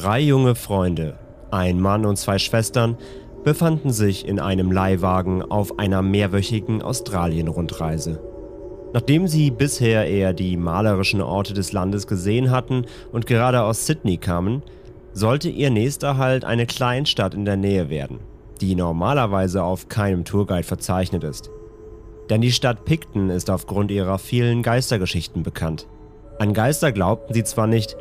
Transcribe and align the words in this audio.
Drei 0.00 0.20
junge 0.20 0.54
Freunde, 0.54 1.18
ein 1.50 1.78
Mann 1.78 2.06
und 2.06 2.16
zwei 2.16 2.38
Schwestern, 2.38 2.96
befanden 3.44 3.92
sich 3.92 4.26
in 4.26 4.40
einem 4.40 4.72
Leihwagen 4.72 5.42
auf 5.42 5.78
einer 5.78 6.00
mehrwöchigen 6.00 6.80
Australien-Rundreise. 6.80 8.18
Nachdem 8.94 9.28
sie 9.28 9.50
bisher 9.50 10.06
eher 10.06 10.32
die 10.32 10.56
malerischen 10.56 11.20
Orte 11.20 11.52
des 11.52 11.72
Landes 11.72 12.06
gesehen 12.06 12.50
hatten 12.50 12.86
und 13.12 13.26
gerade 13.26 13.60
aus 13.60 13.84
Sydney 13.84 14.16
kamen, 14.16 14.62
sollte 15.12 15.50
ihr 15.50 15.68
nächster 15.68 16.16
Halt 16.16 16.46
eine 16.46 16.64
Kleinstadt 16.64 17.34
in 17.34 17.44
der 17.44 17.58
Nähe 17.58 17.90
werden, 17.90 18.20
die 18.62 18.76
normalerweise 18.76 19.62
auf 19.62 19.90
keinem 19.90 20.24
Tourguide 20.24 20.62
verzeichnet 20.66 21.24
ist. 21.24 21.50
Denn 22.30 22.40
die 22.40 22.52
Stadt 22.52 22.86
Picton 22.86 23.28
ist 23.28 23.50
aufgrund 23.50 23.90
ihrer 23.90 24.18
vielen 24.18 24.62
Geistergeschichten 24.62 25.42
bekannt. 25.42 25.88
An 26.38 26.54
Geister 26.54 26.90
glaubten 26.90 27.34
sie 27.34 27.44
zwar 27.44 27.66
nicht, 27.66 27.98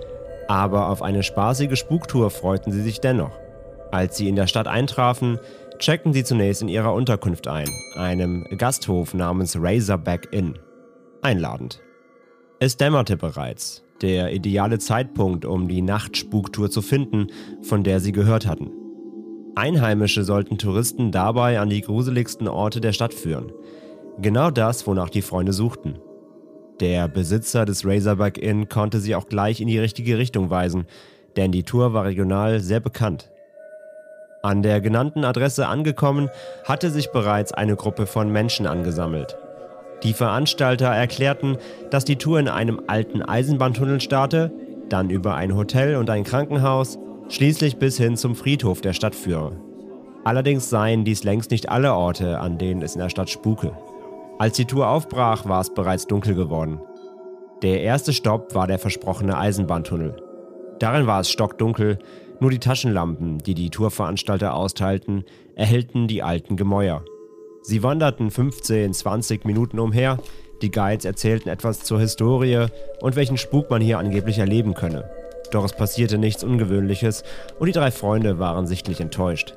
aber 0.50 0.90
auf 0.90 1.04
eine 1.04 1.22
spaßige 1.22 1.78
Spuktour 1.78 2.32
freuten 2.32 2.72
sie 2.72 2.82
sich 2.82 3.00
dennoch. 3.00 3.38
Als 3.92 4.18
sie 4.18 4.28
in 4.28 4.36
der 4.36 4.48
Stadt 4.48 4.68
eintrafen, 4.68 5.38
checkten 5.78 6.12
sie 6.12 6.24
zunächst 6.24 6.64
in 6.64 6.70
ihrer 6.70 6.96
Unterkunft 6.96 7.48
ein, 7.48 7.70
einem 7.96 8.48
Gasthof 8.58 9.14
namens 9.14 9.56
Razorback 9.60 10.30
Inn. 10.32 10.58
Einladend. 11.22 11.80
Es 12.60 12.78
dämmerte 12.78 13.16
bereits, 13.16 13.84
der 14.02 14.34
ideale 14.34 14.80
Zeitpunkt, 14.80 15.46
um 15.46 15.68
die 15.68 15.84
Nachtspuktour 15.84 16.72
zu 16.72 16.82
finden, 16.82 17.28
von 17.62 17.84
der 17.84 18.00
sie 18.00 18.12
gehört 18.12 18.48
hatten. 18.48 18.72
Einheimische 19.54 20.24
sollten 20.24 20.58
Touristen 20.58 21.12
dabei 21.12 21.60
an 21.60 21.70
die 21.70 21.82
gruseligsten 21.82 22.48
Orte 22.48 22.82
der 22.82 22.94
Stadt 22.94 23.14
führen. 23.14 23.52
Genau 24.18 24.50
das, 24.50 24.88
wonach 24.88 25.10
die 25.10 25.22
Freunde 25.22 25.54
suchten. 25.54 26.00
Der 26.80 27.10
Besitzer 27.10 27.66
des 27.66 27.86
Razorback 27.86 28.38
Inn 28.38 28.70
konnte 28.70 29.00
sie 29.00 29.16
auch 29.16 29.28
gleich 29.28 29.60
in 29.60 29.68
die 29.68 29.80
richtige 29.80 30.18
Richtung 30.18 30.50
weisen, 30.50 30.86
denn 31.36 31.52
die 31.52 31.64
Tour 31.64 31.94
war 31.94 32.06
regional 32.06 32.62
sehr 32.62 32.80
bekannt. 32.80 33.30
An 34.42 34.64
der 34.64 34.80
genannten 34.80 35.26
Adresse 35.26 35.68
angekommen, 35.68 36.30
hatte 36.64 36.90
sich 36.90 37.12
bereits 37.12 37.52
eine 37.52 37.76
Gruppe 37.76 38.06
von 38.06 38.32
Menschen 38.32 38.66
angesammelt. 38.66 39.36
Die 40.04 40.14
Veranstalter 40.14 40.88
erklärten, 40.88 41.58
dass 41.90 42.06
die 42.06 42.16
Tour 42.16 42.40
in 42.40 42.48
einem 42.48 42.82
alten 42.88 43.22
Eisenbahntunnel 43.22 44.00
starte, 44.00 44.50
dann 44.88 45.10
über 45.10 45.36
ein 45.36 45.56
Hotel 45.56 45.98
und 45.98 46.10
ein 46.10 46.24
Krankenhaus, 46.24 46.98
schließlich 47.28 47.78
bis 47.78 47.98
hin 47.98 48.16
zum 48.16 48.36
Friedhof 48.36 48.80
der 48.80 48.94
Stadt 48.94 49.16
führe. 49.16 49.58
Allerdings 50.24 50.70
seien 50.70 51.04
dies 51.04 51.26
längst 51.26 51.52
nicht 51.52 51.68
alle 51.70 51.94
Orte, 51.94 52.40
an 52.40 52.58
denen 52.58 52.82
es 52.82 52.96
in 52.96 53.02
der 53.02 53.10
Stadt 53.10 53.30
spuke. 53.30 53.74
Als 54.40 54.56
die 54.56 54.64
Tour 54.64 54.88
aufbrach, 54.88 55.50
war 55.50 55.60
es 55.60 55.74
bereits 55.74 56.08
dunkel 56.08 56.34
geworden. 56.34 56.80
Der 57.62 57.82
erste 57.82 58.14
Stopp 58.14 58.56
war 58.56 58.68
der 58.68 58.80
versprochene 58.80 59.38
Eisenbahntunnel. 59.38 60.16
Darin 60.80 61.08
war 61.08 61.20
es 61.20 61.30
stockdunkel, 61.30 62.00
nur 62.40 62.50
die 62.50 62.60
Taschenlampen, 62.60 63.40
die 63.40 63.54
die 63.54 63.70
Tourveranstalter 63.70 64.54
austeilten, 64.54 65.26
erhellten 65.56 66.08
die 66.08 66.24
alten 66.24 66.56
Gemäuer. 66.56 67.04
Sie 67.64 67.84
wanderten 67.84 68.32
15, 68.32 68.94
20 68.94 69.44
Minuten 69.44 69.78
umher, 69.78 70.20
die 70.62 70.72
Guides 70.72 71.04
erzählten 71.04 71.50
etwas 71.50 71.82
zur 71.82 72.00
Historie 72.00 72.68
und 73.02 73.18
welchen 73.18 73.36
Spuk 73.36 73.70
man 73.70 73.82
hier 73.82 74.00
angeblich 74.00 74.40
erleben 74.40 74.74
könne. 74.74 75.10
Doch 75.52 75.66
es 75.66 75.74
passierte 75.74 76.18
nichts 76.18 76.46
Ungewöhnliches 76.46 77.26
und 77.60 77.68
die 77.68 77.74
drei 77.74 77.92
Freunde 77.92 78.40
waren 78.40 78.68
sichtlich 78.68 79.02
enttäuscht. 79.02 79.56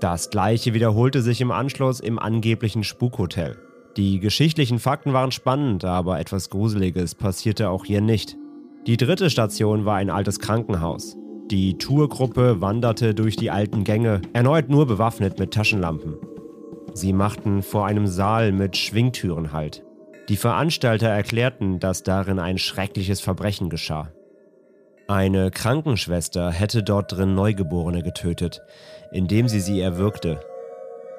Das 0.00 0.30
gleiche 0.30 0.74
wiederholte 0.74 1.22
sich 1.22 1.40
im 1.40 1.52
Anschluss 1.52 2.00
im 2.00 2.18
angeblichen 2.18 2.82
Spukhotel. 2.82 3.56
Die 3.96 4.20
geschichtlichen 4.20 4.78
Fakten 4.78 5.12
waren 5.12 5.32
spannend, 5.32 5.84
aber 5.84 6.18
etwas 6.18 6.48
Gruseliges 6.48 7.14
passierte 7.14 7.68
auch 7.68 7.84
hier 7.84 8.00
nicht. 8.00 8.36
Die 8.86 8.96
dritte 8.96 9.28
Station 9.28 9.84
war 9.84 9.96
ein 9.96 10.10
altes 10.10 10.38
Krankenhaus. 10.38 11.16
Die 11.50 11.76
Tourgruppe 11.76 12.62
wanderte 12.62 13.14
durch 13.14 13.36
die 13.36 13.50
alten 13.50 13.84
Gänge, 13.84 14.22
erneut 14.32 14.70
nur 14.70 14.86
bewaffnet 14.86 15.38
mit 15.38 15.52
Taschenlampen. 15.52 16.16
Sie 16.94 17.12
machten 17.12 17.62
vor 17.62 17.86
einem 17.86 18.06
Saal 18.06 18.52
mit 18.52 18.76
Schwingtüren 18.76 19.52
Halt. 19.52 19.84
Die 20.28 20.36
Veranstalter 20.36 21.08
erklärten, 21.08 21.78
dass 21.78 22.02
darin 22.02 22.38
ein 22.38 22.56
schreckliches 22.56 23.20
Verbrechen 23.20 23.68
geschah. 23.68 24.10
Eine 25.08 25.50
Krankenschwester 25.50 26.50
hätte 26.50 26.82
dort 26.82 27.12
drin 27.12 27.34
Neugeborene 27.34 28.02
getötet, 28.02 28.62
indem 29.10 29.48
sie 29.48 29.60
sie 29.60 29.80
erwürgte. 29.80 30.40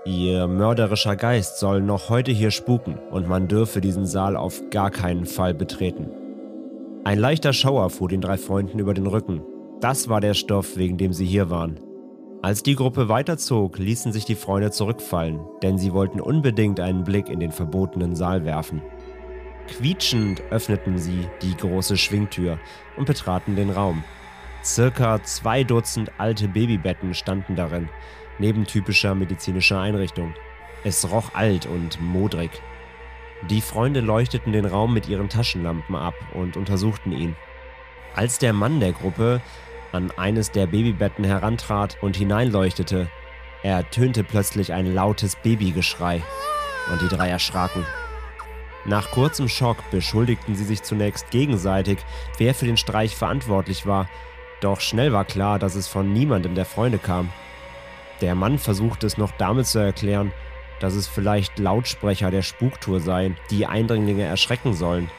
Ihr 0.06 0.48
mörderischer 0.48 1.16
Geist 1.16 1.60
soll 1.60 1.82
noch 1.82 2.10
heute 2.10 2.32
hier 2.32 2.52
spuken 2.52 2.98
und 3.10 3.30
man 3.30 3.48
dürfe 3.48 3.80
diesen 3.80 4.06
Saal 4.06 4.36
auf 4.36 4.62
gar 4.70 4.92
keinen 4.92 5.26
Fall 5.26 5.54
betreten. 5.54 6.10
Ein 7.06 7.20
leichter 7.20 7.54
Schauer 7.54 7.90
fuhr 7.90 8.10
den 8.10 8.20
drei 8.20 8.38
Freunden 8.38 8.80
über 8.80 8.94
den 8.94 9.08
Rücken. 9.08 9.44
Das 9.80 10.10
war 10.10 10.20
der 10.20 10.34
Stoff, 10.34 10.76
wegen 10.76 10.98
dem 10.98 11.14
sie 11.14 11.26
hier 11.26 11.50
waren. 11.50 11.80
Als 12.42 12.64
die 12.64 12.76
Gruppe 12.76 13.08
weiterzog, 13.08 13.78
ließen 13.78 14.12
sich 14.12 14.26
die 14.26 14.36
Freunde 14.36 14.72
zurückfallen, 14.72 15.40
denn 15.62 15.78
sie 15.78 15.94
wollten 15.94 16.20
unbedingt 16.20 16.82
einen 16.82 17.06
Blick 17.06 17.30
in 17.30 17.40
den 17.40 17.54
verbotenen 17.54 18.14
Saal 18.14 18.44
werfen. 18.44 18.82
Quietschend 19.70 20.44
öffneten 20.52 20.98
sie 20.98 21.30
die 21.42 21.56
große 21.56 21.96
Schwingtür 21.96 22.60
und 22.98 23.06
betraten 23.06 23.56
den 23.56 23.70
Raum. 23.70 24.04
Circa 24.66 25.24
zwei 25.24 25.64
Dutzend 25.64 26.12
alte 26.18 26.50
Babybetten 26.50 27.14
standen 27.14 27.56
darin, 27.56 27.88
neben 28.40 28.66
typischer 28.66 29.16
medizinischer 29.16 29.80
Einrichtung. 29.80 30.34
Es 30.84 31.10
roch 31.10 31.34
alt 31.34 31.66
und 31.66 32.02
modrig. 32.02 32.52
Die 33.50 33.62
Freunde 33.62 34.00
leuchteten 34.00 34.54
den 34.54 34.66
Raum 34.66 34.94
mit 34.94 35.08
ihren 35.08 35.30
Taschenlampen 35.30 35.96
ab 35.96 36.16
und 36.34 36.58
untersuchten 36.58 37.12
ihn. 37.12 37.36
Als 38.16 38.38
der 38.38 38.54
Mann 38.54 38.80
der 38.80 38.94
Gruppe 38.94 39.42
an 39.92 40.12
eines 40.12 40.52
der 40.52 40.68
Babybetten 40.68 41.24
herantrat 41.24 41.98
und 42.02 42.16
hineinleuchtete, 42.16 43.10
ertönte 43.64 44.24
plötzlich 44.24 44.74
ein 44.74 44.94
lautes 44.94 45.36
Babygeschrei 45.38 46.22
und 46.92 47.02
die 47.02 47.08
drei 47.08 47.30
erschraken. 47.30 47.86
Nach 48.86 49.12
kurzem 49.12 49.48
Schock 49.48 49.78
beschuldigten 49.92 50.56
sie 50.56 50.66
sich 50.66 50.84
zunächst 50.84 51.32
gegenseitig, 51.32 52.00
wer 52.38 52.54
für 52.54 52.66
den 52.66 52.76
Streich 52.76 53.16
verantwortlich 53.16 53.86
war, 53.86 54.10
doch 54.60 54.82
schnell 54.82 55.14
war 55.14 55.26
klar, 55.26 55.60
dass 55.60 55.76
es 55.76 55.88
von 55.88 56.12
niemandem 56.12 56.56
der 56.56 56.66
Freunde 56.66 56.98
kam. 56.98 57.30
Der 58.24 58.36
Mann 58.36 58.58
versuchte 58.58 59.06
es 59.06 59.18
noch 59.18 59.32
damit 59.38 59.68
zu 59.68 59.80
erklären, 59.80 60.32
dass 60.80 60.94
es 60.94 61.10
vielleicht 61.10 61.60
Lautsprecher 61.60 62.32
der 62.32 62.42
Spuktour 62.42 63.02
seien, 63.02 63.36
die 63.50 63.66
Eindringlinge 63.66 64.24
erschrecken 64.24 64.74
sollen. 64.74 65.12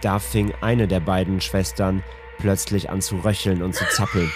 Da 0.00 0.20
fing 0.20 0.52
eine 0.60 0.86
der 0.86 1.00
beiden 1.00 1.40
Schwestern 1.40 2.04
plötzlich 2.38 2.88
an 2.88 3.00
zu 3.00 3.16
röcheln 3.16 3.62
und 3.62 3.74
zu 3.74 3.84
zappeln. 3.88 4.30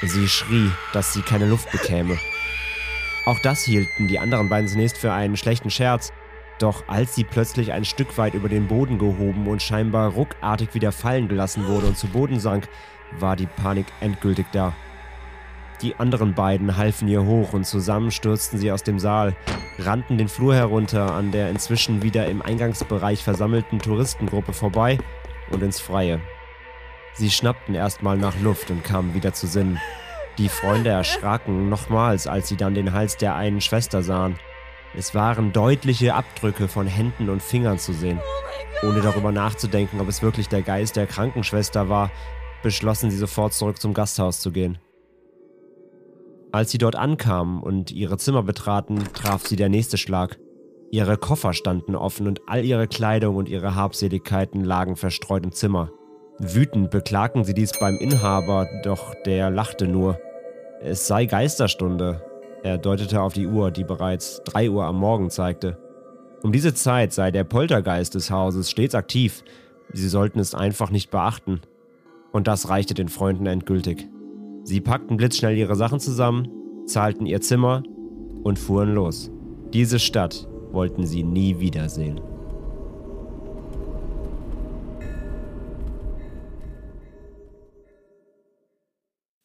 Sie 0.00 0.28
schrie, 0.28 0.70
dass 0.94 1.12
sie 1.12 1.20
keine 1.20 1.44
Luft 1.44 1.70
bekäme. 1.70 2.18
Auch 3.26 3.38
das 3.40 3.64
hielten 3.64 4.08
die 4.08 4.18
anderen 4.18 4.48
beiden 4.48 4.68
zunächst 4.68 4.96
für 4.96 5.12
einen 5.12 5.36
schlechten 5.36 5.68
Scherz, 5.68 6.14
doch 6.58 6.84
als 6.88 7.14
sie 7.14 7.24
plötzlich 7.24 7.72
ein 7.72 7.84
Stück 7.84 8.16
weit 8.16 8.32
über 8.32 8.48
den 8.48 8.66
Boden 8.66 8.98
gehoben 8.98 9.46
und 9.46 9.60
scheinbar 9.60 10.12
ruckartig 10.12 10.72
wieder 10.72 10.90
fallen 10.90 11.28
gelassen 11.28 11.66
wurde 11.66 11.88
und 11.88 11.98
zu 11.98 12.06
Boden 12.06 12.40
sank, 12.40 12.66
war 13.18 13.36
die 13.36 13.46
Panik 13.46 13.88
endgültig 14.00 14.46
da. 14.52 14.74
Die 15.82 15.96
anderen 15.96 16.34
beiden 16.34 16.76
halfen 16.76 17.08
ihr 17.08 17.24
hoch 17.24 17.54
und 17.54 17.64
zusammen 17.64 18.10
stürzten 18.10 18.58
sie 18.58 18.70
aus 18.70 18.82
dem 18.82 18.98
Saal, 18.98 19.34
rannten 19.78 20.18
den 20.18 20.28
Flur 20.28 20.54
herunter 20.54 21.12
an 21.12 21.32
der 21.32 21.48
inzwischen 21.48 22.02
wieder 22.02 22.26
im 22.26 22.42
Eingangsbereich 22.42 23.24
versammelten 23.24 23.78
Touristengruppe 23.78 24.52
vorbei 24.52 24.98
und 25.50 25.62
ins 25.62 25.80
Freie. 25.80 26.20
Sie 27.14 27.30
schnappten 27.30 27.74
erstmal 27.74 28.18
nach 28.18 28.38
Luft 28.40 28.70
und 28.70 28.84
kamen 28.84 29.14
wieder 29.14 29.32
zu 29.32 29.46
Sinnen. 29.46 29.80
Die 30.36 30.50
Freunde 30.50 30.90
erschraken 30.90 31.70
nochmals, 31.70 32.26
als 32.26 32.48
sie 32.48 32.56
dann 32.56 32.74
den 32.74 32.92
Hals 32.92 33.16
der 33.16 33.34
einen 33.34 33.62
Schwester 33.62 34.02
sahen. 34.02 34.38
Es 34.94 35.14
waren 35.14 35.52
deutliche 35.52 36.14
Abdrücke 36.14 36.68
von 36.68 36.86
Händen 36.86 37.30
und 37.30 37.42
Fingern 37.42 37.78
zu 37.78 37.92
sehen. 37.92 38.20
Ohne 38.82 39.00
darüber 39.00 39.32
nachzudenken, 39.32 40.00
ob 40.00 40.08
es 40.08 40.22
wirklich 40.22 40.48
der 40.48 40.62
Geist 40.62 40.96
der 40.96 41.06
Krankenschwester 41.06 41.88
war, 41.88 42.10
beschlossen 42.62 43.10
sie 43.10 43.16
sofort 43.16 43.54
zurück 43.54 43.80
zum 43.80 43.94
Gasthaus 43.94 44.40
zu 44.40 44.52
gehen. 44.52 44.78
Als 46.52 46.72
sie 46.72 46.78
dort 46.78 46.96
ankamen 46.96 47.62
und 47.62 47.92
ihre 47.92 48.16
Zimmer 48.18 48.42
betraten, 48.42 49.04
traf 49.14 49.46
sie 49.46 49.56
der 49.56 49.68
nächste 49.68 49.96
Schlag. 49.98 50.38
Ihre 50.90 51.16
Koffer 51.16 51.52
standen 51.52 51.94
offen 51.94 52.26
und 52.26 52.40
all 52.48 52.64
ihre 52.64 52.88
Kleidung 52.88 53.36
und 53.36 53.48
ihre 53.48 53.76
Habseligkeiten 53.76 54.64
lagen 54.64 54.96
verstreut 54.96 55.44
im 55.44 55.52
Zimmer. 55.52 55.92
Wütend 56.40 56.90
beklagten 56.90 57.44
sie 57.44 57.54
dies 57.54 57.72
beim 57.78 57.96
Inhaber, 57.98 58.66
doch 58.82 59.14
der 59.24 59.50
lachte 59.50 59.86
nur. 59.86 60.18
Es 60.80 61.06
sei 61.06 61.26
Geisterstunde. 61.26 62.24
Er 62.64 62.78
deutete 62.78 63.22
auf 63.22 63.34
die 63.34 63.46
Uhr, 63.46 63.70
die 63.70 63.84
bereits 63.84 64.42
drei 64.44 64.68
Uhr 64.70 64.84
am 64.84 64.96
Morgen 64.96 65.30
zeigte. 65.30 65.78
Um 66.42 66.50
diese 66.50 66.74
Zeit 66.74 67.12
sei 67.12 67.30
der 67.30 67.44
Poltergeist 67.44 68.14
des 68.14 68.30
Hauses 68.30 68.70
stets 68.70 68.94
aktiv. 68.94 69.44
Sie 69.92 70.08
sollten 70.08 70.40
es 70.40 70.54
einfach 70.54 70.90
nicht 70.90 71.10
beachten. 71.10 71.60
Und 72.32 72.48
das 72.48 72.68
reichte 72.68 72.94
den 72.94 73.08
Freunden 73.08 73.46
endgültig. 73.46 74.08
Sie 74.70 74.80
packten 74.80 75.16
blitzschnell 75.16 75.58
ihre 75.58 75.74
Sachen 75.74 75.98
zusammen, 75.98 76.48
zahlten 76.86 77.26
ihr 77.26 77.40
Zimmer 77.40 77.82
und 78.44 78.56
fuhren 78.56 78.94
los. 78.94 79.28
Diese 79.72 79.98
Stadt 79.98 80.46
wollten 80.70 81.08
sie 81.08 81.24
nie 81.24 81.58
wiedersehen. 81.58 82.20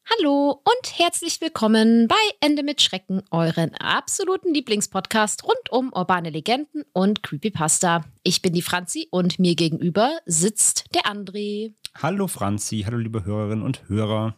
Hallo 0.08 0.62
und 0.64 1.00
herzlich 1.00 1.42
willkommen 1.42 2.08
bei 2.08 2.16
Ende 2.40 2.62
mit 2.62 2.84
Schrecken, 2.84 3.24
euren 3.32 3.74
absoluten 3.74 4.54
Lieblingspodcast 4.54 5.44
rund 5.44 5.72
um 5.72 5.92
urbane 5.92 6.30
Legenden 6.30 6.84
und 6.94 7.24
Creepypasta. 7.24 8.06
Ich 8.22 8.44
bin 8.44 8.54
die 8.54 8.62
Franzi 8.62 9.08
und 9.10 9.40
mir 9.40 9.56
gegenüber 9.56 10.20
sitzt 10.28 10.94
der 10.94 11.12
André. 11.12 11.74
Hallo 11.96 12.28
Franzi, 12.28 12.84
hallo 12.86 12.98
liebe 12.98 13.26
Hörerinnen 13.26 13.66
und 13.66 13.90
Hörer. 13.90 14.36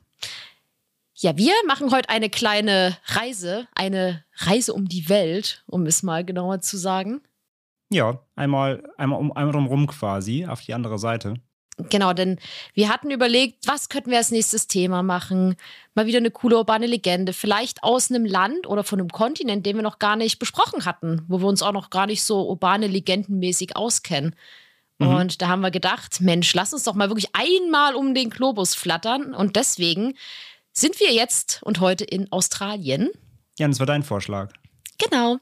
Ja, 1.20 1.36
wir 1.36 1.54
machen 1.66 1.92
heute 1.92 2.10
eine 2.10 2.30
kleine 2.30 2.96
Reise, 3.08 3.68
eine 3.74 4.24
Reise 4.36 4.72
um 4.74 4.88
die 4.88 5.10
Welt, 5.10 5.64
um 5.66 5.88
es 5.88 6.04
mal 6.04 6.24
genauer 6.24 6.62
zu 6.62 6.78
sagen. 6.78 7.22
Ja, 7.90 8.20
einmal, 8.36 8.84
einmal 8.98 9.20
um 9.20 9.32
einmal 9.32 9.52
drumherum 9.52 9.88
quasi, 9.88 10.46
auf 10.46 10.62
die 10.62 10.76
andere 10.76 11.00
Seite. 11.00 11.34
Genau, 11.90 12.14
denn 12.14 12.40
wir 12.76 12.90
hatten 12.90 13.10
überlegt, 13.10 13.68
was 13.68 13.90
könnten 13.90 14.12
wir 14.12 14.20
als 14.20 14.30
nächstes 14.30 14.68
Thema 14.68 15.02
machen? 15.02 15.56
Mal 15.96 16.06
wieder 16.06 16.18
eine 16.20 16.30
coole 16.30 16.58
urbane 16.58 16.86
Legende, 16.86 17.34
vielleicht 17.34 17.82
aus 17.82 18.12
einem 18.12 18.26
Land 18.26 18.68
oder 18.68 18.84
von 18.84 19.00
einem 19.00 19.10
Kontinent, 19.10 19.66
den 19.66 19.76
wir 19.76 19.84
noch 19.84 19.98
gar 19.98 20.18
nicht 20.18 20.38
besprochen 20.38 20.86
hatten, 20.86 21.24
wo 21.28 21.40
wir 21.40 21.48
uns 21.48 21.64
auch 21.64 21.74
noch 21.74 21.90
gar 21.90 22.06
nicht 22.06 22.24
so 22.24 22.48
urbane 22.48 22.86
legendenmäßig 22.86 23.76
auskennen. 23.76 24.36
Mhm. 25.00 25.08
Und 25.08 25.42
da 25.42 25.48
haben 25.48 25.62
wir 25.62 25.72
gedacht, 25.72 26.22
Mensch, 26.22 26.54
lass 26.54 26.74
uns 26.74 26.84
doch 26.84 26.94
mal 26.94 27.10
wirklich 27.10 27.30
einmal 27.34 27.96
um 27.96 28.14
den 28.14 28.30
Globus 28.30 28.76
flattern. 28.76 29.34
Und 29.34 29.56
deswegen 29.56 30.16
sind 30.78 31.00
wir 31.00 31.12
jetzt 31.12 31.62
und 31.64 31.80
heute 31.80 32.04
in 32.04 32.32
Australien. 32.32 33.10
Ja, 33.58 33.68
das 33.68 33.80
war 33.80 33.88
dein 33.88 34.04
Vorschlag. 34.04 34.54
Genau. 35.00 35.40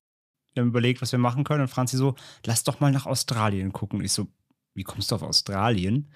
Wir 0.54 0.62
haben 0.62 0.70
überlegt, 0.70 1.02
was 1.02 1.12
wir 1.12 1.20
machen 1.20 1.44
können 1.44 1.62
und 1.62 1.68
Franzi 1.68 1.98
so, 1.98 2.16
lass 2.46 2.64
doch 2.64 2.80
mal 2.80 2.92
nach 2.92 3.06
Australien 3.06 3.74
gucken. 3.74 4.00
Und 4.00 4.06
ich 4.06 4.14
so, 4.14 4.28
wie 4.74 4.84
kommst 4.84 5.12
du 5.12 5.16
auf 5.16 5.24
Australien? 5.24 6.10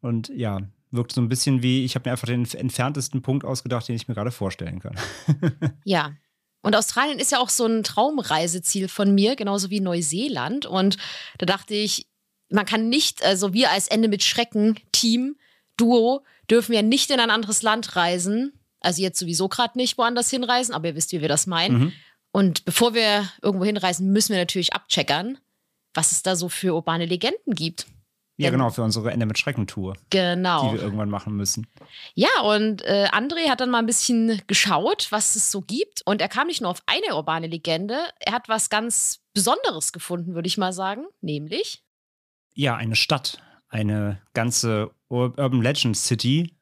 Und 0.00 0.30
ja, 0.30 0.62
wirkt 0.90 1.12
so 1.12 1.20
ein 1.20 1.28
bisschen 1.28 1.62
wie, 1.62 1.84
ich 1.84 1.94
habe 1.94 2.08
mir 2.08 2.12
einfach 2.12 2.26
den 2.26 2.46
entferntesten 2.46 3.20
Punkt 3.20 3.44
ausgedacht, 3.44 3.86
den 3.86 3.96
ich 3.96 4.08
mir 4.08 4.14
gerade 4.14 4.30
vorstellen 4.30 4.80
kann. 4.80 4.96
Ja. 5.84 6.14
Und 6.62 6.74
Australien 6.74 7.18
ist 7.18 7.30
ja 7.30 7.38
auch 7.38 7.50
so 7.50 7.66
ein 7.66 7.84
Traumreiseziel 7.84 8.88
von 8.88 9.14
mir, 9.14 9.36
genauso 9.36 9.70
wie 9.70 9.80
Neuseeland. 9.80 10.66
Und 10.66 10.96
da 11.38 11.46
dachte 11.46 11.74
ich, 11.74 12.08
man 12.50 12.66
kann 12.66 12.88
nicht, 12.88 13.22
also 13.22 13.52
wir 13.52 13.70
als 13.70 13.88
Ende 13.88 14.08
mit 14.08 14.24
Schrecken, 14.24 14.76
Team, 14.90 15.36
Duo, 15.76 16.24
dürfen 16.50 16.72
ja 16.74 16.82
nicht 16.82 17.10
in 17.10 17.20
ein 17.20 17.30
anderes 17.30 17.62
Land 17.62 17.96
reisen. 17.96 18.52
Also 18.80 19.02
jetzt 19.02 19.18
sowieso 19.18 19.48
gerade 19.48 19.76
nicht 19.76 19.98
woanders 19.98 20.30
hinreisen, 20.30 20.74
aber 20.74 20.88
ihr 20.88 20.94
wisst, 20.94 21.12
wie 21.12 21.20
wir 21.20 21.28
das 21.28 21.46
meinen. 21.46 21.78
Mhm. 21.78 21.92
Und 22.30 22.64
bevor 22.64 22.94
wir 22.94 23.28
irgendwo 23.42 23.64
hinreisen, 23.64 24.12
müssen 24.12 24.32
wir 24.32 24.38
natürlich 24.38 24.72
abcheckern, 24.72 25.38
was 25.94 26.12
es 26.12 26.22
da 26.22 26.36
so 26.36 26.48
für 26.48 26.74
urbane 26.74 27.06
Legenden 27.06 27.54
gibt. 27.54 27.86
Ja, 28.40 28.50
genau, 28.50 28.70
für 28.70 28.82
unsere 28.84 29.10
Ende 29.10 29.26
mit 29.26 29.36
Schrecken-Tour, 29.36 29.96
Genau. 30.10 30.68
die 30.70 30.76
wir 30.76 30.82
irgendwann 30.84 31.10
machen 31.10 31.34
müssen. 31.34 31.66
Ja, 32.14 32.28
und 32.44 32.82
äh, 32.82 33.08
André 33.10 33.48
hat 33.50 33.60
dann 33.60 33.70
mal 33.70 33.80
ein 33.80 33.86
bisschen 33.86 34.40
geschaut, 34.46 35.08
was 35.10 35.34
es 35.34 35.50
so 35.50 35.60
gibt. 35.60 36.02
Und 36.06 36.20
er 36.22 36.28
kam 36.28 36.46
nicht 36.46 36.60
nur 36.60 36.70
auf 36.70 36.80
eine 36.86 37.16
urbane 37.16 37.48
Legende, 37.48 37.98
er 38.20 38.32
hat 38.32 38.48
was 38.48 38.70
ganz 38.70 39.22
Besonderes 39.34 39.90
gefunden, 39.92 40.34
würde 40.36 40.46
ich 40.46 40.56
mal 40.56 40.72
sagen. 40.72 41.06
Nämlich, 41.20 41.82
Ja, 42.54 42.76
eine 42.76 42.94
Stadt, 42.94 43.38
eine 43.68 44.20
ganze 44.34 44.90
Ur 45.08 45.38
Urban 45.38 45.62
Legend 45.62 45.96
City, 45.96 46.54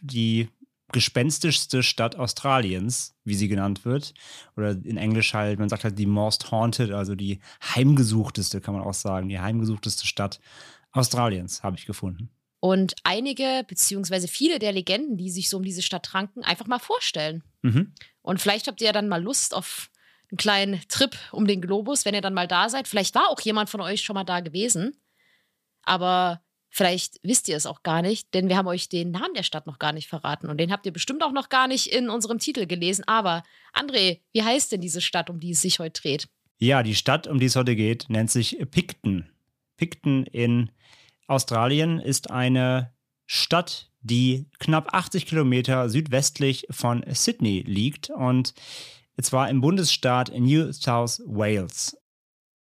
die 0.00 0.48
gespenstischste 0.92 1.82
Stadt 1.82 2.16
Australiens, 2.16 3.14
wie 3.24 3.34
sie 3.34 3.48
genannt 3.48 3.84
wird. 3.86 4.12
Oder 4.56 4.72
in 4.72 4.98
Englisch 4.98 5.32
halt, 5.32 5.58
man 5.58 5.70
sagt 5.70 5.84
halt 5.84 5.98
die 5.98 6.06
most 6.06 6.50
haunted, 6.50 6.90
also 6.90 7.14
die 7.14 7.40
heimgesuchteste, 7.74 8.60
kann 8.60 8.74
man 8.74 8.82
auch 8.82 8.92
sagen, 8.94 9.28
die 9.28 9.40
heimgesuchteste 9.40 10.06
Stadt 10.06 10.40
Australiens, 10.92 11.62
habe 11.62 11.76
ich 11.76 11.86
gefunden. 11.86 12.28
und 12.60 12.94
einige 13.02 13.64
beziehungsweise 13.66 14.28
viele 14.28 14.60
der 14.60 14.70
Legenden, 14.70 15.16
die 15.16 15.30
sich 15.30 15.48
so 15.48 15.56
um 15.56 15.64
diese 15.64 15.82
Stadt 15.82 16.14
ranken, 16.14 16.44
einfach 16.44 16.68
mal 16.68 16.78
vorstellen. 16.78 17.42
Mhm. 17.62 17.92
Und 18.20 18.40
vielleicht 18.40 18.68
habt 18.68 18.80
ihr 18.80 18.86
ja 18.86 18.92
dann 18.92 19.08
mal 19.08 19.22
Lust 19.22 19.52
auf 19.52 19.90
einen 20.30 20.36
kleinen 20.36 20.80
Trip 20.88 21.16
um 21.32 21.46
den 21.46 21.60
Globus, 21.60 22.04
wenn 22.04 22.14
ihr 22.14 22.20
dann 22.20 22.34
mal 22.34 22.46
da 22.46 22.68
seid. 22.68 22.86
Vielleicht 22.86 23.14
war 23.16 23.30
auch 23.30 23.40
jemand 23.40 23.68
von 23.68 23.80
euch 23.80 24.02
schon 24.02 24.14
mal 24.14 24.24
da 24.24 24.40
gewesen. 24.40 24.96
Aber 25.82 26.41
vielleicht 26.72 27.20
wisst 27.22 27.48
ihr 27.48 27.56
es 27.56 27.66
auch 27.66 27.82
gar 27.84 28.02
nicht, 28.02 28.34
denn 28.34 28.48
wir 28.48 28.56
haben 28.56 28.66
euch 28.66 28.88
den 28.88 29.12
Namen 29.12 29.34
der 29.34 29.42
Stadt 29.44 29.66
noch 29.66 29.78
gar 29.78 29.92
nicht 29.92 30.08
verraten. 30.08 30.48
Und 30.48 30.58
den 30.58 30.72
habt 30.72 30.86
ihr 30.86 30.92
bestimmt 30.92 31.22
auch 31.22 31.32
noch 31.32 31.50
gar 31.50 31.68
nicht 31.68 31.86
in 31.86 32.08
unserem 32.08 32.38
Titel 32.38 32.66
gelesen. 32.66 33.04
Aber 33.06 33.44
André, 33.74 34.20
wie 34.32 34.42
heißt 34.42 34.72
denn 34.72 34.80
diese 34.80 35.02
Stadt, 35.02 35.30
um 35.30 35.38
die 35.38 35.52
es 35.52 35.60
sich 35.60 35.78
heute 35.78 36.00
dreht? 36.00 36.28
Ja, 36.58 36.82
die 36.82 36.94
Stadt, 36.94 37.26
um 37.26 37.38
die 37.38 37.46
es 37.46 37.56
heute 37.56 37.76
geht, 37.76 38.08
nennt 38.08 38.30
sich 38.30 38.58
Picton. 38.70 39.28
Picton 39.76 40.24
in 40.24 40.70
Australien 41.26 42.00
ist 42.00 42.30
eine 42.30 42.92
Stadt, 43.26 43.90
die 44.00 44.46
knapp 44.58 44.94
80 44.94 45.26
Kilometer 45.26 45.88
südwestlich 45.88 46.66
von 46.70 47.04
Sydney 47.08 47.62
liegt 47.66 48.10
und 48.10 48.54
zwar 49.20 49.48
im 49.50 49.60
Bundesstaat 49.60 50.32
New 50.34 50.72
South 50.72 51.22
Wales. 51.26 51.96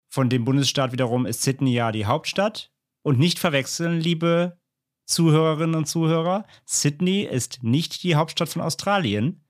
Von 0.09 0.29
dem 0.29 0.45
Bundesstaat 0.45 0.93
wiederum 0.93 1.27
ist 1.27 1.43
Sydney 1.43 1.73
ja 1.73 1.93
die 1.93 2.07
Hauptstadt. 2.07 2.70
Und 3.03 3.19
nicht 3.19 3.39
verwechseln, 3.39 4.01
liebe 4.01 4.59
Zuhörerinnen 5.07 5.75
und 5.75 5.87
Zuhörer, 5.87 6.45
Sydney 6.67 7.23
ist 7.23 7.63
nicht 7.63 8.03
die 8.03 8.15
Hauptstadt 8.15 8.49
von 8.49 8.63
Australien. 8.63 9.45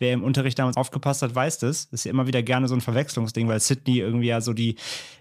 Wer 0.00 0.12
im 0.12 0.24
Unterricht 0.24 0.58
damals 0.58 0.76
aufgepasst 0.76 1.22
hat, 1.22 1.34
weiß 1.34 1.60
das. 1.60 1.88
Das 1.88 2.00
ist 2.00 2.04
ja 2.04 2.10
immer 2.10 2.26
wieder 2.26 2.42
gerne 2.42 2.66
so 2.66 2.74
ein 2.74 2.80
Verwechslungsding, 2.80 3.46
weil 3.46 3.60
Sydney 3.60 3.98
irgendwie 3.98 4.26
ja 4.26 4.40
so 4.40 4.52
die 4.52 4.76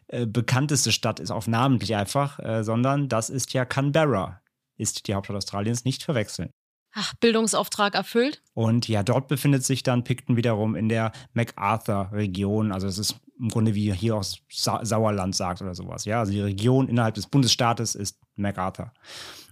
äh, 0.08 0.26
bekannteste 0.26 0.92
Stadt 0.92 1.20
ist, 1.20 1.30
auf 1.30 1.48
namentlich 1.48 1.96
einfach, 1.96 2.40
äh, 2.40 2.64
sondern 2.64 3.08
das 3.08 3.30
ist 3.30 3.54
ja 3.54 3.66
Canberra, 3.66 4.42
ist 4.78 5.08
die 5.08 5.14
Hauptstadt 5.14 5.38
Australiens, 5.38 5.86
nicht 5.86 6.04
verwechseln. 6.04 6.50
Ach, 6.96 7.14
Bildungsauftrag 7.16 7.96
erfüllt? 7.96 8.44
Und 8.54 8.88
ja, 8.88 9.02
dort 9.02 9.28
befindet 9.28 9.64
sich 9.64 9.82
dann 9.82 10.04
Picton 10.04 10.38
wiederum 10.38 10.76
in 10.76 10.90
der 10.90 11.12
MacArthur-Region. 11.34 12.72
Also 12.72 12.88
es 12.88 13.00
ist 13.00 13.20
im 13.40 13.50
Grunde 13.50 13.74
wie 13.74 13.92
hier 13.94 14.16
aus 14.16 14.40
Sa 14.50 14.86
Sauerland 14.86 15.36
sagt 15.36 15.62
oder 15.62 15.74
sowas. 15.74 16.06
Ja, 16.06 16.20
also 16.20 16.32
die 16.32 16.42
Region 16.42 16.88
innerhalb 16.88 17.16
des 17.16 17.28
Bundesstaates 17.28 17.96
ist 17.96 18.20
MacArthur. 18.36 18.94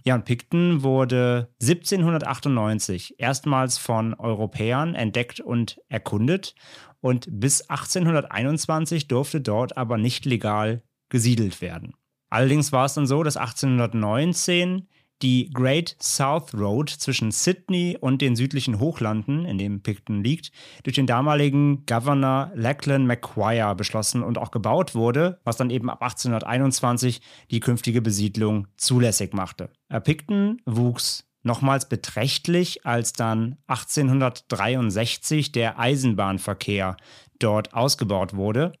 Ja, 0.04 0.14
und 0.14 0.24
Picton 0.24 0.82
wurde 0.82 1.48
1798 1.60 3.16
erstmals 3.18 3.76
von 3.76 4.14
Europäern 4.14 4.94
entdeckt 4.94 5.40
und 5.40 5.80
erkundet. 5.88 6.54
Und 7.00 7.26
bis 7.28 7.62
1821 7.68 9.08
durfte 9.08 9.40
dort 9.40 9.76
aber 9.76 9.98
nicht 9.98 10.24
legal 10.24 10.82
gesiedelt 11.08 11.60
werden. 11.60 11.94
Allerdings 12.30 12.72
war 12.72 12.86
es 12.86 12.94
dann 12.94 13.06
so, 13.06 13.22
dass 13.22 13.36
1819 13.36 14.88
die 15.22 15.50
Great 15.52 15.96
South 16.00 16.52
Road 16.54 16.90
zwischen 16.90 17.30
Sydney 17.30 17.96
und 18.00 18.20
den 18.20 18.36
südlichen 18.36 18.80
Hochlanden, 18.80 19.44
in 19.44 19.56
dem 19.58 19.82
Picton 19.82 20.22
liegt, 20.22 20.50
durch 20.82 20.96
den 20.96 21.06
damaligen 21.06 21.86
Governor 21.86 22.50
Lachlan 22.54 23.06
Macquarie 23.06 23.74
beschlossen 23.76 24.22
und 24.22 24.36
auch 24.38 24.50
gebaut 24.50 24.94
wurde, 24.94 25.40
was 25.44 25.56
dann 25.56 25.70
eben 25.70 25.88
ab 25.88 26.02
1821 26.02 27.20
die 27.50 27.60
künftige 27.60 28.02
Besiedlung 28.02 28.66
zulässig 28.76 29.32
machte. 29.32 29.70
Picton 30.04 30.60
wuchs 30.66 31.24
nochmals 31.42 31.88
beträchtlich, 31.88 32.86
als 32.86 33.12
dann 33.12 33.56
1863 33.66 35.52
der 35.52 35.78
Eisenbahnverkehr 35.78 36.96
dort 37.38 37.74
ausgebaut 37.74 38.34
wurde. 38.34 38.72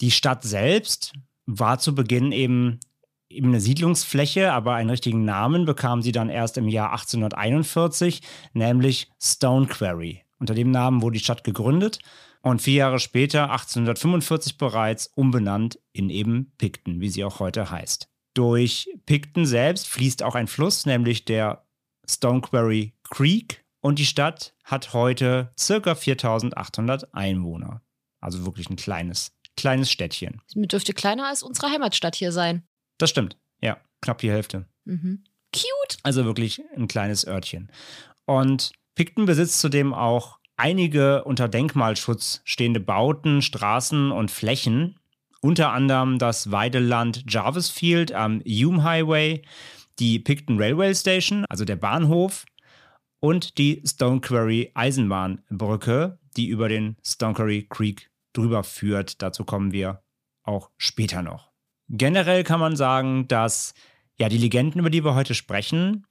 Die 0.00 0.10
Stadt 0.10 0.42
selbst 0.42 1.12
war 1.46 1.78
zu 1.78 1.94
Beginn 1.94 2.32
eben 2.32 2.80
eben 3.34 3.48
eine 3.48 3.60
Siedlungsfläche, 3.60 4.52
aber 4.52 4.74
einen 4.74 4.90
richtigen 4.90 5.24
Namen 5.24 5.64
bekam 5.64 6.02
sie 6.02 6.12
dann 6.12 6.28
erst 6.28 6.56
im 6.58 6.68
Jahr 6.68 6.92
1841, 6.92 8.22
nämlich 8.52 9.10
Stone 9.20 9.66
Quarry. 9.66 10.22
Unter 10.38 10.54
dem 10.54 10.70
Namen 10.70 11.02
wurde 11.02 11.18
die 11.18 11.24
Stadt 11.24 11.44
gegründet 11.44 11.98
und 12.42 12.60
vier 12.60 12.74
Jahre 12.74 12.98
später, 13.00 13.50
1845 13.50 14.58
bereits, 14.58 15.06
umbenannt 15.14 15.78
in 15.92 16.10
eben 16.10 16.52
Picton, 16.58 17.00
wie 17.00 17.08
sie 17.08 17.24
auch 17.24 17.40
heute 17.40 17.70
heißt. 17.70 18.08
Durch 18.34 18.88
Picton 19.06 19.46
selbst 19.46 19.88
fließt 19.88 20.22
auch 20.22 20.34
ein 20.34 20.48
Fluss, 20.48 20.86
nämlich 20.86 21.24
der 21.24 21.64
Stone 22.08 22.42
Quarry 22.42 22.92
Creek 23.04 23.64
Und 23.80 23.98
die 23.98 24.06
Stadt 24.06 24.54
hat 24.64 24.92
heute 24.92 25.52
circa 25.58 25.94
4800 25.94 27.14
Einwohner. 27.14 27.82
Also 28.20 28.44
wirklich 28.44 28.68
ein 28.68 28.76
kleines, 28.76 29.32
kleines 29.56 29.90
Städtchen. 29.90 30.40
Es 30.46 30.54
dürfte 30.54 30.92
kleiner 30.92 31.28
als 31.28 31.42
unsere 31.42 31.70
Heimatstadt 31.70 32.16
hier 32.16 32.32
sein. 32.32 32.66
Das 32.98 33.10
stimmt. 33.10 33.36
Ja, 33.60 33.78
knapp 34.00 34.18
die 34.18 34.30
Hälfte. 34.30 34.66
Mhm. 34.84 35.24
Cute. 35.52 35.98
Also 36.02 36.24
wirklich 36.24 36.62
ein 36.76 36.88
kleines 36.88 37.26
Örtchen. 37.26 37.70
Und 38.26 38.72
Picton 38.94 39.26
besitzt 39.26 39.60
zudem 39.60 39.94
auch 39.94 40.38
einige 40.56 41.24
unter 41.24 41.48
Denkmalschutz 41.48 42.40
stehende 42.44 42.80
Bauten, 42.80 43.42
Straßen 43.42 44.10
und 44.10 44.30
Flächen. 44.30 44.98
Unter 45.40 45.72
anderem 45.72 46.18
das 46.18 46.50
Weideland 46.50 47.24
Jarvis 47.28 47.68
Field 47.68 48.12
am 48.12 48.40
Hume 48.40 48.82
Highway, 48.82 49.42
die 49.98 50.18
Picton 50.18 50.58
Railway 50.58 50.94
Station, 50.94 51.44
also 51.48 51.64
der 51.64 51.76
Bahnhof, 51.76 52.46
und 53.20 53.58
die 53.58 53.82
Stone 53.86 54.20
Quarry 54.20 54.70
Eisenbahnbrücke, 54.74 56.18
die 56.36 56.48
über 56.48 56.68
den 56.68 56.96
Stone 57.04 57.34
Quarry 57.34 57.66
Creek 57.68 58.10
drüber 58.32 58.64
führt. 58.64 59.22
Dazu 59.22 59.44
kommen 59.44 59.72
wir 59.72 60.02
auch 60.42 60.70
später 60.76 61.22
noch. 61.22 61.53
Generell 61.96 62.42
kann 62.42 62.60
man 62.60 62.76
sagen, 62.76 63.28
dass 63.28 63.74
ja 64.18 64.28
die 64.28 64.38
Legenden, 64.38 64.80
über 64.80 64.90
die 64.90 65.04
wir 65.04 65.14
heute 65.14 65.34
sprechen, 65.34 66.06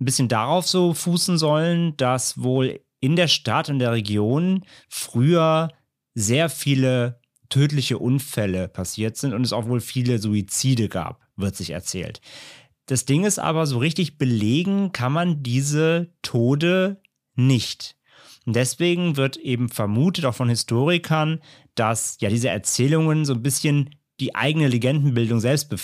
ein 0.00 0.04
bisschen 0.04 0.28
darauf 0.28 0.66
so 0.66 0.94
fußen 0.94 1.38
sollen, 1.38 1.96
dass 1.96 2.42
wohl 2.42 2.80
in 3.00 3.16
der 3.16 3.28
Stadt 3.28 3.68
und 3.68 3.78
der 3.78 3.92
Region 3.92 4.64
früher 4.88 5.68
sehr 6.14 6.48
viele 6.48 7.20
tödliche 7.48 7.98
Unfälle 7.98 8.68
passiert 8.68 9.16
sind 9.16 9.32
und 9.32 9.44
es 9.44 9.52
auch 9.52 9.68
wohl 9.68 9.80
viele 9.80 10.18
Suizide 10.18 10.88
gab, 10.88 11.20
wird 11.36 11.56
sich 11.56 11.70
erzählt. 11.70 12.20
Das 12.86 13.04
Ding 13.04 13.24
ist 13.24 13.38
aber, 13.38 13.66
so 13.66 13.78
richtig 13.78 14.18
belegen 14.18 14.92
kann 14.92 15.12
man 15.12 15.42
diese 15.42 16.12
Tode 16.22 17.00
nicht. 17.34 17.96
Und 18.46 18.56
deswegen 18.56 19.16
wird 19.16 19.36
eben 19.36 19.68
vermutet, 19.68 20.24
auch 20.24 20.34
von 20.34 20.48
Historikern, 20.48 21.40
dass 21.74 22.16
ja 22.20 22.30
diese 22.30 22.48
Erzählungen 22.48 23.24
so 23.24 23.34
ein 23.34 23.42
bisschen 23.42 23.90
die 24.20 24.34
eigene 24.34 24.68
Legendenbildung 24.68 25.40
selbst 25.40 25.74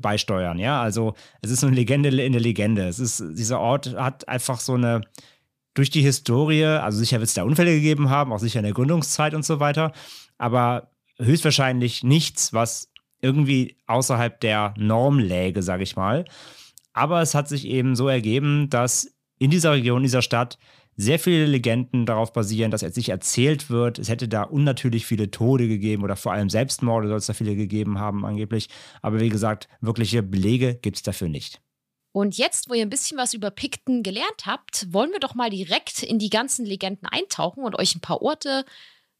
beisteuern. 0.00 0.58
Ja, 0.58 0.80
also 0.80 1.14
es 1.42 1.50
ist 1.50 1.62
eine 1.62 1.76
Legende 1.76 2.08
in 2.08 2.32
der 2.32 2.40
Legende. 2.40 2.88
Es 2.88 2.98
ist, 2.98 3.22
dieser 3.32 3.60
Ort 3.60 3.94
hat 3.96 4.28
einfach 4.28 4.60
so 4.60 4.74
eine, 4.74 5.02
durch 5.74 5.90
die 5.90 6.02
Historie, 6.02 6.64
also 6.64 6.98
sicher 6.98 7.18
wird 7.18 7.28
es 7.28 7.34
da 7.34 7.42
Unfälle 7.42 7.74
gegeben 7.74 8.08
haben, 8.08 8.32
auch 8.32 8.38
sicher 8.38 8.60
in 8.60 8.64
der 8.64 8.72
Gründungszeit 8.72 9.34
und 9.34 9.44
so 9.44 9.60
weiter, 9.60 9.92
aber 10.38 10.90
höchstwahrscheinlich 11.18 12.02
nichts, 12.02 12.52
was 12.52 12.90
irgendwie 13.20 13.76
außerhalb 13.86 14.40
der 14.40 14.74
Norm 14.78 15.18
läge, 15.18 15.62
sage 15.62 15.82
ich 15.82 15.96
mal. 15.96 16.24
Aber 16.92 17.20
es 17.20 17.34
hat 17.34 17.48
sich 17.48 17.66
eben 17.66 17.94
so 17.94 18.08
ergeben, 18.08 18.70
dass 18.70 19.14
in 19.38 19.50
dieser 19.50 19.72
Region, 19.72 19.98
in 19.98 20.04
dieser 20.04 20.22
Stadt 20.22 20.58
sehr 20.96 21.18
viele 21.18 21.46
Legenden 21.46 22.06
darauf 22.06 22.32
basieren, 22.32 22.70
dass 22.70 22.80
jetzt 22.80 22.96
nicht 22.96 23.10
erzählt 23.10 23.68
wird, 23.68 23.98
es 23.98 24.08
hätte 24.08 24.28
da 24.28 24.42
unnatürlich 24.42 25.04
viele 25.04 25.30
Tode 25.30 25.68
gegeben 25.68 26.02
oder 26.02 26.16
vor 26.16 26.32
allem 26.32 26.48
Selbstmorde 26.48 27.08
soll 27.08 27.18
es 27.18 27.26
da 27.26 27.34
viele 27.34 27.54
gegeben 27.54 27.98
haben 27.98 28.24
angeblich. 28.24 28.68
Aber 29.02 29.20
wie 29.20 29.28
gesagt, 29.28 29.68
wirkliche 29.80 30.22
Belege 30.22 30.74
gibt 30.74 30.96
es 30.96 31.02
dafür 31.02 31.28
nicht. 31.28 31.60
Und 32.12 32.38
jetzt, 32.38 32.70
wo 32.70 32.74
ihr 32.74 32.80
ein 32.80 32.90
bisschen 32.90 33.18
was 33.18 33.34
über 33.34 33.50
Pikten 33.50 34.02
gelernt 34.02 34.46
habt, 34.46 34.90
wollen 34.90 35.12
wir 35.12 35.20
doch 35.20 35.34
mal 35.34 35.50
direkt 35.50 36.02
in 36.02 36.18
die 36.18 36.30
ganzen 36.30 36.64
Legenden 36.64 37.06
eintauchen 37.06 37.62
und 37.62 37.78
euch 37.78 37.94
ein 37.94 38.00
paar 38.00 38.22
Orte 38.22 38.64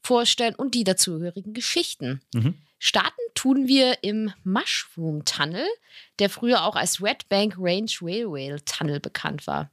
vorstellen 0.02 0.54
und 0.54 0.74
die 0.74 0.84
dazugehörigen 0.84 1.52
Geschichten. 1.52 2.22
Mhm. 2.32 2.54
Starten 2.78 3.20
tun 3.34 3.68
wir 3.68 4.02
im 4.02 4.32
Mushroom 4.44 5.26
Tunnel, 5.26 5.66
der 6.18 6.30
früher 6.30 6.64
auch 6.64 6.74
als 6.74 7.02
Red 7.02 7.28
Bank 7.28 7.56
Range 7.58 7.90
Railway 8.00 8.56
Tunnel 8.64 9.00
bekannt 9.00 9.46
war. 9.46 9.70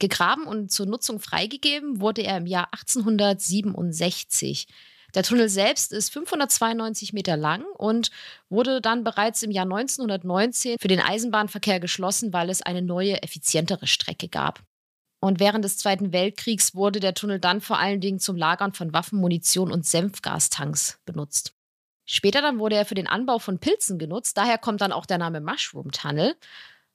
Gegraben 0.00 0.44
und 0.44 0.72
zur 0.72 0.86
Nutzung 0.86 1.20
freigegeben 1.20 2.00
wurde 2.00 2.22
er 2.22 2.38
im 2.38 2.46
Jahr 2.46 2.68
1867. 2.72 4.66
Der 5.14 5.22
Tunnel 5.22 5.48
selbst 5.48 5.92
ist 5.92 6.12
592 6.12 7.12
Meter 7.12 7.36
lang 7.36 7.64
und 7.76 8.10
wurde 8.48 8.80
dann 8.80 9.04
bereits 9.04 9.42
im 9.42 9.50
Jahr 9.50 9.64
1919 9.64 10.76
für 10.80 10.88
den 10.88 11.00
Eisenbahnverkehr 11.00 11.80
geschlossen, 11.80 12.32
weil 12.32 12.50
es 12.50 12.62
eine 12.62 12.82
neue, 12.82 13.22
effizientere 13.22 13.86
Strecke 13.86 14.28
gab. 14.28 14.62
Und 15.20 15.38
während 15.38 15.64
des 15.64 15.76
Zweiten 15.76 16.12
Weltkriegs 16.12 16.74
wurde 16.74 16.98
der 17.00 17.14
Tunnel 17.14 17.40
dann 17.40 17.60
vor 17.60 17.78
allen 17.78 18.00
Dingen 18.00 18.20
zum 18.20 18.36
Lagern 18.36 18.72
von 18.72 18.92
Waffen, 18.92 19.20
Munition 19.20 19.70
und 19.70 19.84
Senfgastanks 19.84 20.98
benutzt. 21.04 21.54
Später 22.06 22.40
dann 22.40 22.58
wurde 22.58 22.76
er 22.76 22.86
für 22.86 22.94
den 22.94 23.06
Anbau 23.06 23.38
von 23.38 23.58
Pilzen 23.58 23.98
genutzt, 23.98 24.36
daher 24.36 24.58
kommt 24.58 24.80
dann 24.80 24.92
auch 24.92 25.06
der 25.06 25.18
Name 25.18 25.40
Mushroom 25.40 25.92
Tunnel. 25.92 26.34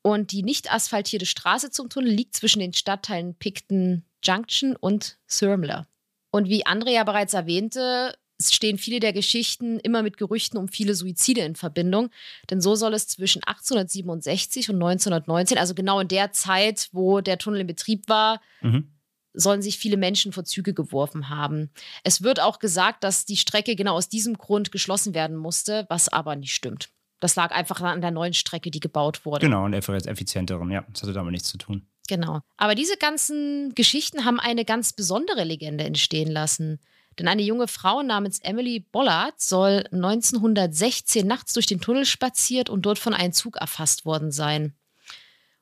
Und 0.06 0.32
die 0.32 0.44
nicht 0.44 0.72
asphaltierte 0.72 1.26
Straße 1.26 1.72
zum 1.72 1.90
Tunnel 1.90 2.12
liegt 2.12 2.36
zwischen 2.36 2.60
den 2.60 2.74
Stadtteilen 2.74 3.34
Picton 3.34 4.06
Junction 4.24 4.76
und 4.76 5.18
Thurmler. 5.28 5.88
Und 6.30 6.48
wie 6.48 6.64
Andrea 6.64 7.04
bereits 7.04 7.34
erwähnte, 7.34 8.16
stehen 8.40 8.78
viele 8.78 9.00
der 9.00 9.14
Geschichten 9.14 9.80
immer 9.80 10.04
mit 10.04 10.18
Gerüchten 10.18 10.60
um 10.60 10.68
viele 10.68 10.94
Suizide 10.94 11.42
in 11.42 11.56
Verbindung. 11.56 12.12
Denn 12.52 12.62
so 12.62 12.76
soll 12.76 12.94
es 12.94 13.08
zwischen 13.08 13.44
1867 13.46 14.70
und 14.70 14.76
1919, 14.76 15.58
also 15.58 15.74
genau 15.74 16.00
in 16.00 16.08
der 16.08 16.32
Zeit, 16.32 16.90
wo 16.92 17.22
der 17.22 17.40
Tunnel 17.40 17.62
in 17.62 17.68
Betrieb 17.68 18.08
war, 18.08 18.42
mhm. 18.62 18.92
sollen 19.34 19.64
sich 19.64 19.80
viele 19.80 19.98
Menschen 19.98 20.34
vor 20.34 20.46
Züge 20.46 20.76
geworfen 20.76 21.30
haben. 21.30 21.72
Es 22.04 22.22
wird 22.22 22.40
auch 22.40 22.60
gesagt, 22.60 23.04
dass 23.04 23.26
die 23.26 23.38
Strecke 23.38 23.76
genau 23.76 23.96
aus 23.96 24.08
diesem 24.08 24.38
Grund 24.38 24.72
geschlossen 24.72 25.16
werden 25.16 25.36
musste, 25.36 25.88
was 25.90 26.10
aber 26.10 26.36
nicht 26.36 26.54
stimmt. 26.54 26.92
Das 27.20 27.36
lag 27.36 27.52
einfach 27.52 27.82
an 27.82 28.02
der 28.02 28.12
neuen 28.12 28.34
Strecke, 28.34 28.72
die 28.72 28.80
gebaut 28.80 29.26
wurde. 29.26 29.46
Genau, 29.46 29.66
und 29.66 29.74
effizienteren, 29.74 30.70
ja. 30.72 30.86
Das 30.92 31.04
hatte 31.04 31.14
damit 31.14 31.32
nichts 31.32 31.50
zu 31.50 31.58
tun. 31.58 31.88
Genau. 32.08 32.42
Aber 32.58 32.76
diese 32.76 32.98
ganzen 32.98 33.74
Geschichten 33.74 34.26
haben 34.26 34.40
eine 34.40 34.66
ganz 34.66 34.94
besondere 34.94 35.44
Legende 35.44 35.84
entstehen 35.84 36.32
lassen. 36.32 36.80
Denn 37.18 37.28
eine 37.28 37.42
junge 37.42 37.68
Frau 37.68 38.04
namens 38.04 38.40
Emily 38.40 38.80
Bollard 38.80 39.40
soll 39.40 39.86
1916 39.92 41.26
nachts 41.26 41.54
durch 41.54 41.66
den 41.66 41.80
Tunnel 41.80 42.06
spaziert 42.06 42.70
und 42.70 42.86
dort 42.86 43.00
von 43.00 43.14
einem 43.14 43.34
Zug 43.34 43.56
erfasst 43.58 44.06
worden 44.06 44.32
sein. 44.32 44.76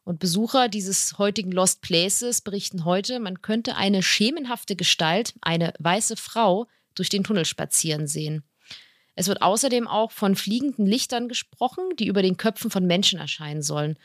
Und 0.03 0.19
Besucher 0.19 0.67
dieses 0.67 1.17
heutigen 1.17 1.51
Lost 1.51 1.81
Places 1.81 2.41
berichten 2.41 2.83
heute, 2.83 3.19
man 3.19 3.41
könnte 3.41 3.75
eine 3.77 4.03
schemenhafte 4.03 4.75
Gestalt, 4.75 5.33
eine 5.41 5.73
weiße 5.79 6.17
Frau, 6.17 6.67
durch 6.95 7.09
den 7.09 7.23
Tunnel 7.23 7.45
spazieren 7.45 8.07
sehen. 8.07 8.43
Es 9.15 9.27
wird 9.27 9.41
außerdem 9.41 9.87
auch 9.87 10.11
von 10.11 10.35
fliegenden 10.35 10.85
Lichtern 10.85 11.27
gesprochen, 11.27 11.83
die 11.99 12.07
über 12.07 12.21
den 12.21 12.37
Köpfen 12.37 12.71
von 12.71 12.85
Menschen 12.85 13.19
erscheinen 13.19 13.61
sollen. 13.61 13.97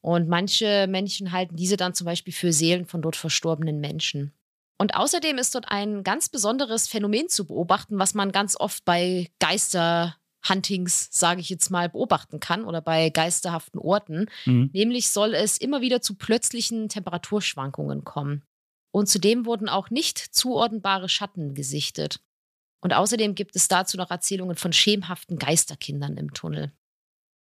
Und 0.00 0.28
manche 0.28 0.86
Menschen 0.88 1.32
halten 1.32 1.56
diese 1.56 1.76
dann 1.76 1.94
zum 1.94 2.04
Beispiel 2.04 2.32
für 2.32 2.52
Seelen 2.52 2.86
von 2.86 3.02
dort 3.02 3.16
verstorbenen 3.16 3.80
Menschen. 3.80 4.32
Und 4.78 4.94
außerdem 4.94 5.38
ist 5.38 5.54
dort 5.54 5.68
ein 5.68 6.04
ganz 6.04 6.28
besonderes 6.28 6.86
Phänomen 6.86 7.28
zu 7.28 7.46
beobachten, 7.46 7.98
was 7.98 8.14
man 8.14 8.30
ganz 8.30 8.56
oft 8.58 8.84
bei 8.84 9.30
Geisterhuntings, 9.38 11.08
sage 11.10 11.40
ich 11.40 11.48
jetzt 11.48 11.70
mal, 11.70 11.88
beobachten 11.88 12.40
kann 12.40 12.64
oder 12.64 12.82
bei 12.82 13.08
geisterhaften 13.10 13.80
Orten. 13.80 14.26
Mhm. 14.44 14.70
Nämlich 14.72 15.08
soll 15.08 15.34
es 15.34 15.58
immer 15.58 15.80
wieder 15.80 16.02
zu 16.02 16.14
plötzlichen 16.14 16.88
Temperaturschwankungen 16.88 18.04
kommen. 18.04 18.42
Und 18.90 19.08
zudem 19.08 19.46
wurden 19.46 19.68
auch 19.68 19.90
nicht 19.90 20.18
zuordnbare 20.18 21.08
Schatten 21.08 21.54
gesichtet. 21.54 22.20
Und 22.80 22.92
außerdem 22.92 23.34
gibt 23.34 23.56
es 23.56 23.68
dazu 23.68 23.96
noch 23.96 24.10
Erzählungen 24.10 24.56
von 24.56 24.72
schemenhaften 24.72 25.38
Geisterkindern 25.38 26.16
im 26.16 26.32
Tunnel. 26.34 26.72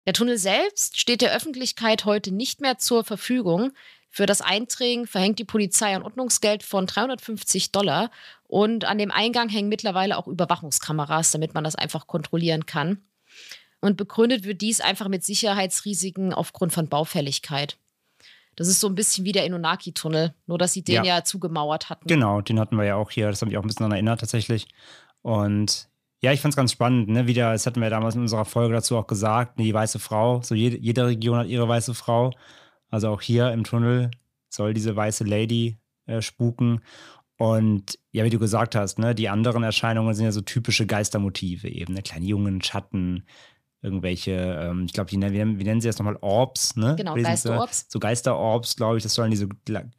Der 0.06 0.12
Tunnel 0.12 0.38
selbst 0.38 0.98
steht 0.98 1.20
der 1.20 1.34
Öffentlichkeit 1.34 2.04
heute 2.04 2.32
nicht 2.32 2.60
mehr 2.60 2.78
zur 2.78 3.04
Verfügung. 3.04 3.72
Für 4.08 4.26
das 4.26 4.40
Eindringen 4.40 5.06
verhängt 5.06 5.38
die 5.38 5.44
Polizei 5.44 5.94
ein 5.94 6.02
Ordnungsgeld 6.02 6.62
von 6.62 6.86
350 6.86 7.70
Dollar 7.70 8.10
und 8.48 8.84
an 8.84 8.98
dem 8.98 9.12
Eingang 9.12 9.48
hängen 9.48 9.68
mittlerweile 9.68 10.16
auch 10.16 10.26
Überwachungskameras, 10.26 11.30
damit 11.30 11.54
man 11.54 11.64
das 11.64 11.76
einfach 11.76 12.06
kontrollieren 12.06 12.66
kann. 12.66 13.02
Und 13.80 13.96
begründet 13.96 14.44
wird 14.44 14.60
dies 14.60 14.80
einfach 14.80 15.08
mit 15.08 15.24
Sicherheitsrisiken 15.24 16.34
aufgrund 16.34 16.72
von 16.72 16.88
Baufälligkeit. 16.88 17.78
Das 18.56 18.68
ist 18.68 18.80
so 18.80 18.88
ein 18.88 18.94
bisschen 18.94 19.24
wie 19.24 19.32
der 19.32 19.46
Inunaki-Tunnel, 19.46 20.34
nur 20.46 20.58
dass 20.58 20.72
sie 20.72 20.82
den 20.82 20.96
ja. 20.96 21.04
ja 21.04 21.24
zugemauert 21.24 21.88
hatten. 21.88 22.08
Genau, 22.08 22.40
den 22.40 22.58
hatten 22.58 22.76
wir 22.76 22.84
ja 22.84 22.96
auch 22.96 23.10
hier. 23.10 23.28
Das 23.28 23.40
habe 23.40 23.50
ich 23.50 23.56
auch 23.56 23.62
ein 23.62 23.66
bisschen 23.68 23.84
daran 23.84 23.92
erinnert 23.92 24.20
tatsächlich. 24.20 24.66
Und 25.22 25.88
ja, 26.22 26.32
ich 26.32 26.40
fand 26.40 26.52
es 26.52 26.56
ganz 26.56 26.72
spannend, 26.72 27.08
ne? 27.08 27.26
Wieder, 27.26 27.52
das 27.52 27.66
hatten 27.66 27.80
wir 27.80 27.90
damals 27.90 28.14
in 28.14 28.20
unserer 28.20 28.44
Folge 28.44 28.74
dazu 28.74 28.96
auch 28.96 29.06
gesagt, 29.06 29.58
die 29.58 29.72
weiße 29.72 29.98
Frau. 29.98 30.42
So 30.42 30.54
jede, 30.54 30.78
jede 30.78 31.06
Region 31.06 31.38
hat 31.38 31.46
ihre 31.46 31.68
weiße 31.68 31.94
Frau. 31.94 32.32
Also 32.90 33.08
auch 33.08 33.22
hier 33.22 33.52
im 33.52 33.64
Tunnel 33.64 34.10
soll 34.48 34.74
diese 34.74 34.94
weiße 34.94 35.24
Lady 35.24 35.78
äh, 36.06 36.20
spuken. 36.20 36.80
Und 37.38 37.98
ja, 38.12 38.24
wie 38.24 38.30
du 38.30 38.38
gesagt 38.38 38.74
hast, 38.74 38.98
ne, 38.98 39.14
die 39.14 39.30
anderen 39.30 39.62
Erscheinungen 39.62 40.14
sind 40.14 40.26
ja 40.26 40.32
so 40.32 40.42
typische 40.42 40.86
Geistermotive 40.86 41.68
eben, 41.68 41.94
ne? 41.94 42.02
Kleine 42.02 42.26
Jungen, 42.26 42.60
Schatten, 42.60 43.24
irgendwelche, 43.80 44.32
ähm, 44.32 44.84
ich 44.84 44.92
glaube, 44.92 45.10
wie, 45.12 45.16
wie, 45.16 45.64
nennen 45.64 45.80
sie 45.80 45.88
das 45.88 45.98
nochmal? 45.98 46.18
Orbs, 46.20 46.76
ne? 46.76 46.96
Genau, 46.96 47.14
Geisterorbs. 47.14 47.86
So 47.88 47.98
Geisterorbs, 47.98 48.76
glaube 48.76 48.98
ich, 48.98 49.02
das 49.02 49.14
sollen 49.14 49.30
diese, 49.30 49.48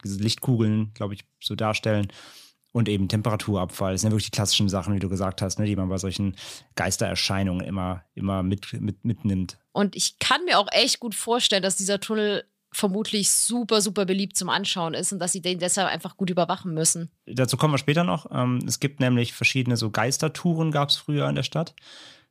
diese 0.04 0.22
Lichtkugeln, 0.22 0.92
glaube 0.94 1.14
ich, 1.14 1.24
so 1.40 1.56
darstellen. 1.56 2.06
Und 2.72 2.88
eben 2.88 3.08
Temperaturabfall. 3.08 3.92
Das 3.92 4.00
sind 4.00 4.08
ja 4.08 4.12
wirklich 4.12 4.30
die 4.30 4.36
klassischen 4.36 4.70
Sachen, 4.70 4.94
wie 4.94 4.98
du 4.98 5.10
gesagt 5.10 5.42
hast, 5.42 5.58
ne, 5.58 5.66
die 5.66 5.76
man 5.76 5.90
bei 5.90 5.98
solchen 5.98 6.36
Geistererscheinungen 6.74 7.66
immer, 7.66 8.04
immer 8.14 8.42
mit, 8.42 8.72
mit, 8.80 9.04
mitnimmt. 9.04 9.58
Und 9.72 9.94
ich 9.94 10.18
kann 10.18 10.44
mir 10.46 10.58
auch 10.58 10.68
echt 10.70 10.98
gut 10.98 11.14
vorstellen, 11.14 11.62
dass 11.62 11.76
dieser 11.76 12.00
Tunnel 12.00 12.44
vermutlich 12.72 13.30
super, 13.30 13.82
super 13.82 14.06
beliebt 14.06 14.36
zum 14.36 14.48
Anschauen 14.48 14.94
ist 14.94 15.12
und 15.12 15.18
dass 15.18 15.32
sie 15.32 15.42
den 15.42 15.58
deshalb 15.58 15.88
einfach 15.88 16.16
gut 16.16 16.30
überwachen 16.30 16.72
müssen. 16.72 17.10
Dazu 17.26 17.56
kommen 17.56 17.74
wir 17.74 17.78
später 17.78 18.04
noch. 18.04 18.26
Ähm, 18.32 18.60
es 18.66 18.80
gibt 18.80 19.00
nämlich 19.00 19.34
verschiedene 19.34 19.76
so 19.76 19.90
Geistertouren, 19.90 20.70
gab 20.70 20.88
es 20.88 20.96
früher 20.96 21.28
in 21.28 21.34
der 21.34 21.42
Stadt. 21.42 21.74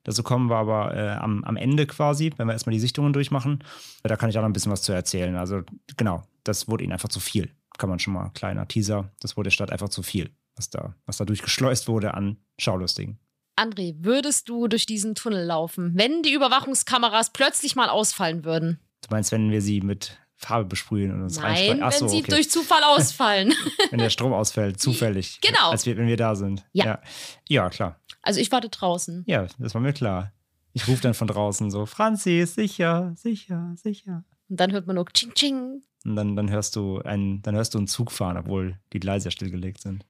Dazu 0.03 0.23
kommen 0.23 0.49
wir 0.49 0.55
aber 0.55 0.95
äh, 0.95 1.11
am, 1.11 1.43
am 1.43 1.57
Ende 1.57 1.85
quasi, 1.85 2.31
wenn 2.37 2.47
wir 2.47 2.53
erstmal 2.53 2.73
die 2.73 2.79
Sichtungen 2.79 3.13
durchmachen. 3.13 3.63
Da 4.01 4.15
kann 4.15 4.31
ich 4.31 4.37
auch 4.37 4.41
noch 4.41 4.49
ein 4.49 4.53
bisschen 4.53 4.71
was 4.71 4.81
zu 4.81 4.93
erzählen. 4.93 5.35
Also 5.35 5.61
genau, 5.95 6.23
das 6.43 6.67
wurde 6.67 6.83
ihnen 6.83 6.93
einfach 6.93 7.09
zu 7.09 7.19
viel. 7.19 7.51
Kann 7.77 7.89
man 7.89 7.99
schon 7.99 8.13
mal, 8.13 8.29
kleiner 8.33 8.67
Teaser, 8.67 9.11
das 9.19 9.37
wurde 9.37 9.47
der 9.47 9.51
Stadt 9.51 9.71
einfach 9.71 9.89
zu 9.89 10.03
viel, 10.03 10.29
was 10.55 10.69
da, 10.69 10.95
was 11.05 11.17
da 11.17 11.25
durchgeschleust 11.25 11.87
wurde 11.87 12.13
an 12.13 12.37
Schaulustigen. 12.59 13.19
André, 13.55 13.95
würdest 13.99 14.49
du 14.49 14.67
durch 14.67 14.85
diesen 14.85 15.15
Tunnel 15.15 15.45
laufen, 15.45 15.91
wenn 15.95 16.23
die 16.23 16.33
Überwachungskameras 16.33 17.31
plötzlich 17.31 17.75
mal 17.75 17.89
ausfallen 17.89 18.43
würden? 18.45 18.79
Du 19.01 19.07
meinst, 19.11 19.31
wenn 19.31 19.51
wir 19.51 19.61
sie 19.61 19.81
mit 19.81 20.17
Farbe 20.35 20.65
besprühen 20.65 21.11
und 21.13 21.21
uns 21.21 21.37
Nein? 21.39 21.83
Ach 21.83 21.91
wenn 21.91 21.99
so, 21.99 22.07
sie 22.07 22.19
okay. 22.19 22.31
durch 22.31 22.49
Zufall 22.49 22.83
ausfallen. 22.83 23.53
wenn 23.91 23.99
der 23.99 24.09
Strom 24.09 24.33
ausfällt, 24.33 24.79
zufällig. 24.79 25.39
Genau. 25.41 25.69
Als 25.69 25.85
wir, 25.85 25.95
wenn 25.97 26.07
wir 26.07 26.17
da 26.17 26.35
sind. 26.35 26.65
Ja. 26.73 26.85
ja. 26.85 27.01
Ja, 27.47 27.69
klar. 27.69 27.99
Also 28.23 28.39
ich 28.39 28.51
warte 28.51 28.69
draußen. 28.69 29.23
Ja, 29.27 29.45
das 29.59 29.73
war 29.75 29.81
mir 29.81 29.93
klar. 29.93 30.33
Ich 30.73 30.87
rufe 30.87 31.01
dann 31.01 31.13
von 31.13 31.27
draußen 31.27 31.69
so, 31.69 31.85
Franzi 31.85 32.45
sicher, 32.45 33.13
sicher, 33.15 33.73
sicher. 33.75 34.23
Und 34.51 34.59
dann 34.59 34.73
hört 34.73 34.85
man 34.85 34.97
nur 34.97 35.05
Ching 35.07 35.33
Ching. 35.33 35.81
Und 36.03 36.15
dann, 36.17 36.35
dann 36.35 36.49
hörst 36.49 36.75
du 36.75 36.99
einen, 36.99 37.41
dann 37.41 37.55
hörst 37.55 37.73
du 37.73 37.77
einen 37.77 37.87
Zug 37.87 38.11
fahren, 38.11 38.35
obwohl 38.35 38.77
die 38.91 38.99
Gleise 38.99 39.27
ja 39.27 39.31
stillgelegt 39.31 39.79
sind. 39.79 40.05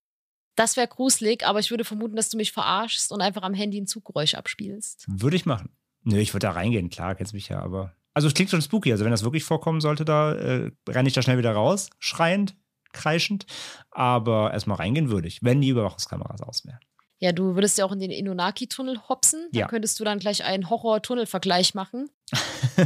Das 0.56 0.78
wäre 0.78 0.88
gruselig, 0.88 1.46
aber 1.46 1.60
ich 1.60 1.70
würde 1.70 1.86
vermuten, 1.86 2.16
dass 2.16 2.30
du 2.30 2.38
mich 2.38 2.52
verarschst 2.52 3.12
und 3.12 3.22
einfach 3.22 3.44
am 3.44 3.54
Handy 3.54 3.80
ein 3.80 3.86
Zuggeräusch 3.86 4.34
abspielst. 4.34 5.06
Würde 5.08 5.36
ich 5.36 5.46
machen. 5.46 5.70
Nö, 6.04 6.18
ich 6.18 6.34
würde 6.34 6.48
da 6.48 6.52
reingehen, 6.54 6.90
klar, 6.90 7.14
kennst 7.14 7.36
mich 7.36 7.50
ja, 7.50 7.62
aber. 7.62 7.96
Also 8.16 8.28
es 8.28 8.34
klingt 8.34 8.50
schon 8.50 8.64
spooky. 8.64 8.92
Also 8.92 9.06
wenn 9.06 9.12
das 9.12 9.24
wirklich 9.24 9.44
vorkommen 9.44 9.80
sollte, 9.80 10.06
da 10.06 10.34
äh, 10.34 10.72
renne 10.90 11.08
ich 11.08 11.14
da 11.14 11.22
schnell 11.22 11.38
wieder 11.38 11.54
raus, 11.54 11.92
schreiend, 12.00 12.56
kreischend. 12.94 13.46
Aber 13.92 14.52
erstmal 14.52 14.78
reingehen 14.78 15.12
würde 15.12 15.28
ich, 15.28 15.44
wenn 15.44 15.62
die 15.62 15.70
Überwachungskameras 15.70 16.42
aus 16.42 16.66
wären. 16.66 16.80
Ja, 17.24 17.32
du 17.32 17.54
würdest 17.56 17.78
ja 17.78 17.86
auch 17.86 17.92
in 17.92 18.00
den 18.00 18.10
Inunaki-Tunnel 18.12 19.00
hopsen. 19.08 19.48
Dann 19.52 19.60
Ja. 19.62 19.68
könntest 19.68 20.00
du 20.00 20.04
dann 20.04 20.18
gleich 20.20 20.44
einen 20.44 20.70
Horror-Tunnel-Vergleich 20.70 21.76
machen. 21.76 22.10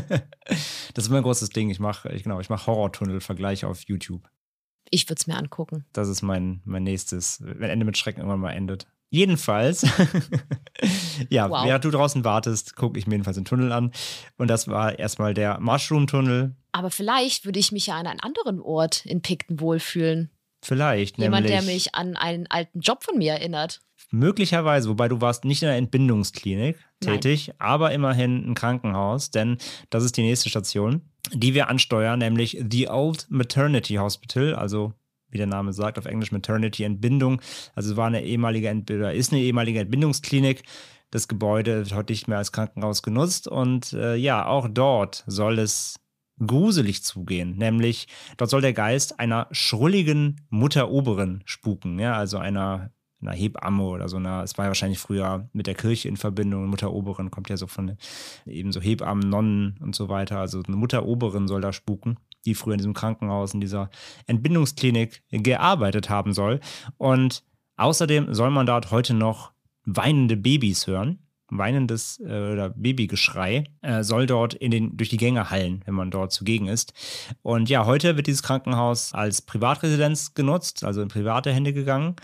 das 0.94 1.06
ist 1.06 1.10
mein 1.10 1.24
großes 1.24 1.50
Ding. 1.50 1.70
Ich 1.70 1.80
mache, 1.80 2.10
ich, 2.12 2.24
genau, 2.24 2.40
ich 2.40 2.50
mache 2.50 2.68
Horrortunnel-Vergleich 2.68 3.66
auf 3.66 3.82
YouTube. 3.88 4.30
Ich 4.92 5.06
würde 5.10 5.20
es 5.20 5.28
mir 5.28 5.38
angucken. 5.38 5.86
Das 5.94 6.10
ist 6.10 6.22
mein, 6.22 6.62
mein 6.66 6.84
nächstes, 6.84 7.40
wenn 7.44 7.70
Ende 7.70 7.86
mit 7.86 7.98
Schrecken 7.98 8.20
irgendwann 8.20 8.40
mal 8.42 8.52
endet. 8.52 8.88
Jedenfalls, 9.10 9.84
ja, 11.30 11.50
Wow. 11.50 11.66
während 11.66 11.86
du 11.86 11.92
draußen 11.92 12.24
wartest, 12.24 12.76
gucke 12.76 13.00
ich 13.00 13.08
mir 13.08 13.14
jedenfalls 13.14 13.38
den 13.38 13.46
Tunnel 13.46 13.72
an. 13.72 13.92
Und 14.38 14.50
das 14.50 14.68
war 14.68 15.00
erstmal 15.00 15.34
der 15.34 15.60
Mushroom-Tunnel. 15.60 16.56
Aber 16.72 16.92
vielleicht 16.92 17.46
würde 17.46 17.60
ich 17.60 17.72
mich 17.72 17.88
ja 17.88 17.96
an 17.98 18.08
einen 18.08 18.20
anderen 18.20 18.60
Ort 18.60 19.06
in 19.06 19.22
Picton 19.22 19.60
wohlfühlen. 19.60 20.30
Vielleicht, 20.62 21.18
Jemand, 21.20 21.46
nämlich 21.46 21.64
der 21.66 21.74
mich 21.74 21.96
an 21.96 22.18
einen 22.18 22.48
alten 22.48 22.80
Job 22.82 23.04
von 23.04 23.18
mir 23.18 23.34
erinnert. 23.34 23.82
Möglicherweise, 24.12 24.90
wobei 24.90 25.08
du 25.08 25.22
warst 25.22 25.46
nicht 25.46 25.62
in 25.62 25.68
der 25.68 25.78
Entbindungsklinik 25.78 26.78
Nein. 27.04 27.22
tätig, 27.22 27.52
aber 27.60 27.92
immerhin 27.92 28.50
ein 28.50 28.56
Krankenhaus, 28.56 29.32
denn 29.32 29.58
das 29.90 30.04
ist 30.04 30.18
die 30.18 30.24
nächste 30.24 30.50
Station, 30.50 31.02
die 31.34 31.54
wir 31.54 31.70
ansteuern, 31.70 32.20
nämlich 32.20 32.62
The 32.70 32.90
Old 32.90 33.28
Maternity 33.30 33.96
Hospital, 33.96 34.56
also 34.56 34.94
wie 35.30 35.38
der 35.38 35.48
Name 35.48 35.74
sagt, 35.74 35.98
auf 35.98 36.06
Englisch 36.06 36.32
Maternity 36.32 36.84
Entbindung. 36.84 37.42
Also 37.74 37.98
war 37.98 38.08
eine 38.08 38.24
ehemalige 38.24 38.70
Ent 38.70 38.90
oder 38.90 39.14
ist 39.14 39.34
eine 39.34 39.42
ehemalige 39.42 39.80
Entbindungsklinik. 39.80 40.64
Das 41.12 41.28
Gebäude 41.28 41.78
wird 41.80 41.94
heute 41.94 42.14
nicht 42.14 42.28
mehr 42.28 42.38
als 42.38 42.52
Krankenhaus 42.52 43.04
genutzt 43.04 43.48
und 43.48 43.94
äh, 43.94 44.16
ja, 44.16 44.46
auch 44.46 44.68
dort 44.70 45.24
soll 45.28 45.60
es 45.60 46.00
gruselig 46.46 47.04
zugehen, 47.04 47.58
nämlich 47.58 48.08
dort 48.38 48.50
soll 48.50 48.62
der 48.62 48.74
Geist 48.74 49.20
einer 49.20 49.48
schrulligen 49.52 50.42
Mutteroberin 50.50 51.42
spuken, 51.46 52.00
ja, 52.00 52.16
also 52.16 52.38
einer 52.38 52.92
einer 53.28 53.36
Hebamme 53.36 53.84
oder 53.84 54.10
so 54.10 54.18
einer, 54.18 54.44
es 54.44 54.58
war 54.58 54.66
ja 54.66 54.70
wahrscheinlich 54.70 55.00
früher 55.00 55.50
mit 55.54 55.68
der 55.68 55.76
Kirche 55.76 56.08
in 56.08 56.18
Verbindung, 56.18 56.68
Mutteroberin 56.68 57.32
kommt 57.32 57.50
ja 57.50 57.58
so 57.58 57.68
von 57.68 57.98
eben 58.46 58.72
so 58.72 58.82
Hebammen, 58.82 59.30
Nonnen 59.30 59.78
und 59.82 59.96
so 59.96 60.10
weiter, 60.10 60.40
also 60.40 60.62
eine 60.66 60.76
Mutteroberin 60.76 61.48
soll 61.48 61.62
da 61.62 61.74
spuken, 61.74 62.18
die 62.46 62.56
früher 62.56 62.74
in 62.74 62.80
diesem 62.80 62.94
Krankenhaus, 62.94 63.54
in 63.54 63.62
dieser 63.62 63.90
Entbindungsklinik 64.28 65.24
gearbeitet 65.32 66.10
haben 66.10 66.34
soll 66.34 66.60
und 66.98 67.44
außerdem 67.78 68.34
soll 68.34 68.52
man 68.52 68.66
dort 68.66 68.92
heute 68.92 69.14
noch 69.14 69.52
weinende 69.86 70.38
Babys 70.38 70.88
hören, 70.88 71.20
weinendes 71.50 72.20
äh, 72.20 72.54
oder 72.54 72.70
Babygeschrei 72.70 73.66
äh, 73.82 74.04
soll 74.04 74.26
dort 74.26 74.54
in 74.54 74.72
den, 74.72 74.98
durch 74.98 75.10
die 75.10 75.18
Gänge 75.18 75.50
hallen, 75.50 75.82
wenn 75.86 75.94
man 75.94 76.12
dort 76.12 76.32
zugegen 76.32 76.68
ist. 76.68 76.94
Und 77.42 77.70
ja, 77.70 77.86
heute 77.86 78.16
wird 78.16 78.28
dieses 78.28 78.44
Krankenhaus 78.44 79.14
als 79.14 79.42
Privatresidenz 79.42 80.34
genutzt, 80.34 80.84
also 80.84 81.02
in 81.02 81.08
private 81.08 81.54
Hände 81.54 81.74
gegangen. 81.74 82.16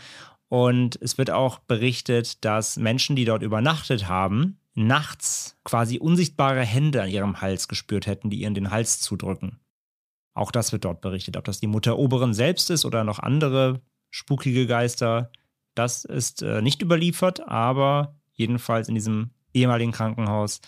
Und 0.51 1.01
es 1.01 1.17
wird 1.17 1.31
auch 1.31 1.59
berichtet, 1.59 2.43
dass 2.43 2.75
Menschen, 2.75 3.15
die 3.15 3.23
dort 3.23 3.41
übernachtet 3.41 4.09
haben, 4.09 4.59
nachts 4.73 5.57
quasi 5.63 5.97
unsichtbare 5.97 6.65
Hände 6.65 7.01
an 7.01 7.09
ihrem 7.09 7.39
Hals 7.39 7.69
gespürt 7.69 8.05
hätten, 8.05 8.29
die 8.29 8.41
ihnen 8.41 8.53
den 8.53 8.69
Hals 8.69 8.99
zudrücken. 8.99 9.61
Auch 10.33 10.51
das 10.51 10.73
wird 10.73 10.83
dort 10.83 10.99
berichtet. 10.99 11.37
Ob 11.37 11.45
das 11.45 11.61
die 11.61 11.67
Mutter 11.67 11.97
Oberin 11.97 12.33
selbst 12.33 12.69
ist 12.69 12.83
oder 12.83 13.05
noch 13.05 13.19
andere 13.19 13.79
spukige 14.09 14.67
Geister, 14.67 15.31
das 15.73 16.03
ist 16.03 16.41
äh, 16.41 16.61
nicht 16.61 16.81
überliefert, 16.81 17.47
aber 17.47 18.19
jedenfalls 18.33 18.89
in 18.89 18.95
diesem 18.95 19.29
ehemaligen 19.53 19.93
Krankenhaus 19.93 20.59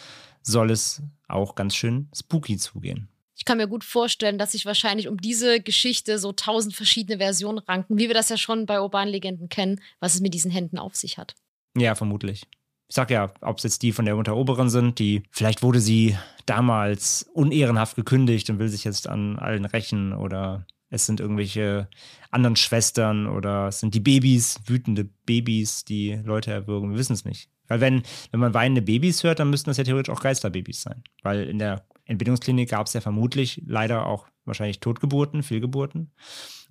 soll 0.42 0.72
es 0.72 1.04
auch 1.28 1.56
ganz 1.56 1.76
schön 1.76 2.08
spooky 2.16 2.56
zugehen. 2.56 3.10
Ich 3.44 3.46
kann 3.46 3.58
mir 3.58 3.68
gut 3.68 3.84
vorstellen, 3.84 4.38
dass 4.38 4.54
sich 4.54 4.66
wahrscheinlich 4.66 5.10
um 5.10 5.20
diese 5.20 5.60
Geschichte 5.60 6.18
so 6.18 6.32
tausend 6.32 6.74
verschiedene 6.74 7.18
Versionen 7.18 7.58
ranken, 7.58 7.98
wie 7.98 8.08
wir 8.08 8.14
das 8.14 8.30
ja 8.30 8.38
schon 8.38 8.66
bei 8.66 8.80
urbanen 8.80 9.12
Legenden 9.12 9.50
kennen, 9.50 9.82
was 10.00 10.16
es 10.16 10.22
mit 10.22 10.34
diesen 10.34 10.50
Händen 10.50 10.78
auf 10.78 10.96
sich 10.96 11.18
hat. 11.18 11.36
Ja, 11.78 11.94
vermutlich. 11.94 12.44
Ich 12.88 12.96
sag 12.96 13.12
ja, 13.12 13.34
ob 13.42 13.58
es 13.58 13.66
jetzt 13.66 13.82
die 13.82 13.92
von 13.92 14.06
der 14.06 14.16
Mutter 14.16 14.38
Oberin 14.38 14.70
sind, 14.70 14.98
die 14.98 15.24
vielleicht 15.30 15.62
wurde 15.62 15.82
sie 15.82 16.18
damals 16.46 17.30
unehrenhaft 17.34 17.98
gekündigt 17.98 18.50
und 18.50 18.60
will 18.60 18.70
sich 18.70 18.86
jetzt 18.86 19.10
an 19.10 19.38
allen 19.38 19.66
rächen 19.66 20.14
oder 20.14 20.66
es 20.90 21.06
sind 21.06 21.20
irgendwelche 21.20 21.90
anderen 22.32 22.56
Schwestern 22.56 23.28
oder 23.28 23.68
es 23.68 23.82
sind 23.82 23.94
die 23.94 24.00
Babys, 24.00 24.62
wütende 24.68 25.04
Babys, 25.26 25.84
die 25.84 26.14
Leute 26.24 26.54
erwürgen. 26.54 26.92
Wir 26.92 26.98
wissen 26.98 27.12
es 27.12 27.26
nicht. 27.26 27.50
Weil 27.68 27.82
wenn, 27.82 28.04
wenn 28.32 28.40
man 28.40 28.54
weinende 28.54 28.82
Babys 28.82 29.22
hört, 29.26 29.40
dann 29.40 29.50
müssten 29.50 29.70
das 29.70 29.76
ja 29.76 29.84
theoretisch 29.84 30.14
auch 30.16 30.22
Geisterbabys 30.22 30.82
sein. 30.82 31.04
Weil 31.24 31.44
in 31.50 31.60
der 31.60 31.84
Entbindungsklinik 32.06 32.70
gab 32.70 32.88
es 32.88 32.94
ja 32.94 33.02
vermutlich 33.02 33.62
leider 33.66 34.06
auch 34.06 34.28
wahrscheinlich 34.46 34.80
Totgeburten, 34.80 35.44
Fehlgeburten. 35.44 36.12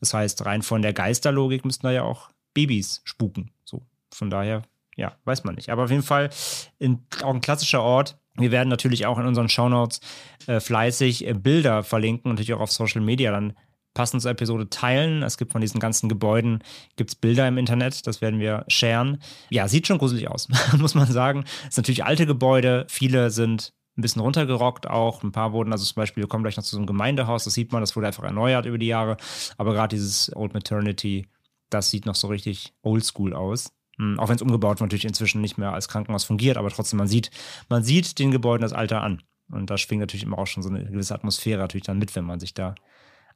Das 0.00 0.14
heißt, 0.14 0.44
rein 0.44 0.62
von 0.62 0.82
der 0.82 0.92
Geisterlogik 0.92 1.64
müssten 1.64 1.86
da 1.86 1.92
ja 1.92 2.02
auch 2.02 2.30
Babys 2.54 3.00
spuken. 3.04 3.50
So, 3.64 3.86
von 4.12 4.30
daher, 4.30 4.62
ja, 4.96 5.16
weiß 5.24 5.44
man 5.44 5.54
nicht. 5.54 5.70
Aber 5.70 5.84
auf 5.84 5.90
jeden 5.90 6.02
Fall 6.02 6.30
in, 6.78 7.00
auch 7.22 7.34
ein 7.34 7.40
klassischer 7.40 7.82
Ort. 7.82 8.18
Wir 8.34 8.50
werden 8.50 8.68
natürlich 8.68 9.06
auch 9.06 9.18
in 9.18 9.26
unseren 9.26 9.48
Shownotes 9.48 10.00
äh, 10.46 10.60
fleißig 10.60 11.26
äh, 11.26 11.34
Bilder 11.34 11.82
verlinken 11.82 12.30
und 12.30 12.34
natürlich 12.34 12.54
auch 12.54 12.60
auf 12.60 12.72
Social 12.72 13.02
Media 13.02 13.30
dann 13.30 13.54
passend 13.94 14.22
zur 14.22 14.30
Episode 14.30 14.70
teilen. 14.70 15.22
Es 15.22 15.36
gibt 15.36 15.52
von 15.52 15.60
diesen 15.60 15.80
ganzen 15.80 16.08
Gebäuden 16.08 16.62
gibt's 16.96 17.14
Bilder 17.14 17.46
im 17.46 17.58
Internet, 17.58 18.06
das 18.06 18.20
werden 18.20 18.40
wir 18.40 18.64
sharen. 18.68 19.22
Ja, 19.50 19.68
sieht 19.68 19.86
schon 19.86 19.98
gruselig 19.98 20.28
aus, 20.28 20.48
muss 20.78 20.94
man 20.94 21.10
sagen. 21.10 21.44
Es 21.68 21.74
sind 21.74 21.84
natürlich 21.84 22.04
alte 22.04 22.26
Gebäude, 22.26 22.86
viele 22.88 23.30
sind 23.30 23.74
ein 23.96 24.02
bisschen 24.02 24.22
runtergerockt 24.22 24.88
auch. 24.88 25.22
Ein 25.22 25.32
paar 25.32 25.52
wurden, 25.52 25.72
also 25.72 25.84
zum 25.84 25.96
Beispiel, 25.96 26.22
wir 26.22 26.28
kommen 26.28 26.44
gleich 26.44 26.56
noch 26.56 26.64
zu 26.64 26.70
so 26.70 26.78
einem 26.78 26.86
Gemeindehaus, 26.86 27.44
das 27.44 27.54
sieht 27.54 27.72
man, 27.72 27.80
das 27.80 27.94
wurde 27.94 28.06
einfach 28.06 28.24
erneuert 28.24 28.66
über 28.66 28.78
die 28.78 28.86
Jahre. 28.86 29.16
Aber 29.58 29.72
gerade 29.72 29.94
dieses 29.94 30.34
Old 30.34 30.54
Maternity, 30.54 31.28
das 31.70 31.90
sieht 31.90 32.06
noch 32.06 32.14
so 32.14 32.28
richtig 32.28 32.72
oldschool 32.82 33.34
aus. 33.34 33.72
Hm, 33.98 34.18
Auch 34.18 34.28
wenn 34.28 34.36
es 34.36 34.42
umgebaut 34.42 34.80
natürlich 34.80 35.04
inzwischen 35.04 35.40
nicht 35.40 35.58
mehr 35.58 35.72
als 35.72 35.88
Krankenhaus 35.88 36.24
fungiert, 36.24 36.56
aber 36.56 36.70
trotzdem, 36.70 36.98
man 36.98 37.08
sieht, 37.08 37.30
man 37.68 37.82
sieht 37.84 38.18
den 38.18 38.30
Gebäuden 38.30 38.62
das 38.62 38.72
Alter 38.72 39.02
an. 39.02 39.22
Und 39.50 39.68
da 39.68 39.76
schwingt 39.76 40.00
natürlich 40.00 40.24
immer 40.24 40.38
auch 40.38 40.46
schon 40.46 40.62
so 40.62 40.70
eine 40.70 40.84
gewisse 40.84 41.14
Atmosphäre 41.14 41.60
natürlich 41.60 41.84
dann 41.84 41.98
mit, 41.98 42.14
wenn 42.16 42.24
man 42.24 42.40
sich 42.40 42.54
da 42.54 42.74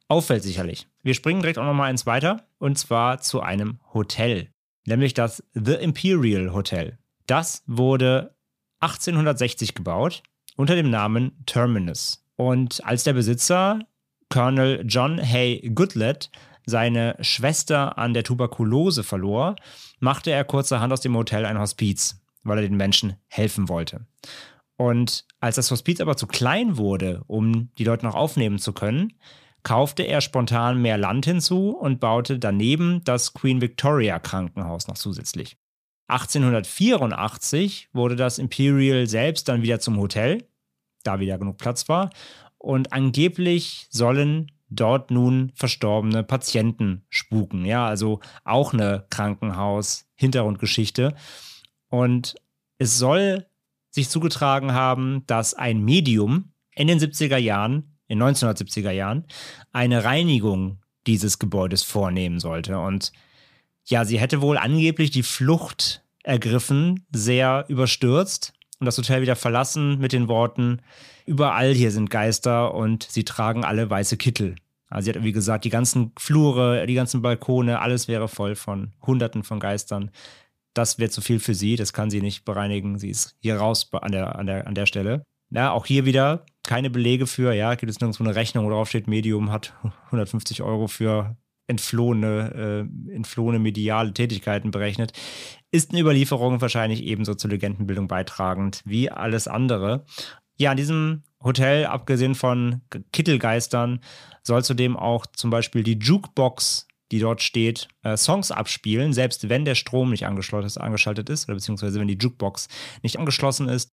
auffällt, 0.07 0.43
sicherlich. 0.43 0.87
Wir 1.03 1.13
springen 1.13 1.41
direkt 1.41 1.59
auch 1.59 1.65
nochmal 1.65 1.89
eins 1.89 2.05
weiter 2.05 2.47
und 2.57 2.77
zwar 2.77 3.19
zu 3.19 3.41
einem 3.41 3.79
Hotel, 3.93 4.49
nämlich 4.85 5.13
das 5.13 5.43
The 5.53 5.73
Imperial 5.73 6.53
Hotel. 6.53 6.97
Das 7.27 7.63
wurde 7.67 8.35
1860 8.79 9.75
gebaut 9.75 10.23
unter 10.57 10.75
dem 10.75 10.89
Namen 10.89 11.31
Terminus. 11.45 12.25
Und 12.35 12.83
als 12.85 13.05
der 13.05 13.13
Besitzer, 13.13 13.79
Colonel 14.29 14.83
John 14.85 15.19
Hay 15.19 15.71
Goodlet, 15.73 16.29
seine 16.65 17.15
Schwester 17.21 17.97
an 17.97 18.13
der 18.13 18.23
Tuberkulose 18.23 19.03
verlor, 19.03 19.55
machte 19.99 20.31
er 20.31 20.43
kurzerhand 20.43 20.91
aus 20.91 20.99
dem 20.99 21.15
Hotel 21.15 21.45
ein 21.45 21.59
Hospiz, 21.59 22.21
weil 22.43 22.57
er 22.57 22.67
den 22.67 22.75
Menschen 22.75 23.15
helfen 23.27 23.69
wollte. 23.69 24.05
Und 24.75 25.25
als 25.39 25.55
das 25.55 25.71
Hospiz 25.71 26.01
aber 26.01 26.17
zu 26.17 26.27
klein 26.27 26.77
wurde, 26.77 27.23
um 27.27 27.69
die 27.77 27.83
Leute 27.85 28.05
noch 28.05 28.15
aufnehmen 28.15 28.59
zu 28.59 28.73
können, 28.73 29.13
kaufte 29.63 30.03
er 30.03 30.21
spontan 30.21 30.81
mehr 30.81 30.97
Land 30.97 31.25
hinzu 31.25 31.71
und 31.71 31.99
baute 31.99 32.37
daneben 32.39 33.03
das 33.03 33.33
Queen 33.33 33.61
Victoria 33.61 34.19
Krankenhaus 34.19 34.87
noch 34.87 34.97
zusätzlich. 34.97 35.57
1884 36.07 37.89
wurde 37.93 38.15
das 38.15 38.39
Imperial 38.39 39.07
selbst 39.07 39.49
dann 39.49 39.61
wieder 39.61 39.79
zum 39.79 39.97
Hotel, 39.97 40.47
da 41.03 41.19
wieder 41.19 41.37
genug 41.37 41.57
Platz 41.57 41.89
war. 41.89 42.09
Und 42.57 42.93
angeblich 42.93 43.87
sollen 43.89 44.51
dort 44.69 45.11
nun 45.11 45.51
verstorbene 45.55 46.23
Patienten 46.23 47.05
spuken. 47.09 47.65
Ja, 47.65 47.85
also 47.87 48.21
auch 48.43 48.73
eine 48.73 49.05
Krankenhaus-Hintergrundgeschichte. 49.09 51.15
Und 51.89 52.35
es 52.77 52.97
soll 52.97 53.45
sich 53.89 54.09
zugetragen 54.09 54.73
haben, 54.73 55.23
dass 55.27 55.53
ein 55.53 55.83
Medium 55.83 56.53
in 56.75 56.87
den 56.87 56.99
70er 56.99 57.37
Jahren, 57.37 57.97
in 58.07 58.21
1970er 58.21 58.91
Jahren, 58.91 59.25
eine 59.71 60.03
Reinigung 60.03 60.81
dieses 61.07 61.39
Gebäudes 61.39 61.83
vornehmen 61.83 62.39
sollte. 62.39 62.77
Und 62.79 63.11
ja, 63.87 64.05
sie 64.05 64.19
hätte 64.19 64.41
wohl 64.41 64.57
angeblich 64.57 65.11
die 65.11 65.23
Flucht 65.23 66.03
ergriffen, 66.23 67.05
sehr 67.11 67.65
überstürzt 67.69 68.53
und 68.79 68.85
das 68.85 68.97
Hotel 68.97 69.21
wieder 69.21 69.35
verlassen 69.35 69.97
mit 69.99 70.11
den 70.11 70.27
Worten, 70.27 70.81
überall 71.25 71.73
hier 71.73 71.91
sind 71.91 72.09
Geister 72.09 72.73
und 72.73 73.03
sie 73.03 73.23
tragen 73.23 73.63
alle 73.63 73.89
weiße 73.89 74.17
Kittel. 74.17 74.55
Also 74.89 75.05
sie 75.05 75.09
hat 75.11 75.15
irgendwie 75.15 75.31
gesagt, 75.31 75.65
die 75.65 75.69
ganzen 75.69 76.11
Flure, 76.17 76.85
die 76.85 76.93
ganzen 76.93 77.21
Balkone, 77.21 77.79
alles 77.79 78.07
wäre 78.07 78.27
voll 78.27 78.55
von 78.55 78.93
Hunderten 79.01 79.43
von 79.43 79.59
Geistern. 79.59 80.11
Das 80.73 80.99
wäre 80.99 81.09
zu 81.09 81.21
viel 81.21 81.39
für 81.39 81.55
sie, 81.55 81.75
das 81.75 81.93
kann 81.93 82.09
sie 82.09 82.21
nicht 82.21 82.45
bereinigen. 82.45 82.99
Sie 82.99 83.09
ist 83.09 83.35
hier 83.39 83.57
raus 83.57 83.89
an 83.93 84.11
der, 84.11 84.37
an 84.37 84.47
der, 84.47 84.67
an 84.67 84.75
der 84.75 84.85
Stelle. 84.85 85.23
Ja, 85.49 85.71
auch 85.71 85.85
hier 85.85 86.05
wieder 86.05 86.45
keine 86.63 86.89
Belege 86.89 87.25
für, 87.25 87.53
ja, 87.53 87.75
gibt 87.75 87.89
es 87.89 88.01
nirgendwo 88.01 88.23
eine 88.23 88.35
Rechnung, 88.35 88.65
wo 88.65 88.69
drauf 88.69 88.89
steht, 88.89 89.07
Medium 89.07 89.51
hat 89.51 89.73
150 90.07 90.61
Euro 90.61 90.87
für 90.87 91.37
entflohene, 91.67 92.87
äh, 93.09 93.13
entflohene 93.13 93.59
mediale 93.59 94.13
Tätigkeiten 94.13 94.71
berechnet, 94.71 95.13
ist 95.71 95.91
eine 95.91 96.01
Überlieferung 96.01 96.61
wahrscheinlich 96.61 97.03
ebenso 97.03 97.35
zur 97.35 97.51
Legendenbildung 97.51 98.07
beitragend 98.07 98.81
wie 98.85 99.11
alles 99.11 99.47
andere. 99.47 100.05
Ja, 100.57 100.71
in 100.71 100.77
diesem 100.77 101.23
Hotel, 101.43 101.85
abgesehen 101.85 102.35
von 102.35 102.81
Kittelgeistern, 103.11 103.99
soll 104.43 104.63
zudem 104.63 104.97
auch 104.97 105.25
zum 105.27 105.49
Beispiel 105.49 105.83
die 105.83 105.99
Jukebox, 105.99 106.87
die 107.11 107.19
dort 107.19 107.41
steht, 107.41 107.87
äh, 108.03 108.17
Songs 108.17 108.51
abspielen, 108.51 109.13
selbst 109.13 109.49
wenn 109.49 109.65
der 109.65 109.75
Strom 109.75 110.09
nicht 110.09 110.25
angeschaltet 110.25 111.29
ist, 111.29 111.47
oder 111.47 111.55
beziehungsweise 111.55 111.99
wenn 111.99 112.07
die 112.07 112.17
Jukebox 112.17 112.69
nicht 113.03 113.19
angeschlossen 113.19 113.69
ist. 113.69 113.91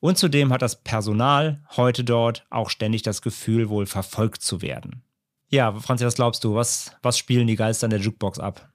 Und 0.00 0.18
zudem 0.18 0.52
hat 0.52 0.62
das 0.62 0.82
Personal 0.82 1.62
heute 1.76 2.04
dort 2.04 2.46
auch 2.50 2.70
ständig 2.70 3.02
das 3.02 3.22
Gefühl, 3.22 3.68
wohl 3.68 3.86
verfolgt 3.86 4.42
zu 4.42 4.62
werden. 4.62 5.05
Ja, 5.50 5.72
Franzi, 5.78 6.04
was 6.04 6.14
glaubst 6.16 6.42
du? 6.44 6.54
Was, 6.54 6.92
was 7.02 7.18
spielen 7.18 7.46
die 7.46 7.56
Geister 7.56 7.86
in 7.86 7.90
der 7.90 8.00
Jukebox 8.00 8.38
ab? 8.38 8.70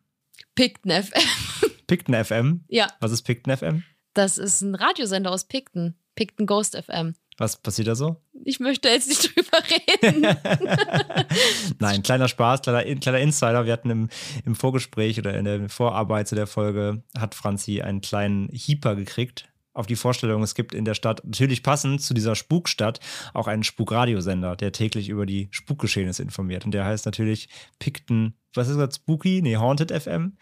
Picton 0.55 0.91
FM. 0.91 1.21
Picton 1.87 2.23
FM? 2.25 2.63
ja, 2.69 2.87
Was 2.99 3.11
ist 3.11 3.23
Picton 3.23 3.55
FM? 3.55 3.83
das 4.13 4.37
ist 4.37 4.61
ein 4.61 4.75
Radiosender 4.75 5.31
aus 5.31 5.45
Picton. 5.45 5.95
Picton 6.15 6.45
Ghost 6.45 6.75
FM. 6.75 7.15
Was 7.37 7.57
passiert 7.61 7.87
da 7.87 7.95
so? 7.95 8.17
Ich 8.43 8.59
möchte 8.59 8.89
jetzt 8.89 9.07
nicht 9.07 9.23
drüber 9.35 9.57
reden. 10.03 10.37
Nein, 11.79 12.03
kleiner 12.03 12.27
Spaß, 12.27 12.61
kleiner, 12.61 12.83
kleiner 12.99 13.19
Insider. 13.19 13.65
Wir 13.65 13.73
hatten 13.73 13.89
im, 13.89 14.09
im 14.45 14.55
Vorgespräch 14.55 15.17
oder 15.17 15.37
in 15.37 15.45
der 15.45 15.69
Vorarbeit 15.69 16.27
zu 16.27 16.35
der 16.35 16.47
Folge, 16.47 17.03
hat 17.17 17.35
Franzi 17.35 17.81
einen 17.81 18.01
kleinen 18.01 18.49
Hieper 18.49 18.95
gekriegt 18.95 19.49
auf 19.73 19.87
die 19.87 19.95
Vorstellung, 19.95 20.43
es 20.43 20.55
gibt 20.55 20.73
in 20.73 20.85
der 20.85 20.93
Stadt, 20.93 21.21
natürlich 21.23 21.63
passend 21.63 22.01
zu 22.01 22.13
dieser 22.13 22.35
Spukstadt, 22.35 22.99
auch 23.33 23.47
einen 23.47 23.63
Spukradiosender, 23.63 24.55
der 24.55 24.71
täglich 24.71 25.09
über 25.09 25.25
die 25.25 25.47
Spukgeschehnisse 25.51 26.23
informiert. 26.23 26.65
Und 26.65 26.71
der 26.71 26.85
heißt 26.85 27.05
natürlich 27.05 27.49
Picton, 27.79 28.33
was 28.53 28.67
ist 28.67 28.77
das, 28.77 28.95
Spooky? 28.95 29.41
Nee, 29.41 29.57
Haunted 29.57 29.91
FM. 29.91 30.37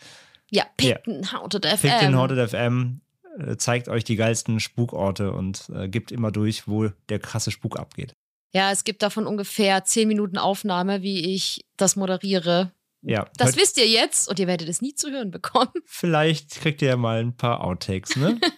ja, 0.49 0.65
Picton 0.77 1.31
Haunted 1.31 1.65
FM. 1.65 1.89
Picton 1.89 2.15
Haunted 2.15 2.49
FM 2.49 3.01
äh, 3.37 3.57
zeigt 3.57 3.87
euch 3.87 4.03
die 4.03 4.15
geilsten 4.15 4.59
Spukorte 4.59 5.31
und 5.31 5.69
äh, 5.73 5.87
gibt 5.87 6.11
immer 6.11 6.31
durch, 6.31 6.67
wo 6.67 6.89
der 7.09 7.19
krasse 7.19 7.51
Spuk 7.51 7.79
abgeht. 7.79 8.13
Ja, 8.51 8.71
es 8.71 8.83
gibt 8.83 9.03
davon 9.03 9.27
ungefähr 9.27 9.83
zehn 9.85 10.07
Minuten 10.07 10.39
Aufnahme, 10.39 11.03
wie 11.03 11.35
ich 11.35 11.65
das 11.77 11.95
moderiere. 11.95 12.71
Ja, 13.01 13.27
Das 13.37 13.55
wisst 13.55 13.77
ihr 13.77 13.87
jetzt 13.87 14.27
und 14.27 14.39
ihr 14.39 14.47
werdet 14.47 14.67
es 14.67 14.81
nie 14.81 14.93
zu 14.93 15.09
hören 15.09 15.31
bekommen. 15.31 15.71
Vielleicht 15.85 16.51
kriegt 16.61 16.81
ihr 16.81 16.89
ja 16.89 16.97
mal 16.97 17.19
ein 17.19 17.35
paar 17.35 17.63
Outtakes, 17.63 18.15
ne? 18.15 18.39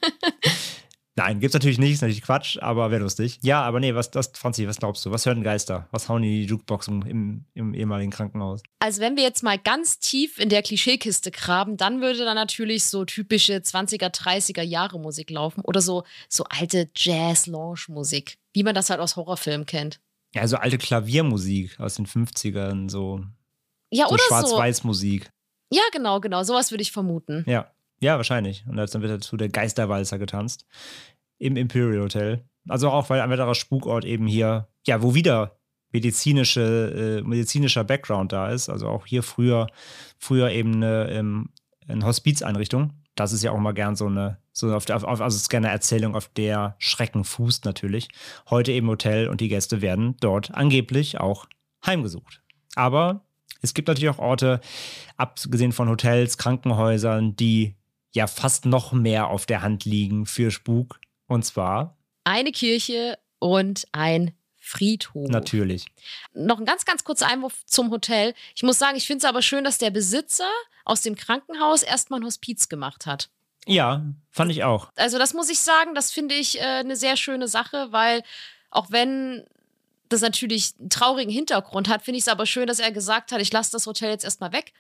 Nein, 1.16 1.42
gibt's 1.42 1.54
natürlich 1.54 1.78
nicht, 1.78 1.92
ist 1.92 2.02
natürlich 2.02 2.22
Quatsch, 2.22 2.58
aber 2.62 2.90
wäre 2.90 3.02
lustig. 3.02 3.38
Ja, 3.44 3.62
aber 3.64 3.82
nee, 3.82 3.94
was, 3.94 4.12
das, 4.12 4.32
Franzi, 4.34 4.66
was 4.68 4.78
glaubst 4.78 5.06
du? 5.06 5.12
Was 5.12 5.26
hören 5.26 5.44
Geister? 5.44 5.88
Was 5.92 6.08
hauen 6.08 6.22
die 6.22 6.30
in 6.30 6.42
die 6.44 6.50
Jukebox 6.50 6.88
im, 6.88 7.02
im, 7.06 7.46
im 7.54 7.74
ehemaligen 7.74 8.12
Krankenhaus? 8.12 8.64
Also 8.80 9.02
wenn 9.02 9.18
wir 9.18 9.24
jetzt 9.24 9.44
mal 9.44 9.60
ganz 9.60 10.00
tief 10.00 10.40
in 10.40 10.48
der 10.48 10.64
Klischeekiste 10.64 11.30
graben, 11.30 11.76
dann 11.76 12.00
würde 12.00 12.24
da 12.24 12.34
natürlich 12.34 12.86
so 12.86 13.04
typische 13.04 13.56
20er, 13.58 14.10
30er 14.10 14.62
Jahre 14.62 15.00
Musik 15.00 15.30
laufen 15.30 15.62
oder 15.62 15.82
so, 15.82 16.06
so 16.30 16.46
alte 16.46 16.90
Jazz-Lounge-Musik, 16.96 18.38
wie 18.54 18.64
man 18.64 18.74
das 18.74 18.90
halt 18.90 19.02
aus 19.02 19.18
Horrorfilmen 19.18 19.66
kennt. 19.66 20.00
Ja, 20.34 20.48
so 20.48 20.56
alte 20.56 20.78
Klaviermusik 20.78 21.78
aus 21.78 21.96
den 21.96 22.08
50ern, 22.08 22.90
so, 22.90 23.22
Ja, 23.92 24.08
so 24.08 24.14
oder 24.14 24.24
so. 24.24 24.28
Schwarz-Weiß-Musik. 24.28 25.30
Ja, 25.72 25.84
genau, 25.92 26.20
genau. 26.20 26.44
Sowas 26.44 26.72
würde 26.72 26.82
ich 26.82 26.92
vermuten. 26.92 27.44
Ja. 27.48 27.72
ja, 28.00 28.18
wahrscheinlich. 28.18 28.66
Und 28.68 28.78
dann 28.78 29.02
wird 29.02 29.12
dazu 29.12 29.38
der 29.38 29.50
Geisterwalzer 29.50 30.18
getanzt 30.18 30.66
im 31.38 31.56
Imperial 31.56 32.02
Hotel. 32.02 32.46
Also 32.68 32.90
auch, 32.90 33.10
weil 33.10 33.22
ein 33.22 33.30
weiterer 33.30 33.56
Spukort 33.56 34.06
eben 34.06 34.28
hier, 34.28 34.68
ja, 34.86 35.02
wo 35.02 35.16
wieder 35.16 35.60
medizinische, 35.92 37.20
äh, 37.20 37.28
medizinischer 37.28 37.84
Background 37.84 38.32
da 38.32 38.50
ist. 38.50 38.70
Also 38.70 38.88
auch 38.88 39.06
hier 39.06 39.24
früher, 39.24 39.68
früher 40.18 40.50
eben 40.52 40.76
eine, 40.76 41.10
ähm, 41.10 41.50
eine 41.88 42.06
Hospizeinrichtung. 42.06 42.94
Das 43.16 43.34
ist 43.34 43.44
ja 43.44 43.52
auch 43.52 43.60
mal 43.60 43.74
gern 43.74 43.96
so 43.96 44.08
eine, 44.08 44.38
so 44.54 44.74
auf, 44.74 44.86
der, 44.86 44.96
auf, 44.96 45.06
also 45.06 45.26
es 45.26 45.44
ist 45.44 45.50
gerne 45.50 45.68
eine 45.68 45.76
Erzählung, 45.76 46.16
auf 46.16 46.30
der 46.30 46.76
Schrecken 46.80 47.24
fußt 47.24 47.66
natürlich. 47.66 48.08
Heute 48.50 48.72
eben 48.72 48.88
Hotel 48.88 49.28
und 49.28 49.42
die 49.42 49.50
Gäste 49.50 49.82
werden 49.82 50.16
dort 50.22 50.54
angeblich 50.54 51.20
auch 51.20 51.46
heimgesucht. 51.86 52.42
Aber 52.76 53.26
es 53.62 53.74
gibt 53.74 53.88
natürlich 53.88 54.10
auch 54.10 54.20
Orte, 54.20 54.60
abgesehen 55.18 55.72
von 55.72 55.90
Hotels, 55.90 56.38
Krankenhäusern, 56.38 57.36
die 57.36 57.76
ja 58.12 58.28
fast 58.28 58.66
noch 58.66 58.92
mehr 58.92 59.28
auf 59.28 59.46
der 59.46 59.62
Hand 59.62 59.86
liegen 59.86 60.26
für 60.26 60.52
Spuk. 60.52 61.00
Und 61.28 61.46
zwar 61.46 61.98
Eine 62.24 62.52
Kirche 62.52 63.18
und 63.40 63.86
ein 63.92 64.34
Friedhof. 64.60 65.30
natürlich. 65.30 65.86
Noch 66.34 66.60
ein 66.60 66.66
ganz, 66.66 66.86
ganz 66.86 67.04
kurzer 67.04 67.28
Einwurf 67.28 67.66
zum 67.66 67.90
Hotel. 67.90 68.34
Ich 68.56 68.64
muss 68.64 68.78
sagen, 68.78 68.98
ich 68.98 69.08
finde 69.08 69.20
es 69.20 69.30
aber 69.30 69.42
schön, 69.42 69.64
dass 69.64 69.78
der 69.80 69.90
Besitzer 69.92 70.50
aus 70.86 71.02
dem 71.02 71.16
Krankenhaus 71.16 71.84
erstmal 71.84 72.20
ein 72.20 72.26
Hospiz 72.26 72.70
gemacht 72.70 73.06
hat. 73.06 73.30
Ja, 73.66 74.04
fand 74.30 74.52
ich 74.52 74.64
auch. 74.64 74.90
Also 74.96 75.18
das 75.18 75.34
muss 75.34 75.50
ich 75.50 75.60
sagen, 75.60 75.96
das 75.96 76.12
finde 76.12 76.36
ich 76.36 76.60
äh, 76.60 76.64
eine 76.64 76.96
sehr 76.96 77.16
schöne 77.16 77.48
Sache, 77.48 77.88
weil 77.92 78.24
auch 78.70 78.92
wenn 78.92 79.46
das 80.12 80.22
natürlich 80.22 80.74
einen 80.80 80.90
traurigen 80.90 81.32
Hintergrund 81.32 81.90
hat, 81.90 82.04
finde 82.04 82.18
ich 82.18 82.24
es 82.24 82.28
aber 82.28 82.46
schön, 82.46 82.68
dass 82.68 82.80
er 82.80 82.92
gesagt 82.92 83.32
hat, 83.32 83.42
ich 83.42 83.52
lasse 83.52 83.72
das 83.72 83.86
Hotel 83.88 84.10
jetzt 84.10 84.24
erstmal 84.24 84.52
weg, 84.52 84.74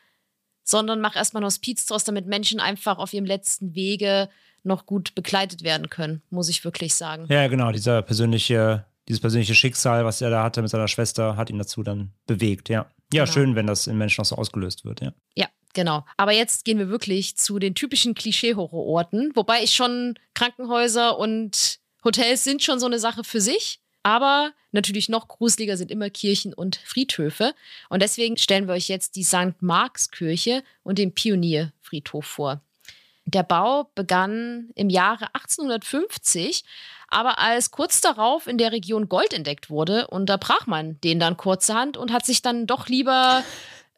sondern 0.64 1.02
mache 1.02 1.18
erstmal 1.18 1.42
ein 1.42 1.46
Hospiz 1.46 1.86
draus, 1.86 2.04
damit 2.04 2.28
Menschen 2.28 2.60
einfach 2.60 2.98
auf 2.98 3.14
ihrem 3.14 3.26
letzten 3.26 3.74
Wege 3.76 4.30
noch 4.64 4.86
gut 4.86 5.16
begleitet 5.16 5.64
werden 5.64 5.90
können, 5.90 6.22
muss 6.30 6.50
ich 6.50 6.64
wirklich 6.64 6.94
sagen. 6.94 7.26
Ja, 7.30 7.48
genau, 7.48 7.72
dieser 7.72 8.02
persönliche, 8.04 8.86
dieses 9.08 9.20
persönliche 9.22 9.56
Schicksal, 9.56 10.06
was 10.06 10.22
er 10.22 10.30
da 10.30 10.44
hatte 10.44 10.62
mit 10.62 10.70
seiner 10.70 10.88
Schwester, 10.88 11.36
hat 11.36 11.50
ihn 11.50 11.58
dazu 11.58 11.82
dann 11.84 12.12
bewegt, 12.28 12.70
ja. 12.70 12.86
Ja, 13.14 13.26
Genau. 13.26 13.34
schön, 13.34 13.56
wenn 13.56 13.68
das 13.68 13.88
in 13.88 13.98
Menschen 13.98 14.22
auch 14.22 14.26
so 14.26 14.36
ausgelöst 14.36 14.86
wird, 14.86 15.02
ja. 15.02 15.12
Ja, 15.36 15.48
genau. 15.74 16.06
Aber 16.16 16.32
jetzt 16.32 16.64
gehen 16.64 16.78
wir 16.78 16.90
wirklich 16.90 17.36
zu 17.38 17.60
den 17.60 17.76
typischen 17.76 18.14
Klischee-Horrororten, 18.14 19.32
wobei 19.36 19.64
ich 19.64 19.74
schon 19.74 20.14
Krankenhäuser 20.34 21.18
und 21.18 21.80
Hotels 22.04 22.44
sind 22.44 22.64
schon 22.64 22.80
so 22.80 22.86
eine 22.86 23.00
Sache 23.00 23.24
für 23.24 23.42
sich. 23.42 23.80
Aber 24.04 24.52
natürlich 24.72 25.10
noch 25.10 25.28
gruseliger 25.28 25.78
sind 25.78 25.92
immer 25.92 26.10
Kirchen 26.10 26.54
und 26.54 26.78
Friedhöfe. 26.78 27.54
Und 27.90 28.02
deswegen 28.02 28.38
stellen 28.38 28.68
wir 28.68 28.74
euch 28.74 28.88
jetzt 28.88 29.16
die 29.16 29.24
St. 29.24 29.62
Markskirche 29.62 30.64
und 30.84 30.98
den 30.98 31.14
Pionierfriedhof 31.14 32.26
vor. 32.26 32.62
Der 33.26 33.44
Bau 33.44 33.92
begann 33.94 34.72
im 34.76 34.90
Jahre 34.90 35.28
1850, 35.36 36.64
aber 37.08 37.38
als 37.38 37.70
kurz 37.70 38.02
darauf 38.02 38.48
in 38.48 38.58
der 38.58 38.72
Region 38.72 39.10
Gold 39.10 39.34
entdeckt 39.34 39.70
wurde, 39.70 40.08
unterbrach 40.08 40.66
man 40.66 41.00
den 41.02 41.20
dann 41.20 41.38
kurzerhand 41.38 41.98
und 41.98 42.12
hat 42.12 42.26
sich 42.26 42.42
dann 42.42 42.66
doch 42.66 42.88
lieber 42.88 43.44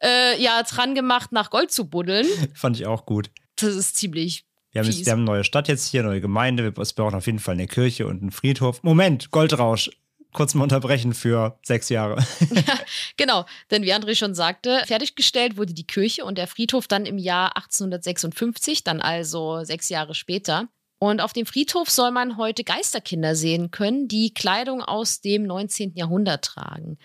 äh, 0.02 0.40
ja, 0.40 0.62
dran 0.62 0.94
gemacht, 0.94 1.32
nach 1.32 1.50
Gold 1.50 1.72
zu 1.72 1.88
buddeln. 1.88 2.26
Fand 2.54 2.78
ich 2.78 2.86
auch 2.86 3.06
gut. 3.06 3.30
Das 3.56 3.74
ist 3.74 3.96
ziemlich. 3.96 4.44
Wir 4.74 4.80
haben, 4.82 4.90
jetzt, 4.90 5.06
wir 5.06 5.12
haben 5.12 5.20
eine 5.20 5.26
neue 5.26 5.44
Stadt 5.44 5.68
jetzt 5.68 5.88
hier, 5.88 6.02
neue 6.02 6.20
Gemeinde. 6.20 6.64
Wir- 6.64 6.72
brauchen 6.72 7.14
auf 7.14 7.26
jeden 7.26 7.38
Fall 7.38 7.54
eine 7.54 7.68
Kirche 7.68 8.06
und 8.08 8.20
einen 8.22 8.30
Friedhof. 8.32 8.82
Moment, 8.82 9.30
Goldrausch. 9.30 9.90
Kurz 10.32 10.52
mal 10.54 10.64
unterbrechen 10.64 11.14
für 11.14 11.58
sechs 11.62 11.88
Jahre. 11.88 12.22
Genau, 13.16 13.44
denn 13.70 13.84
wie 13.84 13.94
André 13.94 14.16
schon 14.16 14.34
sagte, 14.34 14.82
fertiggestellt 14.86 15.56
wurde 15.56 15.72
die 15.74 15.86
Kirche 15.86 16.24
und 16.24 16.36
der 16.38 16.48
Friedhof 16.48 16.88
dann 16.88 17.06
im 17.06 17.18
Jahr 17.18 17.56
1856, 17.56 18.82
dann 18.82 19.00
also 19.00 19.62
sechs 19.62 19.88
Jahre 19.88 20.14
später. 20.14 20.66
Und 20.98 21.20
auf 21.20 21.32
dem 21.32 21.46
Friedhof 21.46 21.88
soll 21.90 22.10
man 22.10 22.36
heute 22.36 22.64
Geisterkinder 22.64 23.36
sehen 23.36 23.70
können, 23.70 24.08
die 24.08 24.34
Kleidung 24.34 24.80
aus 24.82 25.20
dem 25.20 25.44
19. 25.44 25.92
Jahrhundert 25.94 26.44
tragen. 26.44 26.98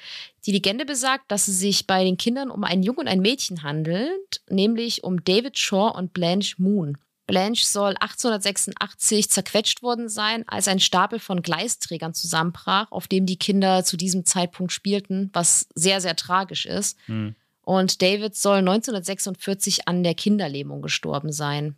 Die 0.45 0.51
Legende 0.51 0.85
besagt, 0.85 1.31
dass 1.31 1.47
es 1.47 1.59
sich 1.59 1.85
bei 1.85 2.03
den 2.03 2.17
Kindern 2.17 2.49
um 2.49 2.63
einen 2.63 2.81
Jungen 2.81 2.99
und 3.01 3.07
ein 3.07 3.19
Mädchen 3.19 3.61
handelt, 3.61 4.41
nämlich 4.49 5.03
um 5.03 5.23
David 5.23 5.59
Shaw 5.59 5.91
und 5.95 6.13
Blanche 6.13 6.55
Moon. 6.57 6.97
Blanche 7.29 7.63
soll 7.63 7.95
1886 7.99 9.29
zerquetscht 9.29 9.83
worden 9.83 10.09
sein, 10.09 10.43
als 10.47 10.67
ein 10.67 10.79
Stapel 10.79 11.19
von 11.19 11.43
Gleisträgern 11.43 12.15
zusammenbrach, 12.15 12.91
auf 12.91 13.07
dem 13.07 13.27
die 13.27 13.37
Kinder 13.37 13.83
zu 13.83 13.97
diesem 13.97 14.25
Zeitpunkt 14.25 14.73
spielten, 14.73 15.29
was 15.31 15.67
sehr, 15.75 16.01
sehr 16.01 16.15
tragisch 16.15 16.65
ist. 16.65 16.97
Hm. 17.05 17.35
Und 17.61 18.01
David 18.01 18.35
soll 18.35 18.57
1946 18.57 19.87
an 19.87 20.01
der 20.01 20.15
Kinderlähmung 20.15 20.81
gestorben 20.81 21.31
sein. 21.31 21.75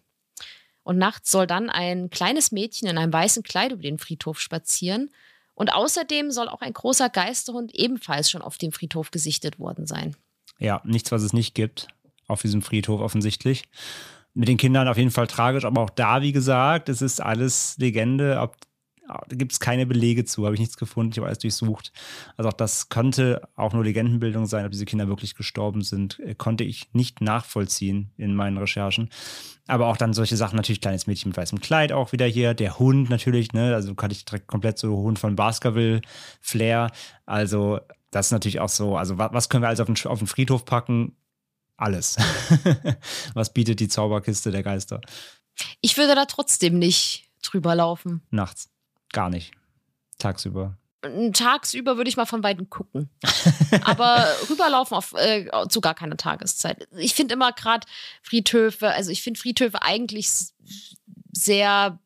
Und 0.84 0.98
nachts 0.98 1.30
soll 1.30 1.48
dann 1.48 1.70
ein 1.70 2.10
kleines 2.10 2.54
Mädchen 2.54 2.88
in 2.88 2.98
einem 2.98 3.12
weißen 3.12 3.44
Kleid 3.44 3.74
über 3.74 3.82
den 3.82 3.98
Friedhof 3.98 4.40
spazieren. 4.40 5.12
Und 5.54 5.74
außerdem 5.74 6.32
soll 6.32 6.48
auch 6.48 6.62
ein 6.62 6.72
großer 6.72 7.10
Geisterhund 7.10 7.76
ebenfalls 7.76 8.32
schon 8.32 8.42
auf 8.42 8.58
dem 8.58 8.72
Friedhof 8.72 9.12
gesichtet 9.12 9.60
worden 9.60 9.86
sein. 9.86 10.16
Ja, 10.60 10.82
nichts, 10.86 11.12
was 11.12 11.24
es 11.24 11.34
nicht 11.34 11.56
gibt 11.56 11.90
auf 12.30 12.42
diesem 12.42 12.62
Friedhof 12.62 13.02
offensichtlich. 13.02 13.66
Mit 14.34 14.48
den 14.48 14.58
Kindern 14.58 14.88
auf 14.88 14.98
jeden 14.98 15.12
Fall 15.12 15.28
tragisch, 15.28 15.66
aber 15.66 15.82
auch 15.82 15.90
da, 15.90 16.22
wie 16.22 16.32
gesagt, 16.32 16.88
es 16.88 17.02
ist 17.02 17.22
alles 17.22 17.76
Legende. 17.78 18.40
Ob, 18.40 18.56
da 19.08 19.36
gibt 19.36 19.52
es 19.52 19.60
keine 19.60 19.86
Belege 19.86 20.24
zu, 20.24 20.46
habe 20.46 20.56
ich 20.56 20.62
nichts 20.62 20.78
gefunden, 20.78 21.12
ich 21.12 21.18
habe 21.18 21.28
alles 21.28 21.40
durchsucht. 21.40 21.92
Also 22.38 22.48
auch 22.50 22.54
das 22.54 22.88
könnte 22.88 23.42
auch 23.58 23.74
nur 23.74 23.84
Legendenbildung 23.84 24.46
sein, 24.46 24.66
ob 24.66 24.72
diese 24.72 24.86
Kinder 24.86 25.10
wirklich 25.10 25.36
gestorben 25.36 25.82
sind, 25.82 26.20
äh, 26.22 26.34
konnte 26.34 26.64
ich 26.64 26.94
nicht 26.94 27.20
nachvollziehen 27.20 28.12
in 28.16 28.34
meinen 28.34 28.58
Recherchen. 28.58 29.10
Aber 29.68 29.88
auch 29.88 29.98
dann 29.98 30.14
solche 30.14 30.38
Sachen, 30.38 30.56
natürlich 30.56 30.80
kleines 30.82 31.08
Mädchen 31.08 31.30
mit 31.30 31.38
weißem 31.38 31.60
Kleid 31.60 31.92
auch 31.92 32.14
wieder 32.14 32.26
hier, 32.26 32.54
der 32.54 32.80
Hund 32.80 33.10
natürlich, 33.10 33.52
ne, 33.52 33.76
also 33.76 33.96
kannte 33.96 34.16
ich 34.16 34.24
direkt 34.24 34.48
komplett 34.48 34.78
so 34.78 34.96
Hund 34.98 35.20
von 35.20 35.36
Baskerville, 35.36 36.02
Flair. 36.40 36.90
Also 37.26 37.80
das 38.12 38.28
ist 38.28 38.32
natürlich 38.32 38.62
auch 38.62 38.70
so, 38.70 38.96
also 38.96 39.18
wa- 39.18 39.30
was 39.34 39.50
können 39.50 39.64
wir 39.64 39.68
alles 39.68 39.82
auf 39.82 39.88
den, 39.88 39.98
auf 40.06 40.20
den 40.20 40.28
Friedhof 40.28 40.64
packen? 40.64 41.18
Alles. 41.82 42.16
was 43.34 43.52
bietet 43.54 43.80
die 43.80 43.88
Zauberkiste 43.88 44.52
der 44.52 44.62
Geister? 44.62 45.02
Ich 45.82 45.98
würde 45.98 46.14
da 46.14 46.26
trotzdem 46.26 46.78
nicht 46.78 47.28
drüber 47.42 47.74
laufen. 47.74 48.22
Nachts. 48.30 48.70
Gar 49.12 49.32
nicht. 49.32 49.52
Tagsüber. 50.20 50.78
Tagsüber 51.34 51.98
würde 51.98 52.08
ich 52.08 52.18
mal 52.18 52.28
von 52.28 52.44
Weitem 52.44 52.70
gucken. 52.70 53.10
Aber 53.84 54.28
rüberlaufen 54.48 54.96
auf, 54.96 55.14
äh, 55.14 55.50
zu 55.70 55.82
gar 55.82 55.96
keiner 55.96 56.18
Tageszeit. 56.18 56.88
Ich 56.98 57.16
finde 57.16 57.34
immer 57.34 57.52
gerade 57.52 57.88
Friedhöfe, 58.22 58.90
also 58.92 59.10
ich 59.10 59.24
finde 59.24 59.40
Friedhöfe 59.40 59.82
eigentlich 59.82 60.30
sehr, 61.32 62.00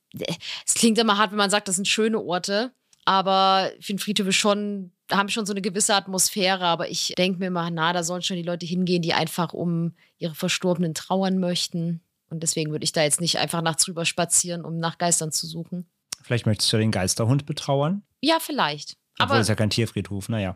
es 0.65 0.73
klingt 0.73 0.97
immer 0.97 1.17
hart, 1.17 1.31
wenn 1.31 1.37
man 1.37 1.49
sagt, 1.49 1.67
das 1.67 1.75
sind 1.75 1.89
schöne 1.89 2.21
Orte, 2.21 2.73
aber 3.03 3.73
ich 3.77 3.87
finde 3.87 4.01
Friedhöfe 4.01 4.31
schon, 4.31 4.93
haben 5.11 5.29
schon 5.29 5.45
so 5.45 5.53
eine 5.53 5.61
gewisse 5.61 5.95
Atmosphäre, 5.95 6.65
aber 6.65 6.89
ich 6.89 7.13
denke 7.17 7.39
mir 7.39 7.47
immer, 7.47 7.69
na, 7.69 7.93
da 7.93 8.03
sollen 8.03 8.21
schon 8.21 8.37
die 8.37 8.43
Leute 8.43 8.65
hingehen, 8.65 9.01
die 9.01 9.13
einfach 9.13 9.53
um 9.53 9.93
ihre 10.17 10.35
Verstorbenen 10.35 10.93
trauern 10.93 11.39
möchten. 11.39 12.01
Und 12.29 12.41
deswegen 12.41 12.71
würde 12.71 12.83
ich 12.83 12.91
da 12.91 13.03
jetzt 13.03 13.21
nicht 13.21 13.37
einfach 13.37 13.61
nachts 13.61 13.87
rüber 13.87 14.05
spazieren, 14.05 14.65
um 14.65 14.77
nach 14.77 14.97
Geistern 14.97 15.31
zu 15.31 15.45
suchen. 15.45 15.85
Vielleicht 16.21 16.45
möchtest 16.47 16.71
du 16.73 16.77
ja 16.77 16.81
den 16.81 16.91
Geisterhund 16.91 17.45
betrauern? 17.45 18.03
Ja, 18.21 18.39
vielleicht. 18.39 18.97
Obwohl 19.17 19.35
Aber 19.35 19.41
es 19.41 19.47
ja 19.47 19.55
kein 19.55 19.69
Tierfriedhof, 19.69 20.27
naja. 20.27 20.55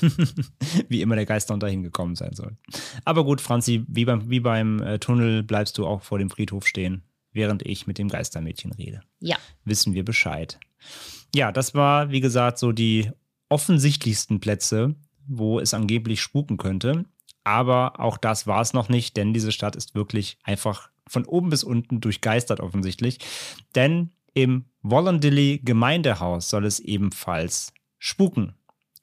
wie 0.88 1.02
immer 1.02 1.16
der 1.16 1.26
Geisterhund 1.26 1.62
dahin 1.62 1.82
gekommen 1.82 2.14
sein 2.14 2.34
soll. 2.34 2.56
Aber 3.04 3.24
gut, 3.24 3.40
Franzi, 3.40 3.84
wie 3.88 4.04
beim, 4.04 4.30
wie 4.30 4.40
beim 4.40 4.80
äh, 4.80 4.98
Tunnel 4.98 5.42
bleibst 5.42 5.76
du 5.76 5.86
auch 5.86 6.02
vor 6.02 6.18
dem 6.18 6.30
Friedhof 6.30 6.66
stehen, 6.66 7.02
während 7.32 7.66
ich 7.66 7.86
mit 7.86 7.98
dem 7.98 8.08
Geistermädchen 8.08 8.72
rede. 8.72 9.00
ja. 9.20 9.36
Wissen 9.64 9.92
wir 9.92 10.04
Bescheid. 10.04 10.58
Ja, 11.34 11.52
das 11.52 11.74
war, 11.74 12.10
wie 12.10 12.20
gesagt, 12.20 12.58
so 12.58 12.72
die 12.72 13.10
offensichtlichsten 13.48 14.40
Plätze, 14.40 14.94
wo 15.26 15.60
es 15.60 15.74
angeblich 15.74 16.20
spuken 16.20 16.56
könnte. 16.56 17.04
Aber 17.44 18.00
auch 18.00 18.18
das 18.18 18.46
war 18.46 18.60
es 18.60 18.72
noch 18.72 18.88
nicht, 18.88 19.16
denn 19.16 19.32
diese 19.32 19.52
Stadt 19.52 19.76
ist 19.76 19.94
wirklich 19.94 20.38
einfach 20.42 20.90
von 21.06 21.24
oben 21.24 21.50
bis 21.50 21.64
unten 21.64 22.00
durchgeistert 22.00 22.60
offensichtlich. 22.60 23.18
Denn 23.74 24.10
im 24.34 24.66
Wollondilly 24.82 25.60
Gemeindehaus 25.64 26.50
soll 26.50 26.66
es 26.66 26.80
ebenfalls 26.80 27.72
spuken. 27.98 28.54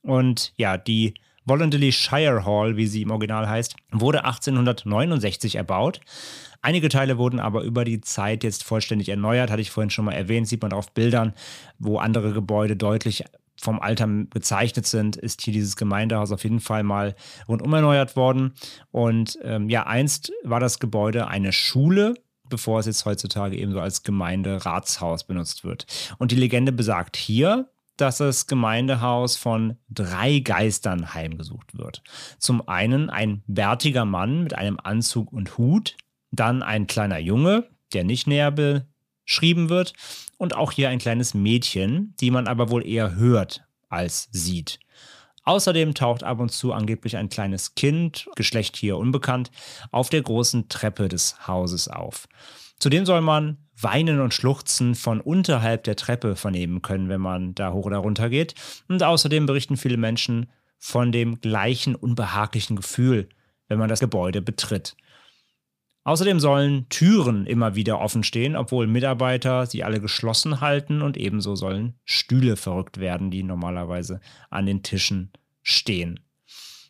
Und 0.02 0.54
ja, 0.58 0.78
die 0.78 1.16
Wollondilly 1.46 1.92
Shire 1.92 2.46
Hall, 2.46 2.78
wie 2.78 2.88
sie 2.88 3.02
im 3.04 3.12
Original 3.12 3.48
heißt, 3.48 3.76
wurde 3.92 4.26
1869 4.26 5.56
erbaut. 5.56 6.02
Einige 6.62 6.90
Teile 6.90 7.18
wurden 7.18 7.40
aber 7.40 7.62
über 7.64 7.86
die 7.86 8.02
Zeit 8.02 8.44
jetzt 8.44 8.64
vollständig 8.64 9.10
erneuert, 9.10 9.52
hatte 9.52 9.62
ich 9.62 9.70
vorhin 9.70 9.92
schon 9.92 10.06
mal 10.06 10.14
erwähnt, 10.14 10.48
sieht 10.48 10.64
man 10.64 10.74
auf 10.74 10.92
Bildern, 10.94 11.34
wo 11.78 11.98
andere 12.00 12.34
Gebäude 12.34 12.76
deutlich 12.76 13.24
vom 13.60 13.80
Alter 13.80 14.08
gezeichnet 14.30 14.86
sind, 14.86 15.16
ist 15.16 15.42
hier 15.42 15.54
dieses 15.54 15.76
Gemeindehaus 15.76 16.32
auf 16.32 16.44
jeden 16.44 16.60
Fall 16.60 16.84
mal 16.84 17.16
rundum 17.48 17.74
erneuert 17.74 18.16
worden. 18.16 18.54
Und 18.92 19.40
ähm, 19.44 19.70
ja, 19.70 19.86
einst 19.88 20.32
war 20.44 20.60
das 20.60 20.80
Gebäude 20.80 21.28
eine 21.28 21.54
Schule, 21.54 22.16
bevor 22.50 22.80
es 22.80 22.86
jetzt 22.86 23.06
heutzutage 23.06 23.58
eben 23.58 23.72
so 23.72 23.80
als 23.80 24.04
Gemeinderatshaus 24.04 25.24
benutzt 25.24 25.64
wird. 25.64 25.86
Und 26.18 26.32
die 26.32 26.36
Legende 26.36 26.72
besagt 26.72 27.18
hier, 27.18 27.70
dass 27.98 28.18
das 28.18 28.48
Gemeindehaus 28.48 29.38
von 29.38 29.78
drei 29.90 30.40
Geistern 30.40 31.14
heimgesucht 31.14 31.78
wird. 31.78 32.04
Zum 32.40 32.68
einen 32.68 33.10
ein 33.10 33.44
bärtiger 33.48 34.06
Mann 34.06 34.44
mit 34.44 34.54
einem 34.54 34.80
Anzug 34.84 35.32
und 35.32 35.58
Hut, 35.58 35.96
dann 36.32 36.62
ein 36.62 36.88
kleiner 36.88 37.20
Junge, 37.20 37.68
der 37.94 38.04
nicht 38.04 38.28
näher 38.28 38.52
beschrieben 39.26 39.70
wird, 39.70 39.94
und 40.38 40.56
auch 40.56 40.72
hier 40.72 40.90
ein 40.90 41.00
kleines 41.00 41.34
Mädchen, 41.34 42.14
die 42.20 42.32
man 42.32 42.48
aber 42.48 42.70
wohl 42.70 42.86
eher 42.86 43.16
hört 43.16 43.64
als 43.90 44.28
sieht. 44.32 44.80
Außerdem 45.44 45.94
taucht 45.94 46.24
ab 46.24 46.40
und 46.40 46.52
zu 46.52 46.74
angeblich 46.74 47.18
ein 47.18 47.30
kleines 47.30 47.76
Kind, 47.76 48.28
Geschlecht 48.36 48.76
hier 48.76 48.98
unbekannt, 48.98 49.52
auf 49.92 50.10
der 50.10 50.24
großen 50.24 50.70
Treppe 50.70 51.08
des 51.08 51.48
Hauses 51.48 51.88
auf. 51.88 52.28
Zudem 52.80 53.06
soll 53.06 53.22
man 53.22 53.58
Weinen 53.80 54.20
und 54.22 54.34
Schluchzen 54.34 54.96
von 54.96 55.22
unterhalb 55.22 55.84
der 55.84 55.96
Treppe 55.96 56.36
vernehmen 56.36 56.82
können, 56.82 57.10
wenn 57.10 57.22
man 57.22 57.54
da 57.56 57.74
hoch 57.74 57.86
oder 57.86 57.98
runter 57.98 58.30
geht. 58.30 58.56
Und 58.88 59.04
außerdem 59.04 59.46
berichten 59.46 59.78
viele 59.78 59.98
Menschen 59.98 60.48
von 60.78 61.12
dem 61.12 61.40
gleichen 61.42 61.96
unbehaglichen 61.96 62.76
Gefühl, 62.76 63.30
wenn 63.68 63.78
man 63.78 63.90
das 63.90 64.00
Gebäude 64.00 64.42
betritt. 64.42 64.96
Außerdem 66.06 66.40
sollen 66.40 66.88
Türen 66.90 67.48
immer 67.48 67.74
wieder 67.74 68.00
offen 68.00 68.24
stehen, 68.24 68.56
obwohl 68.56 68.86
Mitarbeiter 68.86 69.66
sie 69.66 69.84
alle 69.84 70.00
geschlossen 70.00 70.62
halten 70.62 71.02
und 71.02 71.18
ebenso 71.18 71.56
sollen 71.56 71.96
Stühle 72.06 72.58
verrückt 72.58 73.00
werden, 73.00 73.32
die 73.32 73.42
normalerweise 73.42 74.22
an 74.52 74.68
den 74.68 74.84
Tischen 74.84 75.34
stehen. 75.64 76.20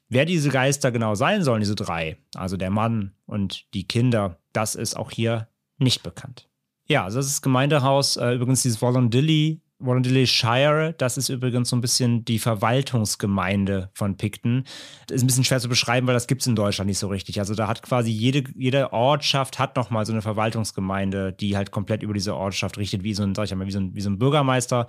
Wer 0.09 0.25
diese 0.25 0.49
Geister 0.49 0.91
genau 0.91 1.15
sein 1.15 1.43
sollen, 1.43 1.61
diese 1.61 1.75
drei, 1.75 2.17
also 2.35 2.57
der 2.57 2.69
Mann 2.69 3.13
und 3.25 3.73
die 3.73 3.87
Kinder, 3.87 4.37
das 4.51 4.75
ist 4.75 4.97
auch 4.97 5.11
hier 5.11 5.47
nicht 5.77 6.03
bekannt. 6.03 6.49
Ja, 6.85 7.05
also 7.05 7.17
das 7.17 7.27
ist 7.27 7.41
Gemeindehaus, 7.41 8.17
äh, 8.17 8.33
übrigens 8.33 8.63
dieses 8.63 8.81
Wollondilly, 8.81 9.61
Wollondilly 9.79 10.25
Shire, 10.25 10.93
das 10.97 11.17
ist 11.17 11.29
übrigens 11.29 11.69
so 11.69 11.75
ein 11.75 11.81
bisschen 11.81 12.23
die 12.23 12.39
Verwaltungsgemeinde 12.39 13.89
von 13.93 14.15
Picton. 14.15 14.63
Das 15.07 15.17
ist 15.17 15.23
ein 15.23 15.27
bisschen 15.27 15.43
schwer 15.43 15.59
zu 15.59 15.67
beschreiben, 15.67 16.07
weil 16.07 16.13
das 16.13 16.27
gibt 16.27 16.41
es 16.41 16.47
in 16.47 16.55
Deutschland 16.55 16.87
nicht 16.87 16.99
so 16.99 17.07
richtig. 17.07 17.39
Also 17.39 17.55
da 17.55 17.67
hat 17.67 17.81
quasi 17.81 18.09
jede, 18.09 18.43
jede 18.55 18.93
Ortschaft 18.93 19.59
hat 19.59 19.75
nochmal 19.75 20.05
so 20.05 20.13
eine 20.13 20.21
Verwaltungsgemeinde, 20.21 21.33
die 21.33 21.57
halt 21.57 21.71
komplett 21.71 22.03
über 22.03 22.13
diese 22.13 22.35
Ortschaft 22.35 22.77
richtet, 22.77 23.03
wie 23.03 23.13
so 23.13 23.23
ein, 23.23 23.35
sag 23.35 23.45
ich 23.45 23.55
mal, 23.55 23.67
wie 23.67 23.71
so 23.71 23.79
ein, 23.79 23.93
wie 23.95 24.01
so 24.01 24.09
ein 24.09 24.17
Bürgermeister, 24.17 24.87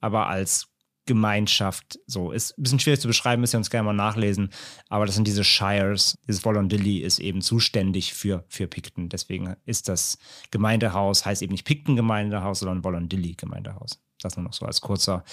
aber 0.00 0.26
als 0.26 0.68
Gemeinschaft. 1.06 1.98
So, 2.06 2.32
ist 2.32 2.58
ein 2.58 2.62
bisschen 2.62 2.80
schwierig 2.80 3.00
zu 3.00 3.08
beschreiben, 3.08 3.40
müsst 3.40 3.54
ihr 3.54 3.58
uns 3.58 3.70
gerne 3.70 3.86
mal 3.86 3.92
nachlesen. 3.94 4.50
Aber 4.88 5.06
das 5.06 5.14
sind 5.14 5.26
diese 5.26 5.44
Shires. 5.44 6.18
Dieses 6.26 6.44
Wollondilly 6.44 6.98
ist 6.98 7.20
eben 7.20 7.40
zuständig 7.40 8.12
für, 8.12 8.44
für 8.48 8.66
Picton. 8.66 9.08
Deswegen 9.08 9.56
ist 9.64 9.88
das 9.88 10.18
Gemeindehaus, 10.50 11.24
heißt 11.24 11.42
eben 11.42 11.52
nicht 11.52 11.64
Picton 11.64 11.96
Gemeindehaus, 11.96 12.58
sondern 12.58 12.84
Wollondilly 12.84 13.34
Gemeindehaus. 13.34 14.00
Das 14.26 14.36
nur 14.36 14.44
noch 14.44 14.52
so 14.52 14.66
als 14.66 14.80
kurzer 14.80 15.24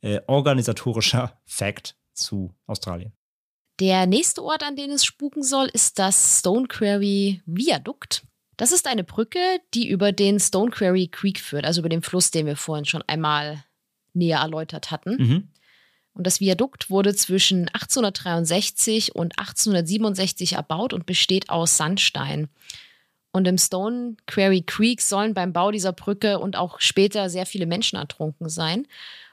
äh, 0.00 0.20
organisatorischer 0.26 1.40
Fact 1.46 1.96
zu 2.12 2.54
Australien. 2.66 3.12
Der 3.80 4.06
nächste 4.06 4.42
Ort, 4.42 4.62
an 4.62 4.76
den 4.76 4.92
es 4.92 5.04
spuken 5.04 5.42
soll, 5.42 5.66
ist 5.72 5.98
das 5.98 6.38
Stone 6.38 6.68
Quarry 6.68 7.42
Viadukt. 7.44 8.22
Das 8.56 8.70
ist 8.70 8.86
eine 8.86 9.02
Brücke, 9.02 9.40
die 9.74 9.88
über 9.88 10.12
den 10.12 10.38
Stone 10.38 10.70
Quarry 10.70 11.08
Creek 11.08 11.40
führt, 11.40 11.64
also 11.64 11.80
über 11.80 11.88
den 11.88 12.02
Fluss, 12.02 12.30
den 12.30 12.46
wir 12.46 12.56
vorhin 12.56 12.84
schon 12.84 13.02
einmal 13.08 13.64
näher 14.12 14.38
erläutert 14.38 14.92
hatten. 14.92 15.16
Mhm. 15.16 15.48
Und 16.12 16.24
das 16.26 16.38
Viadukt 16.38 16.90
wurde 16.90 17.16
zwischen 17.16 17.68
1863 17.68 19.16
und 19.16 19.36
1867 19.38 20.52
erbaut 20.52 20.92
und 20.92 21.06
besteht 21.06 21.50
aus 21.50 21.76
Sandstein. 21.76 22.48
Und 23.34 23.48
im 23.48 23.58
Stone 23.58 24.16
Quarry 24.28 24.62
Creek 24.62 25.02
sollen 25.02 25.34
beim 25.34 25.52
Bau 25.52 25.72
dieser 25.72 25.92
Brücke 25.92 26.38
und 26.38 26.54
auch 26.54 26.78
später 26.78 27.28
sehr 27.28 27.46
viele 27.46 27.66
Menschen 27.66 27.98
ertrunken 27.98 28.48
sein. 28.48 28.86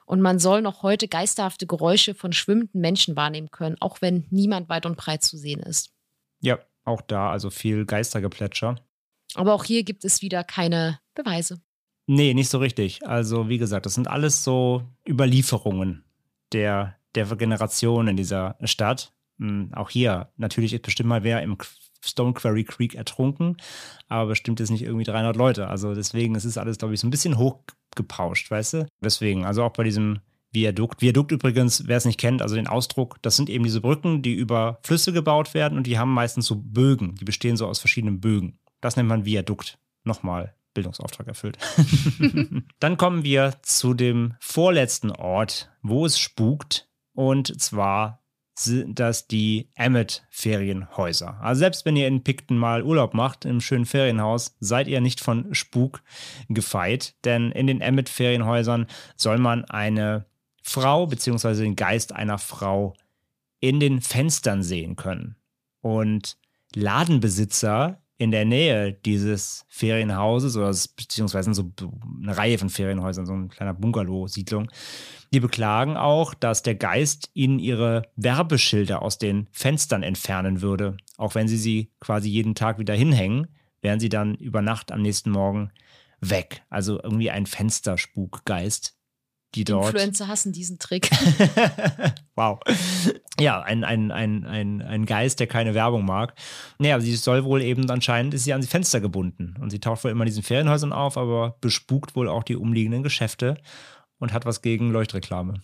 Und 0.07 0.21
man 0.21 0.39
soll 0.39 0.63
noch 0.63 0.81
heute 0.81 1.07
geisterhafte 1.07 1.67
Geräusche 1.67 2.15
von 2.15 2.33
schwimmenden 2.33 2.81
Menschen 2.81 3.15
wahrnehmen 3.15 3.51
können, 3.51 3.77
auch 3.79 4.01
wenn 4.01 4.25
niemand 4.31 4.69
weit 4.69 4.87
und 4.87 4.97
breit 4.97 5.21
zu 5.21 5.37
sehen 5.37 5.59
ist. 5.59 5.91
Ja, 6.39 6.57
auch 6.83 7.01
da 7.01 7.29
also 7.29 7.51
viel 7.51 7.85
Geistergeplätscher. 7.85 8.73
Aber 9.35 9.53
auch 9.53 9.65
hier 9.65 9.83
gibt 9.83 10.03
es 10.03 10.23
wieder 10.23 10.43
keine 10.43 10.99
Beweise. 11.13 11.61
Nee, 12.07 12.33
nicht 12.33 12.49
so 12.49 12.57
richtig. 12.57 13.05
Also, 13.05 13.49
wie 13.49 13.59
gesagt, 13.59 13.85
das 13.85 13.93
sind 13.93 14.07
alles 14.07 14.43
so 14.43 14.81
Überlieferungen 15.07 16.03
der, 16.53 16.97
der 17.13 17.27
Generation 17.35 18.07
in 18.07 18.17
dieser 18.17 18.57
Stadt. 18.63 19.13
Hm, 19.37 19.71
auch 19.75 19.91
hier, 19.91 20.31
natürlich 20.37 20.73
ist 20.73 20.81
bestimmt 20.81 21.09
mal 21.09 21.23
wer 21.23 21.43
im 21.43 21.59
Stone 22.01 22.33
Quarry 22.33 22.63
Creek 22.63 22.95
ertrunken, 22.95 23.57
aber 24.07 24.29
bestimmt 24.29 24.59
ist 24.59 24.69
nicht 24.69 24.83
irgendwie 24.83 25.05
300 25.05 25.35
Leute. 25.35 25.67
Also 25.67 25.93
deswegen 25.93 26.35
ist 26.35 26.45
es 26.45 26.57
alles, 26.57 26.77
glaube 26.77 26.93
ich, 26.93 26.99
so 26.99 27.07
ein 27.07 27.11
bisschen 27.11 27.37
hochgepauscht, 27.37 28.51
weißt 28.51 28.73
du? 28.73 28.87
Deswegen, 29.01 29.45
also 29.45 29.63
auch 29.63 29.73
bei 29.73 29.83
diesem 29.83 30.19
Viadukt. 30.53 31.01
Viadukt 31.01 31.31
übrigens, 31.31 31.87
wer 31.87 31.97
es 31.97 32.05
nicht 32.05 32.19
kennt, 32.19 32.41
also 32.41 32.55
den 32.55 32.67
Ausdruck, 32.67 33.21
das 33.21 33.37
sind 33.37 33.49
eben 33.49 33.63
diese 33.63 33.81
Brücken, 33.81 34.21
die 34.21 34.33
über 34.33 34.79
Flüsse 34.83 35.13
gebaut 35.13 35.53
werden 35.53 35.77
und 35.77 35.87
die 35.87 35.97
haben 35.97 36.13
meistens 36.13 36.45
so 36.45 36.55
Bögen. 36.55 37.15
Die 37.15 37.25
bestehen 37.25 37.55
so 37.55 37.67
aus 37.67 37.79
verschiedenen 37.79 38.19
Bögen. 38.19 38.59
Das 38.81 38.97
nennt 38.97 39.07
man 39.07 39.25
Viadukt. 39.25 39.77
Nochmal 40.03 40.55
Bildungsauftrag 40.73 41.27
erfüllt. 41.27 41.57
Dann 42.79 42.97
kommen 42.97 43.23
wir 43.23 43.55
zu 43.61 43.93
dem 43.93 44.33
vorletzten 44.39 45.11
Ort, 45.11 45.71
wo 45.81 46.05
es 46.05 46.19
spukt. 46.19 46.89
Und 47.13 47.61
zwar 47.61 48.20
sind 48.55 48.99
das 48.99 49.27
die 49.27 49.69
Emmet-Ferienhäuser. 49.75 51.39
Also 51.41 51.59
selbst 51.59 51.85
wenn 51.85 51.95
ihr 51.95 52.07
in 52.07 52.23
Picton 52.23 52.57
mal 52.57 52.83
Urlaub 52.83 53.13
macht, 53.13 53.45
im 53.45 53.61
schönen 53.61 53.85
Ferienhaus, 53.85 54.55
seid 54.59 54.87
ihr 54.87 55.01
nicht 55.01 55.21
von 55.21 55.53
Spuk 55.53 56.03
gefeit. 56.49 57.15
Denn 57.23 57.51
in 57.51 57.67
den 57.67 57.81
Emmet-Ferienhäusern 57.81 58.87
soll 59.15 59.37
man 59.37 59.65
eine 59.65 60.25
Frau 60.61 61.07
bzw. 61.07 61.63
den 61.63 61.75
Geist 61.75 62.13
einer 62.13 62.37
Frau 62.37 62.93
in 63.59 63.79
den 63.79 64.01
Fenstern 64.01 64.63
sehen 64.63 64.95
können. 64.95 65.35
Und 65.81 66.37
Ladenbesitzer 66.75 68.01
in 68.21 68.29
der 68.29 68.45
Nähe 68.45 68.93
dieses 68.93 69.65
Ferienhauses 69.67 70.55
oder 70.55 70.67
beziehungsweise 70.95 71.55
so 71.55 71.71
eine 72.21 72.38
Reihe 72.38 72.60
von 72.60 72.69
Ferienhäusern, 72.69 73.25
so 73.25 73.34
ein 73.34 73.49
kleiner 73.49 73.73
Bungalow-Siedlung, 73.73 74.69
die 75.34 75.39
beklagen 75.39 75.97
auch, 75.97 76.36
dass 76.36 76.62
der 76.62 76.75
Geist 76.75 77.31
ihnen 77.34 77.57
ihre 77.57 78.03
Werbeschilder 78.17 79.01
aus 79.01 79.17
den 79.17 79.47
Fenstern 79.51 80.03
entfernen 80.03 80.62
würde. 80.62 80.97
Auch 81.17 81.34
wenn 81.34 81.47
sie 81.47 81.57
sie 81.57 81.89
quasi 81.99 82.29
jeden 82.29 82.53
Tag 82.53 82.77
wieder 82.77 82.93
hinhängen, 82.93 83.47
wären 83.81 83.99
sie 83.99 84.10
dann 84.10 84.36
über 84.36 84.62
Nacht 84.62 84.91
am 84.91 85.01
nächsten 85.01 85.31
Morgen 85.31 85.71
weg. 86.19 86.62
Also 86.69 87.01
irgendwie 87.01 87.31
ein 87.31 87.47
Fensterspukgeist, 87.47 88.95
die 89.55 89.63
dort. 89.63 89.87
Influencer 89.93 90.27
hassen 90.27 90.53
diesen 90.53 90.79
Trick. 90.79 91.09
wow. 92.35 92.59
Ja, 93.39 93.61
ein, 93.61 93.83
ein, 93.83 94.11
ein, 94.11 94.45
ein, 94.45 94.81
ein 94.81 95.05
Geist, 95.05 95.39
der 95.39 95.47
keine 95.47 95.73
Werbung 95.73 96.05
mag. 96.05 96.33
Naja, 96.77 96.99
sie 96.99 97.15
soll 97.15 97.43
wohl 97.43 97.61
eben 97.61 97.89
anscheinend, 97.89 98.33
ist 98.33 98.43
sie 98.43 98.53
an 98.53 98.61
die 98.61 98.67
Fenster 98.67 99.01
gebunden. 99.01 99.55
Und 99.59 99.69
sie 99.71 99.79
taucht 99.79 100.03
wohl 100.03 100.11
immer 100.11 100.23
in 100.23 100.27
diesen 100.29 100.43
Ferienhäusern 100.43 100.93
auf, 100.93 101.17
aber 101.17 101.57
bespukt 101.61 102.15
wohl 102.15 102.29
auch 102.29 102.43
die 102.43 102.55
umliegenden 102.55 103.03
Geschäfte 103.03 103.57
und 104.19 104.33
hat 104.33 104.45
was 104.45 104.61
gegen 104.61 104.91
Leuchtreklame. 104.91 105.61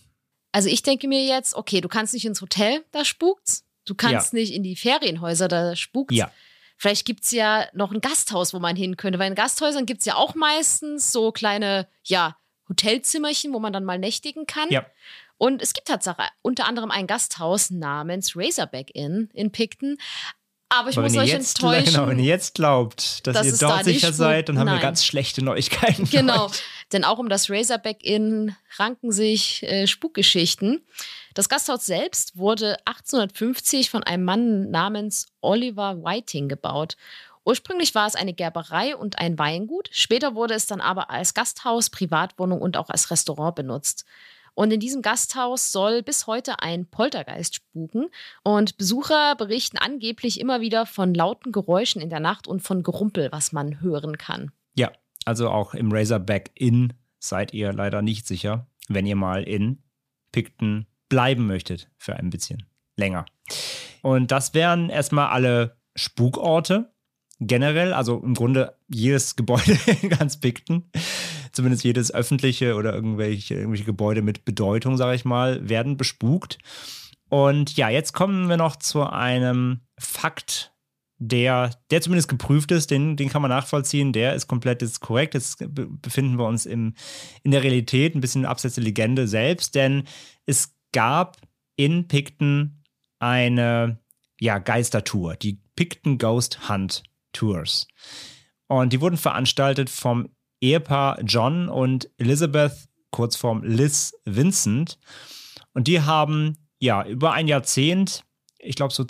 Also 0.52 0.68
ich 0.68 0.82
denke 0.82 1.08
mir 1.08 1.24
jetzt, 1.24 1.54
okay, 1.54 1.80
du 1.80 1.88
kannst 1.88 2.14
nicht 2.14 2.24
ins 2.24 2.40
Hotel, 2.40 2.84
da 2.90 3.04
spukt's. 3.04 3.64
Du 3.84 3.94
kannst 3.94 4.32
Ja. 4.32 4.38
nicht 4.38 4.52
in 4.52 4.62
die 4.62 4.76
Ferienhäuser, 4.76 5.48
da 5.48 5.76
spukt's. 5.76 6.16
Ja. 6.16 6.30
Vielleicht 6.76 7.04
gibt 7.04 7.24
es 7.24 7.32
ja 7.32 7.66
noch 7.74 7.92
ein 7.92 8.00
Gasthaus, 8.00 8.54
wo 8.54 8.58
man 8.60 8.76
hin 8.76 8.96
könnte. 8.96 9.18
Weil 9.18 9.28
in 9.28 9.34
Gasthäusern 9.34 9.84
gibt 9.84 10.00
es 10.00 10.06
ja 10.06 10.14
auch 10.14 10.34
meistens 10.34 11.10
so 11.12 11.32
kleine, 11.32 11.88
ja, 12.04 12.36
Hotelzimmerchen, 12.68 13.52
wo 13.52 13.58
man 13.58 13.72
dann 13.72 13.84
mal 13.84 13.98
nächtigen 13.98 14.46
kann. 14.46 14.68
Ja. 14.70 14.86
Und 15.36 15.62
es 15.62 15.72
gibt 15.72 15.88
tatsächlich 15.88 16.26
unter 16.42 16.66
anderem 16.66 16.90
ein 16.90 17.06
Gasthaus 17.06 17.70
namens 17.70 18.36
Razorback 18.36 18.90
Inn 18.94 19.30
in 19.32 19.52
Picton. 19.52 19.96
Aber 20.70 20.90
ich 20.90 20.98
Aber 20.98 21.08
muss 21.08 21.16
euch 21.16 21.32
enttäuschen. 21.32 21.84
genau, 21.86 22.08
wenn 22.08 22.18
ihr 22.18 22.26
jetzt 22.26 22.54
glaubt, 22.54 23.26
dass 23.26 23.34
dass 23.34 23.46
ihr 23.46 23.56
dort 23.56 23.80
da 23.80 23.84
sicher 23.84 24.12
seid, 24.12 24.48
dann 24.48 24.58
haben 24.58 24.66
wir 24.66 24.74
nein. 24.74 24.82
ganz 24.82 25.04
schlechte 25.04 25.42
Neuigkeiten. 25.42 26.04
Genau, 26.10 26.50
denn 26.92 27.04
auch 27.04 27.18
um 27.18 27.30
das 27.30 27.48
Razorback 27.48 28.04
Inn 28.04 28.54
ranken 28.76 29.10
sich 29.10 29.62
äh, 29.62 29.86
Spukgeschichten. 29.86 30.84
Das 31.32 31.48
Gasthaus 31.48 31.86
selbst 31.86 32.36
wurde 32.36 32.76
1850 32.84 33.88
von 33.88 34.02
einem 34.02 34.24
Mann 34.24 34.70
namens 34.70 35.28
Oliver 35.40 36.02
Whiting 36.02 36.48
gebaut. 36.48 36.96
Ursprünglich 37.48 37.94
war 37.94 38.06
es 38.06 38.14
eine 38.14 38.34
Gerberei 38.34 38.94
und 38.94 39.18
ein 39.18 39.38
Weingut, 39.38 39.88
später 39.90 40.34
wurde 40.34 40.52
es 40.52 40.66
dann 40.66 40.82
aber 40.82 41.08
als 41.08 41.32
Gasthaus, 41.32 41.88
Privatwohnung 41.88 42.60
und 42.60 42.76
auch 42.76 42.90
als 42.90 43.10
Restaurant 43.10 43.54
benutzt. 43.54 44.04
Und 44.52 44.70
in 44.70 44.80
diesem 44.80 45.00
Gasthaus 45.00 45.72
soll 45.72 46.02
bis 46.02 46.26
heute 46.26 46.60
ein 46.60 46.84
Poltergeist 46.84 47.54
spuken. 47.54 48.10
Und 48.42 48.76
Besucher 48.76 49.34
berichten 49.34 49.78
angeblich 49.78 50.40
immer 50.40 50.60
wieder 50.60 50.84
von 50.84 51.14
lauten 51.14 51.50
Geräuschen 51.50 52.02
in 52.02 52.10
der 52.10 52.20
Nacht 52.20 52.46
und 52.46 52.60
von 52.60 52.82
Gerumpel, 52.82 53.32
was 53.32 53.52
man 53.52 53.80
hören 53.80 54.18
kann. 54.18 54.52
Ja, 54.74 54.92
also 55.24 55.48
auch 55.48 55.72
im 55.72 55.90
Razorback 55.90 56.50
Inn 56.54 56.92
seid 57.18 57.54
ihr 57.54 57.72
leider 57.72 58.02
nicht 58.02 58.26
sicher, 58.26 58.66
wenn 58.88 59.06
ihr 59.06 59.16
mal 59.16 59.42
in 59.42 59.82
Picton 60.32 60.86
bleiben 61.08 61.46
möchtet 61.46 61.88
für 61.96 62.14
ein 62.14 62.28
bisschen 62.28 62.66
länger. 62.96 63.24
Und 64.02 64.32
das 64.32 64.52
wären 64.52 64.90
erstmal 64.90 65.28
alle 65.28 65.78
Spukorte 65.96 66.92
generell, 67.40 67.92
also 67.92 68.20
im 68.20 68.34
Grunde 68.34 68.74
jedes 68.88 69.36
Gebäude 69.36 69.78
in 70.02 70.08
ganz 70.08 70.40
Picton, 70.40 70.90
zumindest 71.52 71.84
jedes 71.84 72.12
öffentliche 72.12 72.74
oder 72.74 72.94
irgendwelche, 72.94 73.54
irgendwelche 73.54 73.84
Gebäude 73.84 74.22
mit 74.22 74.44
Bedeutung, 74.44 74.96
sage 74.96 75.16
ich 75.16 75.24
mal, 75.24 75.68
werden 75.68 75.96
bespukt. 75.96 76.58
Und 77.28 77.76
ja, 77.76 77.88
jetzt 77.88 78.12
kommen 78.12 78.48
wir 78.48 78.56
noch 78.56 78.76
zu 78.76 79.04
einem 79.04 79.80
Fakt, 79.98 80.72
der, 81.18 81.72
der 81.90 82.00
zumindest 82.00 82.28
geprüft 82.28 82.70
ist, 82.70 82.90
den, 82.90 83.16
den 83.16 83.28
kann 83.28 83.42
man 83.42 83.50
nachvollziehen, 83.50 84.12
der 84.12 84.34
ist 84.34 84.46
komplett 84.46 84.82
ist 84.82 85.00
korrekt. 85.00 85.34
Jetzt 85.34 85.58
be- 85.58 85.88
befinden 85.88 86.38
wir 86.38 86.46
uns 86.46 86.64
im, 86.64 86.94
in 87.42 87.50
der 87.50 87.64
Realität, 87.64 88.14
ein 88.14 88.20
bisschen 88.20 88.46
abseits 88.46 88.76
der 88.76 88.84
Legende 88.84 89.26
selbst, 89.26 89.74
denn 89.74 90.04
es 90.46 90.76
gab 90.92 91.36
in 91.76 92.06
Picton 92.06 92.84
eine 93.18 93.98
ja, 94.40 94.58
Geistertour, 94.58 95.34
die 95.34 95.60
Picton 95.74 96.18
Ghost 96.18 96.68
Hunt 96.68 97.02
Tours. 97.32 97.86
Und 98.66 98.92
die 98.92 99.00
wurden 99.00 99.16
veranstaltet 99.16 99.90
vom 99.90 100.28
Ehepaar 100.60 101.20
John 101.22 101.68
und 101.68 102.10
Elizabeth, 102.18 102.88
kurzform 103.10 103.62
Liz 103.62 104.14
Vincent. 104.24 104.98
Und 105.72 105.86
die 105.86 106.02
haben 106.02 106.58
ja 106.78 107.04
über 107.04 107.32
ein 107.32 107.48
Jahrzehnt, 107.48 108.24
ich 108.58 108.74
glaube 108.74 108.92
so 108.92 109.06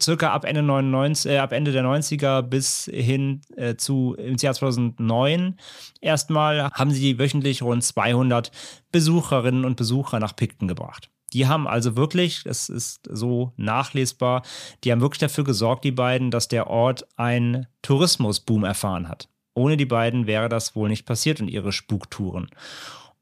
circa 0.00 0.32
ab 0.32 0.44
Ende, 0.44 0.62
99, 0.62 1.30
äh, 1.30 1.38
ab 1.38 1.52
Ende 1.52 1.72
der 1.72 1.82
90er 1.82 2.42
bis 2.42 2.84
hin 2.92 3.40
äh, 3.56 3.76
zu 3.76 4.14
ins 4.14 4.42
Jahr 4.42 4.54
2009 4.54 5.58
erstmal, 6.00 6.70
haben 6.70 6.90
sie 6.90 7.18
wöchentlich 7.18 7.62
rund 7.62 7.82
200 7.82 8.52
Besucherinnen 8.92 9.64
und 9.64 9.76
Besucher 9.76 10.20
nach 10.20 10.36
Picton 10.36 10.68
gebracht. 10.68 11.10
Die 11.32 11.46
haben 11.46 11.68
also 11.68 11.96
wirklich, 11.96 12.44
es 12.44 12.68
ist 12.68 13.08
so 13.10 13.52
nachlesbar, 13.56 14.42
die 14.84 14.92
haben 14.92 15.00
wirklich 15.00 15.20
dafür 15.20 15.44
gesorgt, 15.44 15.84
die 15.84 15.92
beiden, 15.92 16.30
dass 16.30 16.48
der 16.48 16.68
Ort 16.68 17.06
einen 17.16 17.66
Tourismusboom 17.82 18.64
erfahren 18.64 19.08
hat. 19.08 19.28
Ohne 19.54 19.76
die 19.76 19.86
beiden 19.86 20.26
wäre 20.26 20.48
das 20.48 20.74
wohl 20.76 20.88
nicht 20.88 21.06
passiert 21.06 21.40
und 21.40 21.48
ihre 21.48 21.72
Spuktouren. 21.72 22.48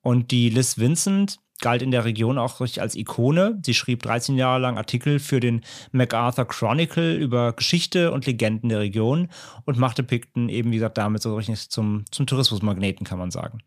Und 0.03 0.31
die 0.31 0.51
Liz 0.51 0.79
Vincent 0.79 1.39
galt 1.61 1.83
in 1.83 1.91
der 1.91 2.05
Region 2.05 2.39
auch 2.39 2.61
richtig 2.61 2.81
als 2.81 2.95
Ikone. 2.95 3.59
Sie 3.65 3.75
schrieb 3.75 4.03
13 4.03 4.37
Jahre 4.37 4.61
lang 4.61 4.77
Artikel 4.79 5.19
für 5.19 5.41
den 5.41 5.63
MacArthur 5.93 6.47
Chronicle 6.47 7.17
über 7.17 7.53
Geschichte 7.53 8.13
und 8.13 8.27
Legenden 8.27 8.69
der 8.69 8.79
Region 8.79 9.29
und 9.65 9.79
machte 9.79 10.03
Picton 10.03 10.49
eben, 10.49 10.71
wie 10.71 10.77
gesagt, 10.77 10.99
damit 10.99 11.23
so 11.23 11.35
richtig 11.37 11.69
zum, 11.71 12.05
zum 12.11 12.27
Tourismusmagneten, 12.27 13.05
kann 13.05 13.19
man 13.19 13.31
sagen. 13.31 13.61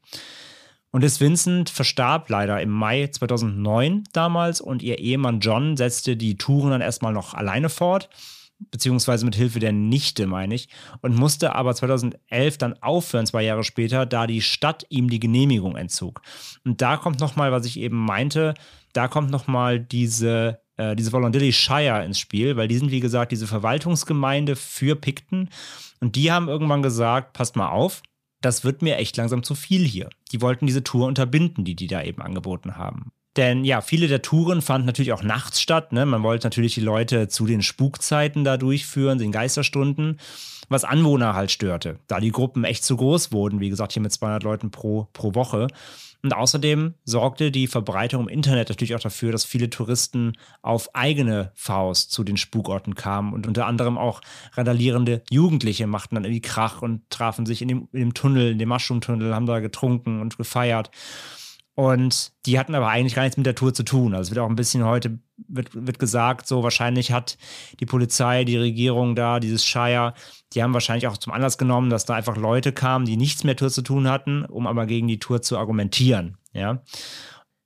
Und 0.91 1.01
Liz 1.01 1.21
Vincent 1.21 1.69
verstarb 1.69 2.30
leider 2.30 2.62
im 2.62 2.69
Mai 2.69 3.08
2009 3.08 4.04
damals 4.12 4.60
und 4.60 4.84
ihr 4.84 4.99
Ehemann 4.99 5.39
John 5.39 5.77
setzte 5.77 6.17
die 6.17 6.38
Touren 6.38 6.71
dann 6.71 6.82
erstmal 6.82 7.13
noch 7.13 7.34
alleine 7.34 7.69
fort, 7.69 8.10
beziehungsweise 8.69 9.25
mit 9.25 9.36
Hilfe 9.36 9.60
der 9.60 9.71
Nichte, 9.71 10.27
meine 10.27 10.54
ich, 10.54 10.67
und 11.01 11.15
musste 11.15 11.56
aber 11.56 11.73
2011 11.73 12.58
dann 12.58 12.73
aufhören, 12.82 13.25
zwei 13.25 13.43
Jahre 13.43 13.63
später, 13.63 14.06
da 14.06 14.27
die 14.27 14.41
Stadt 14.41 14.86
ihm 14.89 15.10
die 15.10 15.19
Genehmigung 15.19 15.77
entzog. 15.77 16.21
Und 16.65 16.82
da 16.82 16.97
kommt 16.97 17.21
nochmal, 17.21 17.54
was 17.54 17.65
ich 17.65 17.80
eben 17.80 17.97
meinte, 17.97 18.54
da 18.91 19.08
kommt 19.08 19.32
nochmal 19.32 19.80
diese, 19.80 20.60
äh, 20.75 20.95
diese 20.97 21.13
Volondilly 21.13 21.54
Shire 21.54 22.04
ins 22.04 22.19
Spiel, 22.19 22.58
weil 22.58 22.67
die 22.67 22.77
sind, 22.77 22.91
wie 22.91 22.99
gesagt, 22.99 23.32
diese 23.32 23.47
Verwaltungsgemeinde 23.47 24.58
für 24.58 24.97
Picton 24.97 25.49
und 26.01 26.17
die 26.17 26.32
haben 26.32 26.49
irgendwann 26.49 26.84
gesagt, 26.84 27.32
passt 27.32 27.56
mal 27.56 27.69
auf, 27.69 28.04
das 28.41 28.63
wird 28.63 28.82
mir 28.82 28.97
echt 28.97 29.17
langsam 29.17 29.43
zu 29.43 29.56
viel 29.56 29.86
hier. 29.86 30.10
Die 30.32 30.41
wollten 30.41 30.67
diese 30.67 30.84
Tour 30.84 31.08
unterbinden, 31.08 31.63
die 31.63 31.75
die 31.75 31.88
da 31.88 32.04
eben 32.04 32.21
angeboten 32.21 32.75
haben. 32.75 33.12
Denn 33.38 33.63
ja, 33.63 33.80
viele 33.80 34.08
der 34.08 34.21
Touren 34.21 34.62
fanden 34.62 34.88
natürlich 34.88 35.13
auch 35.13 35.23
nachts 35.23 35.62
statt. 35.62 35.93
Ne? 35.93 36.06
Man 36.06 36.23
wollte 36.23 36.47
natürlich 36.47 36.73
die 36.73 36.82
Leute 36.82 37.30
zu 37.30 37.45
den 37.45 37.62
Spukzeiten 37.62 38.44
da 38.44 38.58
durchführen, 38.58 39.19
den 39.19 39.31
Geisterstunden, 39.31 40.19
was 40.67 40.83
Anwohner 40.83 41.33
halt 41.33 41.52
störte, 41.52 42.00
da 42.08 42.19
die 42.19 42.31
Gruppen 42.31 42.65
echt 42.65 42.83
zu 42.83 42.98
groß 42.98 43.31
wurden, 43.31 43.60
wie 43.60 43.69
gesagt, 43.69 43.94
hier 43.94 44.02
mit 44.02 44.12
200 44.12 44.44
Leuten 44.44 44.71
pro, 44.71 45.08
pro 45.13 45.33
Woche. 45.33 45.67
Und 46.24 46.34
außerdem 46.34 46.94
sorgte 47.04 47.52
die 47.52 47.67
Verbreitung 47.67 48.24
im 48.24 48.28
Internet 48.28 48.69
natürlich 48.69 48.96
auch 48.96 49.00
dafür, 49.00 49.32
dass 49.32 49.44
viele 49.44 49.69
Touristen 49.69 50.34
auf 50.62 50.94
eigene 50.94 51.52
Faust 51.56 52.12
zu 52.12 52.24
den 52.24 52.38
Spukorten 52.38 52.94
kamen 52.94 53.34
und 53.34 53.48
unter 53.48 53.65
anderem 53.65 53.98
auch 53.98 54.22
randalierende 54.54 55.24
Jugendliche 55.30 55.88
machten 55.88 56.15
dann 56.15 56.26
irgendwie 56.26 56.42
Krach 56.42 56.82
und 56.82 57.10
trafen 57.10 57.46
sich 57.46 57.62
in 57.62 57.67
dem, 57.67 57.88
in 57.92 58.00
dem 58.00 58.13
Tunnel, 58.13 58.52
in 58.52 58.60
dem 58.60 58.69
Mushroom-Tunnel, 58.69 59.34
haben 59.34 59.48
da 59.48 59.60
getrunken 59.60 60.22
und 60.22 60.38
gefeiert. 60.38 60.92
Und 61.82 62.34
die 62.46 62.60
hatten 62.60 62.75
aber 62.75 62.90
eigentlich 62.90 63.15
gar 63.15 63.23
nichts 63.23 63.38
mit 63.38 63.48
der 63.48 63.56
Tour 63.56 63.73
zu 63.73 63.82
tun. 63.82 64.13
Also 64.13 64.27
es 64.27 64.36
wird 64.36 64.46
auch 64.46 64.50
ein 64.50 64.56
bisschen 64.56 64.86
heute 64.86 65.17
wird, 65.48 65.69
wird 65.73 65.98
gesagt, 65.98 66.46
so 66.46 66.62
wahrscheinlich 66.62 67.12
hat 67.12 67.40
die 67.79 67.88
Polizei, 67.88 68.44
die 68.44 68.58
Regierung 68.58 69.15
da, 69.15 69.40
dieses 69.40 69.65
Shire, 69.65 70.13
die 70.54 70.62
haben 70.62 70.75
wahrscheinlich 70.75 71.08
auch 71.08 71.17
zum 71.17 71.34
Anlass 71.34 71.58
genommen, 71.58 71.90
dass 71.90 72.06
da 72.06 72.13
einfach 72.13 72.38
Leute 72.38 72.71
kamen, 72.71 73.06
die 73.06 73.17
nichts 73.17 73.44
mehr 73.44 73.56
Tour 73.56 73.71
zu 73.71 73.82
tun 73.82 74.08
hatten, 74.08 74.46
um 74.46 74.67
aber 74.67 74.86
gegen 74.86 75.08
die 75.08 75.17
Tour 75.17 75.42
zu 75.42 75.58
argumentieren. 75.58 76.38
Ja. 76.54 76.84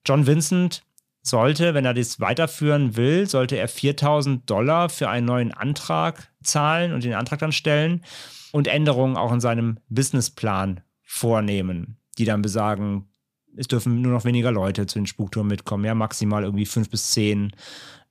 John 0.05 0.25
Vincent 0.25 0.83
sollte, 1.21 1.73
wenn 1.73 1.83
er 1.83 1.93
das 1.93 2.21
weiterführen 2.21 2.95
will, 2.95 3.27
sollte 3.27 3.57
er 3.57 3.67
4000 3.67 4.49
Dollar 4.49 4.87
für 4.87 5.09
einen 5.09 5.25
neuen 5.25 5.51
Antrag 5.51 6.31
zahlen 6.41 6.93
und 6.93 7.03
den 7.03 7.15
Antrag 7.15 7.39
dann 7.39 7.51
stellen 7.51 8.01
und 8.53 8.69
Änderungen 8.69 9.17
auch 9.17 9.33
in 9.33 9.41
seinem 9.41 9.77
Businessplan 9.89 10.79
vornehmen, 11.03 11.97
die 12.17 12.23
dann 12.23 12.41
besagen, 12.41 13.09
es 13.57 13.67
dürfen 13.67 14.01
nur 14.01 14.11
noch 14.11 14.25
weniger 14.25 14.51
Leute 14.51 14.85
zu 14.85 14.99
den 14.99 15.07
Spuktouren 15.07 15.47
mitkommen, 15.47 15.85
ja, 15.85 15.95
maximal 15.95 16.43
irgendwie 16.43 16.65
fünf 16.65 16.89
bis 16.89 17.11
zehn 17.11 17.51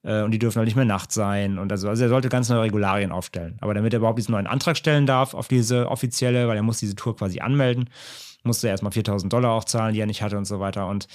äh, 0.04 0.22
und 0.22 0.30
die 0.30 0.38
dürfen 0.38 0.58
halt 0.58 0.66
nicht 0.66 0.76
mehr 0.76 0.84
Nacht 0.84 1.12
sein. 1.12 1.58
Und 1.58 1.72
also, 1.72 1.88
also 1.88 2.02
er 2.02 2.08
sollte 2.08 2.28
ganz 2.28 2.48
neue 2.48 2.62
Regularien 2.62 3.10
aufstellen. 3.10 3.56
Aber 3.60 3.74
damit 3.74 3.92
er 3.92 3.98
überhaupt 3.98 4.18
diesen 4.18 4.32
neuen 4.32 4.46
Antrag 4.46 4.76
stellen 4.76 5.06
darf 5.06 5.34
auf 5.34 5.48
diese 5.48 5.90
offizielle, 5.90 6.46
weil 6.46 6.56
er 6.56 6.62
muss 6.62 6.78
diese 6.78 6.94
Tour 6.94 7.16
quasi 7.16 7.40
anmelden, 7.40 7.90
musste 8.44 8.68
er 8.68 8.72
erstmal 8.72 8.92
4000 8.92 9.32
Dollar 9.32 9.52
auch 9.52 9.64
zahlen, 9.64 9.94
die 9.94 10.00
er 10.00 10.06
nicht 10.06 10.22
hatte 10.22 10.38
und 10.38 10.44
so 10.44 10.60
weiter. 10.60 10.86
Und 10.86 11.08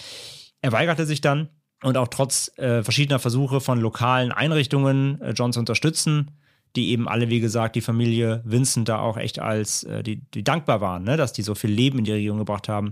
er 0.62 0.72
weigerte 0.72 1.06
sich 1.06 1.22
dann. 1.22 1.50
Und 1.82 1.96
auch 1.96 2.10
trotz 2.10 2.52
äh, 2.58 2.84
verschiedener 2.84 3.20
Versuche 3.20 3.62
von 3.62 3.80
lokalen 3.80 4.34
Einrichtungen 4.34 5.22
äh, 5.22 5.32
John 5.32 5.54
zu 5.54 5.62
unterstützen, 5.62 6.32
die 6.76 6.90
eben 6.90 7.08
alle, 7.08 7.30
wie 7.30 7.40
gesagt, 7.40 7.78
die 7.78 7.82
Familie 7.82 8.42
Vincent 8.44 8.90
da 8.90 9.00
auch 9.00 9.16
echt 9.16 9.40
als, 9.40 9.84
äh, 9.84 10.04
die, 10.04 10.18
die 10.34 10.44
dankbar 10.44 10.82
waren, 10.82 11.04
ne, 11.04 11.16
dass 11.16 11.32
die 11.32 11.42
so 11.42 11.56
viel 11.56 11.70
Leben 11.70 12.00
in 12.00 12.04
die 12.04 12.12
Region 12.12 12.38
gebracht 12.38 12.68
haben, 12.68 12.92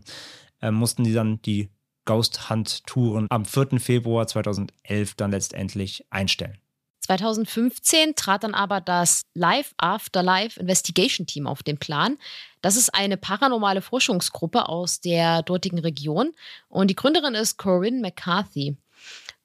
äh, 0.61 0.71
mussten 0.71 1.03
die 1.03 1.13
dann 1.13 1.41
die 1.41 1.69
Ghost 2.05 2.49
Hunt 2.49 2.85
Touren 2.85 3.27
am 3.29 3.45
4. 3.45 3.79
Februar 3.79 4.27
2011 4.27 5.15
dann 5.15 5.31
letztendlich 5.31 6.05
einstellen. 6.09 6.57
2015 7.01 8.15
trat 8.15 8.43
dann 8.43 8.53
aber 8.53 8.81
das 8.81 9.21
Life 9.33 9.73
After 9.77 10.21
Life 10.23 10.59
Investigation 10.59 11.25
Team 11.25 11.47
auf 11.47 11.63
den 11.63 11.77
Plan. 11.77 12.17
Das 12.61 12.75
ist 12.75 12.93
eine 12.93 13.17
paranormale 13.17 13.81
Forschungsgruppe 13.81 14.67
aus 14.67 14.99
der 14.99 15.41
dortigen 15.43 15.79
Region 15.79 16.33
und 16.67 16.89
die 16.89 16.95
Gründerin 16.95 17.33
ist 17.33 17.57
Corinne 17.57 18.01
McCarthy. 18.01 18.75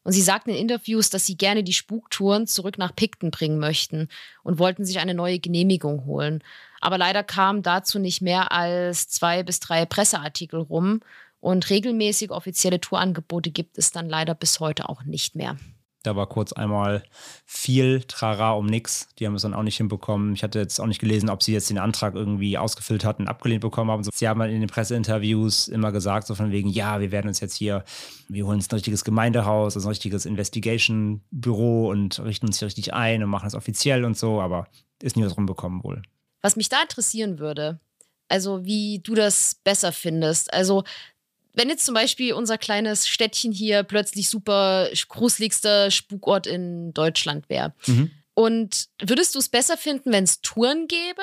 Und 0.04 0.12
sie 0.12 0.22
sagten 0.22 0.50
in 0.50 0.56
Interviews, 0.56 1.10
dass 1.10 1.26
sie 1.26 1.36
gerne 1.36 1.62
die 1.62 1.72
Spuktouren 1.72 2.46
zurück 2.46 2.78
nach 2.78 2.94
Picton 2.94 3.30
bringen 3.30 3.58
möchten 3.58 4.08
und 4.42 4.58
wollten 4.58 4.84
sich 4.84 4.98
eine 4.98 5.14
neue 5.14 5.38
Genehmigung 5.38 6.04
holen. 6.04 6.42
Aber 6.80 6.98
leider 6.98 7.22
kamen 7.22 7.62
dazu 7.62 7.98
nicht 7.98 8.20
mehr 8.20 8.50
als 8.52 9.08
zwei 9.08 9.42
bis 9.42 9.60
drei 9.60 9.86
Presseartikel 9.86 10.60
rum 10.60 11.00
und 11.40 11.70
regelmäßig 11.70 12.30
offizielle 12.30 12.80
Tourangebote 12.80 13.50
gibt 13.50 13.78
es 13.78 13.90
dann 13.90 14.08
leider 14.08 14.34
bis 14.34 14.60
heute 14.60 14.88
auch 14.88 15.04
nicht 15.04 15.36
mehr. 15.36 15.56
Da 16.02 16.16
war 16.16 16.26
kurz 16.26 16.52
einmal 16.52 17.02
viel 17.46 18.02
Trara 18.02 18.52
um 18.52 18.66
nix. 18.66 19.08
Die 19.18 19.26
haben 19.26 19.34
es 19.34 19.42
dann 19.42 19.54
auch 19.54 19.62
nicht 19.62 19.76
hinbekommen. 19.76 20.34
Ich 20.34 20.42
hatte 20.42 20.58
jetzt 20.58 20.80
auch 20.80 20.86
nicht 20.86 21.00
gelesen, 21.00 21.30
ob 21.30 21.42
sie 21.42 21.52
jetzt 21.52 21.70
den 21.70 21.78
Antrag 21.78 22.14
irgendwie 22.14 22.58
ausgefüllt 22.58 23.04
hatten, 23.04 23.28
abgelehnt 23.28 23.60
bekommen 23.60 23.90
haben. 23.90 24.02
Sie 24.02 24.28
haben 24.28 24.40
in 24.42 24.60
den 24.60 24.68
Presseinterviews 24.68 25.68
immer 25.68 25.92
gesagt, 25.92 26.26
so 26.26 26.34
von 26.34 26.50
wegen, 26.50 26.68
ja, 26.68 27.00
wir 27.00 27.12
werden 27.12 27.28
uns 27.28 27.40
jetzt 27.40 27.54
hier, 27.54 27.84
wir 28.28 28.46
holen 28.46 28.56
uns 28.56 28.70
ein 28.70 28.74
richtiges 28.74 29.04
Gemeindehaus, 29.04 29.76
also 29.76 29.88
ein 29.88 29.92
richtiges 29.92 30.26
Investigation-Büro 30.26 31.88
und 31.88 32.18
richten 32.20 32.46
uns 32.46 32.58
hier 32.58 32.66
richtig 32.66 32.94
ein 32.94 33.22
und 33.22 33.30
machen 33.30 33.46
es 33.46 33.54
offiziell 33.54 34.04
und 34.04 34.16
so, 34.16 34.40
aber 34.40 34.66
ist 35.02 35.16
nie 35.16 35.24
was 35.24 35.36
rumbekommen 35.36 35.82
wohl. 35.84 36.02
Was 36.40 36.56
mich 36.56 36.68
da 36.68 36.82
interessieren 36.82 37.38
würde, 37.38 37.80
also 38.32 38.64
wie 38.64 38.98
du 39.00 39.14
das 39.14 39.56
besser 39.62 39.92
findest. 39.92 40.54
Also 40.54 40.84
wenn 41.54 41.68
jetzt 41.68 41.84
zum 41.84 41.94
Beispiel 41.94 42.32
unser 42.32 42.58
kleines 42.58 43.06
Städtchen 43.08 43.52
hier 43.52 43.82
plötzlich 43.82 44.28
super 44.28 44.88
gruseligster 45.08 45.90
Spukort 45.90 46.46
in 46.46 46.92
Deutschland 46.94 47.48
wäre. 47.48 47.74
Mhm. 47.86 48.10
Und 48.34 48.88
würdest 49.00 49.34
du 49.34 49.38
es 49.38 49.48
besser 49.48 49.76
finden, 49.76 50.12
wenn 50.12 50.24
es 50.24 50.40
Touren 50.40 50.88
gäbe? 50.88 51.22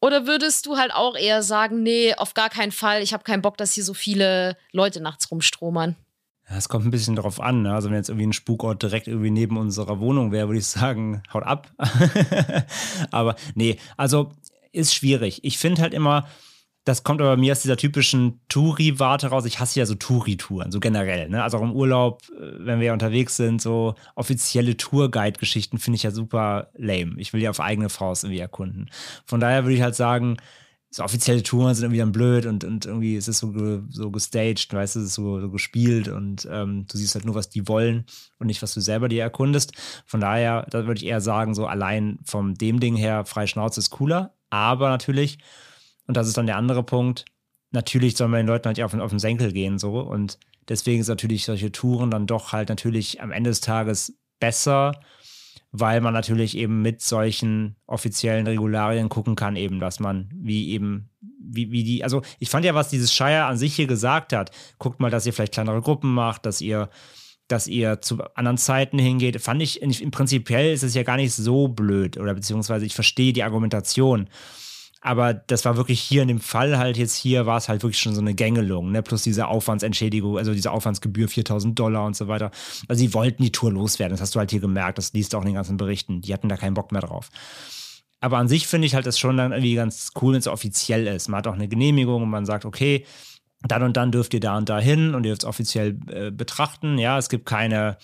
Oder 0.00 0.26
würdest 0.26 0.66
du 0.66 0.78
halt 0.78 0.92
auch 0.92 1.16
eher 1.16 1.42
sagen, 1.42 1.82
nee, 1.82 2.14
auf 2.14 2.34
gar 2.34 2.50
keinen 2.50 2.72
Fall, 2.72 3.02
ich 3.02 3.12
habe 3.12 3.22
keinen 3.22 3.42
Bock, 3.42 3.56
dass 3.56 3.74
hier 3.74 3.84
so 3.84 3.94
viele 3.94 4.56
Leute 4.72 5.00
nachts 5.00 5.30
rumstromern? 5.30 5.96
Ja, 6.50 6.56
es 6.56 6.68
kommt 6.68 6.84
ein 6.84 6.90
bisschen 6.90 7.14
darauf 7.14 7.40
an. 7.40 7.62
Ne? 7.62 7.72
Also 7.72 7.88
wenn 7.88 7.96
jetzt 7.96 8.08
irgendwie 8.08 8.26
ein 8.26 8.32
Spukort 8.32 8.82
direkt 8.82 9.06
irgendwie 9.06 9.30
neben 9.30 9.56
unserer 9.56 10.00
Wohnung 10.00 10.32
wäre, 10.32 10.48
würde 10.48 10.58
ich 10.58 10.66
sagen, 10.66 11.22
haut 11.32 11.44
ab. 11.44 11.70
Aber 13.10 13.36
nee, 13.54 13.78
also 13.96 14.32
ist 14.72 14.94
schwierig. 14.94 15.44
Ich 15.44 15.58
finde 15.58 15.82
halt 15.82 15.94
immer, 15.94 16.26
das 16.84 17.04
kommt 17.04 17.20
aber 17.20 17.36
mir 17.36 17.52
aus 17.52 17.62
dieser 17.62 17.76
typischen 17.76 18.40
Touri-Warte 18.48 19.28
raus. 19.28 19.44
Ich 19.44 19.60
hasse 19.60 19.78
ja 19.78 19.86
so 19.86 19.94
Touri-Touren, 19.94 20.72
so 20.72 20.80
generell. 20.80 21.28
Ne? 21.28 21.42
Also 21.42 21.58
auch 21.58 21.62
im 21.62 21.72
Urlaub, 21.72 22.22
äh, 22.30 22.52
wenn 22.58 22.80
wir 22.80 22.92
unterwegs 22.92 23.36
sind, 23.36 23.62
so 23.62 23.94
offizielle 24.16 24.76
Tourguide-Geschichten 24.76 25.78
finde 25.78 25.96
ich 25.96 26.02
ja 26.02 26.10
super 26.10 26.70
lame. 26.74 27.14
Ich 27.18 27.32
will 27.32 27.40
die 27.40 27.48
auf 27.48 27.60
eigene 27.60 27.88
Faust 27.88 28.24
irgendwie 28.24 28.40
erkunden. 28.40 28.90
Von 29.26 29.38
daher 29.40 29.64
würde 29.64 29.76
ich 29.76 29.82
halt 29.82 29.94
sagen, 29.94 30.38
so 30.90 31.04
offizielle 31.04 31.42
Touren 31.42 31.74
sind 31.74 31.84
irgendwie 31.84 32.00
dann 32.00 32.12
blöd 32.12 32.44
und, 32.44 32.64
und 32.64 32.84
irgendwie 32.84 33.16
ist 33.16 33.28
es 33.28 33.38
so, 33.38 33.82
so 33.88 34.10
gestaged, 34.10 34.74
weißt 34.74 34.96
du, 34.96 35.00
es 35.00 35.06
ist 35.06 35.14
so, 35.14 35.40
so 35.40 35.50
gespielt 35.50 36.08
und 36.08 36.46
ähm, 36.50 36.86
du 36.86 36.98
siehst 36.98 37.14
halt 37.14 37.24
nur, 37.24 37.34
was 37.34 37.48
die 37.48 37.66
wollen 37.66 38.04
und 38.38 38.48
nicht, 38.48 38.60
was 38.60 38.74
du 38.74 38.80
selber 38.80 39.08
dir 39.08 39.22
erkundest. 39.22 39.72
Von 40.04 40.20
daher, 40.20 40.66
da 40.68 40.86
würde 40.86 40.98
ich 41.00 41.06
eher 41.06 41.22
sagen, 41.22 41.54
so 41.54 41.66
allein 41.66 42.18
vom 42.24 42.54
dem 42.54 42.78
Ding 42.78 42.94
her, 42.94 43.24
frei 43.24 43.46
Schnauze 43.46 43.80
ist 43.80 43.88
cooler. 43.88 44.34
Aber 44.50 44.90
natürlich, 44.90 45.38
und 46.06 46.16
das 46.16 46.28
ist 46.28 46.36
dann 46.36 46.46
der 46.46 46.56
andere 46.56 46.82
Punkt. 46.82 47.24
Natürlich 47.70 48.16
soll 48.16 48.28
man 48.28 48.38
den 48.38 48.46
Leuten 48.46 48.66
halt 48.66 48.80
auf, 48.80 48.94
auf 48.94 49.10
den 49.10 49.18
Senkel 49.18 49.52
gehen, 49.52 49.78
so. 49.78 50.00
Und 50.00 50.38
deswegen 50.68 51.00
ist 51.00 51.08
natürlich 51.08 51.44
solche 51.44 51.72
Touren 51.72 52.10
dann 52.10 52.26
doch 52.26 52.52
halt 52.52 52.68
natürlich 52.68 53.20
am 53.20 53.32
Ende 53.32 53.50
des 53.50 53.60
Tages 53.60 54.18
besser, 54.40 55.00
weil 55.70 56.00
man 56.00 56.12
natürlich 56.12 56.56
eben 56.56 56.82
mit 56.82 57.00
solchen 57.00 57.76
offiziellen 57.86 58.46
Regularien 58.46 59.08
gucken 59.08 59.36
kann, 59.36 59.56
eben, 59.56 59.80
dass 59.80 60.00
man 60.00 60.28
wie 60.34 60.70
eben, 60.70 61.08
wie, 61.40 61.70
wie 61.70 61.82
die, 61.82 62.04
also 62.04 62.22
ich 62.38 62.50
fand 62.50 62.64
ja, 62.64 62.74
was 62.74 62.90
dieses 62.90 63.12
Shire 63.12 63.44
an 63.44 63.56
sich 63.56 63.74
hier 63.74 63.86
gesagt 63.86 64.34
hat, 64.34 64.50
guckt 64.78 65.00
mal, 65.00 65.10
dass 65.10 65.24
ihr 65.24 65.32
vielleicht 65.32 65.54
kleinere 65.54 65.80
Gruppen 65.80 66.12
macht, 66.12 66.44
dass 66.44 66.60
ihr, 66.60 66.90
dass 67.48 67.66
ihr 67.66 68.02
zu 68.02 68.22
anderen 68.34 68.58
Zeiten 68.58 68.98
hingeht, 68.98 69.40
fand 69.40 69.62
ich, 69.62 69.80
im 69.80 70.10
Prinzipiell 70.10 70.74
ist 70.74 70.82
es 70.82 70.94
ja 70.94 71.04
gar 71.04 71.16
nicht 71.16 71.32
so 71.32 71.68
blöd 71.68 72.18
oder 72.18 72.34
beziehungsweise 72.34 72.84
ich 72.84 72.94
verstehe 72.94 73.32
die 73.32 73.42
Argumentation. 73.42 74.28
Aber 75.04 75.34
das 75.34 75.64
war 75.64 75.76
wirklich 75.76 76.00
hier 76.00 76.22
in 76.22 76.28
dem 76.28 76.38
Fall 76.38 76.78
halt 76.78 76.96
jetzt 76.96 77.16
hier 77.16 77.44
war 77.44 77.58
es 77.58 77.68
halt 77.68 77.82
wirklich 77.82 77.98
schon 77.98 78.14
so 78.14 78.20
eine 78.20 78.34
Gängelung, 78.34 78.92
ne? 78.92 79.02
Plus 79.02 79.24
diese 79.24 79.48
Aufwandsentschädigung, 79.48 80.38
also 80.38 80.54
diese 80.54 80.70
Aufwandsgebühr 80.70 81.26
4000 81.26 81.76
Dollar 81.76 82.06
und 82.06 82.14
so 82.14 82.28
weiter. 82.28 82.52
Also 82.86 83.00
sie 83.00 83.12
wollten 83.12 83.42
die 83.42 83.50
Tour 83.50 83.72
loswerden. 83.72 84.12
Das 84.12 84.20
hast 84.20 84.36
du 84.36 84.38
halt 84.38 84.52
hier 84.52 84.60
gemerkt. 84.60 84.98
Das 84.98 85.12
liest 85.12 85.32
du 85.32 85.38
auch 85.38 85.42
in 85.42 85.48
den 85.48 85.56
ganzen 85.56 85.76
Berichten. 85.76 86.20
Die 86.20 86.32
hatten 86.32 86.48
da 86.48 86.56
keinen 86.56 86.74
Bock 86.74 86.92
mehr 86.92 87.00
drauf. 87.02 87.30
Aber 88.20 88.38
an 88.38 88.46
sich 88.46 88.68
finde 88.68 88.86
ich 88.86 88.94
halt 88.94 89.04
das 89.04 89.18
schon 89.18 89.36
dann 89.36 89.50
irgendwie 89.50 89.74
ganz 89.74 90.12
cool, 90.22 90.34
wenn 90.34 90.38
es 90.38 90.46
offiziell 90.46 91.08
ist. 91.08 91.26
Man 91.26 91.38
hat 91.38 91.48
auch 91.48 91.54
eine 91.54 91.66
Genehmigung 91.66 92.22
und 92.22 92.30
man 92.30 92.46
sagt, 92.46 92.64
okay, 92.64 93.04
dann 93.66 93.82
und 93.82 93.96
dann 93.96 94.12
dürft 94.12 94.34
ihr 94.34 94.40
da 94.40 94.56
und 94.56 94.68
da 94.68 94.78
hin 94.78 95.16
und 95.16 95.24
ihr 95.24 95.30
dürft 95.30 95.42
es 95.42 95.48
offiziell 95.48 95.98
äh, 96.08 96.30
betrachten. 96.30 96.98
Ja, 96.98 97.18
es 97.18 97.28
gibt 97.28 97.46
keine, 97.46 97.96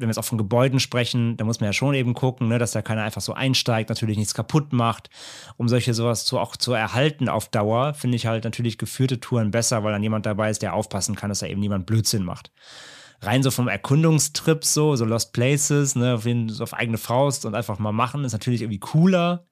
wenn 0.00 0.08
wir 0.08 0.12
jetzt 0.12 0.18
auch 0.18 0.24
von 0.24 0.38
Gebäuden 0.38 0.80
sprechen, 0.80 1.36
da 1.36 1.44
muss 1.44 1.60
man 1.60 1.68
ja 1.68 1.72
schon 1.72 1.94
eben 1.94 2.14
gucken, 2.14 2.48
ne, 2.48 2.58
dass 2.58 2.72
da 2.72 2.82
keiner 2.82 3.02
einfach 3.02 3.20
so 3.20 3.34
einsteigt, 3.34 3.88
natürlich 3.88 4.16
nichts 4.16 4.34
kaputt 4.34 4.72
macht. 4.72 5.10
Um 5.56 5.68
solche 5.68 5.94
sowas 5.94 6.24
zu, 6.24 6.38
auch 6.38 6.56
zu 6.56 6.72
erhalten 6.72 7.28
auf 7.28 7.48
Dauer, 7.48 7.94
finde 7.94 8.16
ich 8.16 8.26
halt 8.26 8.44
natürlich 8.44 8.78
geführte 8.78 9.20
Touren 9.20 9.50
besser, 9.50 9.84
weil 9.84 9.92
dann 9.92 10.02
jemand 10.02 10.26
dabei 10.26 10.50
ist, 10.50 10.62
der 10.62 10.74
aufpassen 10.74 11.14
kann, 11.14 11.28
dass 11.28 11.40
da 11.40 11.46
eben 11.46 11.60
niemand 11.60 11.86
Blödsinn 11.86 12.24
macht. 12.24 12.50
Rein 13.20 13.42
so 13.42 13.50
vom 13.50 13.68
Erkundungstrip 13.68 14.64
so, 14.64 14.96
so 14.96 15.04
Lost 15.04 15.32
Places, 15.32 15.94
ne, 15.94 16.14
auf, 16.14 16.24
jeden, 16.24 16.48
so 16.48 16.62
auf 16.62 16.74
eigene 16.74 16.98
Faust 16.98 17.44
und 17.44 17.54
einfach 17.54 17.78
mal 17.78 17.92
machen, 17.92 18.24
ist 18.24 18.32
natürlich 18.32 18.62
irgendwie 18.62 18.80
cooler. 18.80 19.46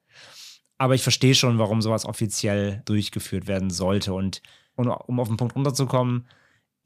Aber 0.77 0.95
ich 0.95 1.03
verstehe 1.03 1.35
schon, 1.35 1.59
warum 1.59 1.81
sowas 1.81 2.05
offiziell 2.05 2.81
durchgeführt 2.85 3.47
werden 3.47 3.69
sollte. 3.69 4.13
Und 4.13 4.41
und 4.79 4.87
um 4.87 5.19
auf 5.19 5.27
den 5.27 5.35
Punkt 5.35 5.57
runterzukommen, 5.57 6.25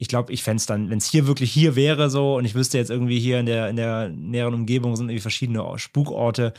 ich 0.04 0.08
glaube, 0.08 0.34
ich 0.34 0.42
fände 0.42 0.58
es 0.58 0.66
dann, 0.66 0.90
wenn 0.90 0.98
es 0.98 1.10
hier 1.10 1.26
wirklich 1.26 1.50
hier 1.50 1.76
wäre 1.76 2.10
so 2.10 2.36
und 2.36 2.44
ich 2.44 2.54
wüsste 2.54 2.76
jetzt 2.76 2.90
irgendwie 2.90 3.18
hier 3.18 3.40
in 3.40 3.46
der, 3.46 3.70
in 3.70 3.76
der 3.76 4.10
näheren 4.10 4.52
Umgebung 4.52 4.96
sind 4.96 5.08
irgendwie 5.08 5.22
verschiedene 5.22 5.64
Spukorte, 5.78 6.52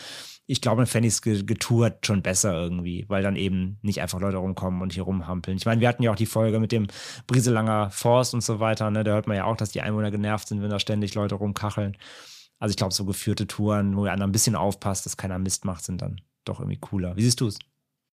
ich 0.48 0.62
glaube, 0.62 0.78
dann 0.78 0.88
fände 0.88 1.08
ich 1.08 1.14
es 1.14 1.22
getourt 1.22 2.06
schon 2.08 2.24
besser 2.24 2.54
irgendwie, 2.54 3.06
weil 3.08 3.22
dann 3.22 3.36
eben 3.36 3.78
nicht 3.84 4.02
einfach 4.02 4.20
Leute 4.20 4.38
rumkommen 4.38 4.82
und 4.82 4.94
hier 4.94 5.04
rumhampeln. 5.04 5.58
Ich 5.58 5.66
meine, 5.68 5.80
wir 5.80 5.88
hatten 5.88 6.02
ja 6.02 6.12
auch 6.12 6.16
die 6.16 6.26
Folge 6.26 6.60
mit 6.60 6.72
dem 6.72 6.88
Brieselanger 7.28 7.92
Forst 7.92 8.34
und 8.34 8.42
so 8.42 8.60
weiter, 8.60 8.90
ne? 8.90 9.04
da 9.04 9.12
hört 9.12 9.28
man 9.28 9.38
ja 9.38 9.46
auch, 9.46 9.58
dass 9.58 9.70
die 9.72 9.82
Einwohner 9.82 10.10
genervt 10.10 10.48
sind, 10.48 10.64
wenn 10.64 10.72
da 10.72 10.80
ständig 10.80 11.14
Leute 11.14 11.36
rumkacheln. 11.36 11.98
Also 12.58 12.72
ich 12.72 12.78
glaube, 12.78 12.96
so 12.96 13.06
geführte 13.06 13.46
Touren, 13.46 13.96
wo 13.96 14.06
einer 14.06 14.26
ein 14.26 14.32
bisschen 14.32 14.56
aufpasst, 14.56 15.06
dass 15.06 15.18
keiner 15.18 15.38
Mist 15.38 15.66
macht, 15.66 15.84
sind 15.84 16.02
dann 16.02 16.22
doch 16.46 16.60
irgendwie 16.60 16.80
cooler. 16.80 17.16
Wie 17.16 17.22
siehst 17.22 17.42
du 17.42 17.48
es? 17.48 17.60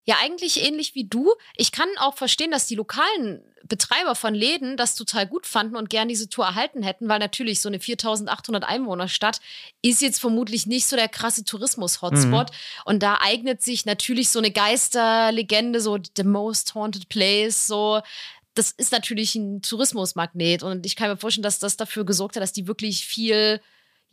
Ja, 0.05 0.17
eigentlich 0.21 0.63
ähnlich 0.65 0.95
wie 0.95 1.05
du. 1.05 1.33
Ich 1.57 1.71
kann 1.71 1.89
auch 1.99 2.17
verstehen, 2.17 2.51
dass 2.51 2.67
die 2.67 2.75
lokalen 2.75 3.41
Betreiber 3.65 4.17
von 4.17 4.35
Läden 4.35 4.77
das 4.77 4.97
total 4.97 5.27
gut 5.29 5.47
fanden 5.47 5.77
und 5.77 5.89
gern 5.89 6.09
diese 6.09 6.29
Tour 6.29 6.45
erhalten 6.45 6.83
hätten, 6.83 7.09
weil 7.09 7.21
natürlich 7.21 7.61
so 7.61 7.69
eine 7.69 7.79
4800 7.79 8.65
Einwohner 8.65 9.07
Stadt 9.07 9.41
ist 9.81 10.03
jetzt 10.03 10.21
vermutlich 10.21 10.67
nicht 10.67 10.87
so 10.87 10.97
der 10.97 11.09
krasse 11.09 11.45
Tourismus-Hotspot. 11.45 12.51
Mhm. 12.51 12.57
Und 12.85 13.03
da 13.05 13.19
eignet 13.21 13.63
sich 13.63 13.87
natürlich 13.87 14.31
so 14.31 14.41
eine 14.41 14.51
Geisterlegende, 14.51 15.81
so 15.81 15.99
The 16.17 16.25
Most 16.25 16.75
Haunted 16.75 17.09
Place, 17.09 17.67
so 17.69 18.01
das 18.55 18.71
ist 18.73 18.93
natürlich 18.93 19.35
ein 19.35 19.63
Tourismusmagnet 19.63 20.63
und 20.63 20.85
ich 20.85 20.95
kann 20.97 21.09
mir 21.09 21.17
vorstellen, 21.17 21.43
dass 21.43 21.59
das 21.59 21.79
dafür 21.79 22.05
gesorgt 22.05 22.37
hat, 22.37 22.43
dass 22.43 22.53
die 22.53 22.67
wirklich 22.67 23.07
viel 23.07 23.63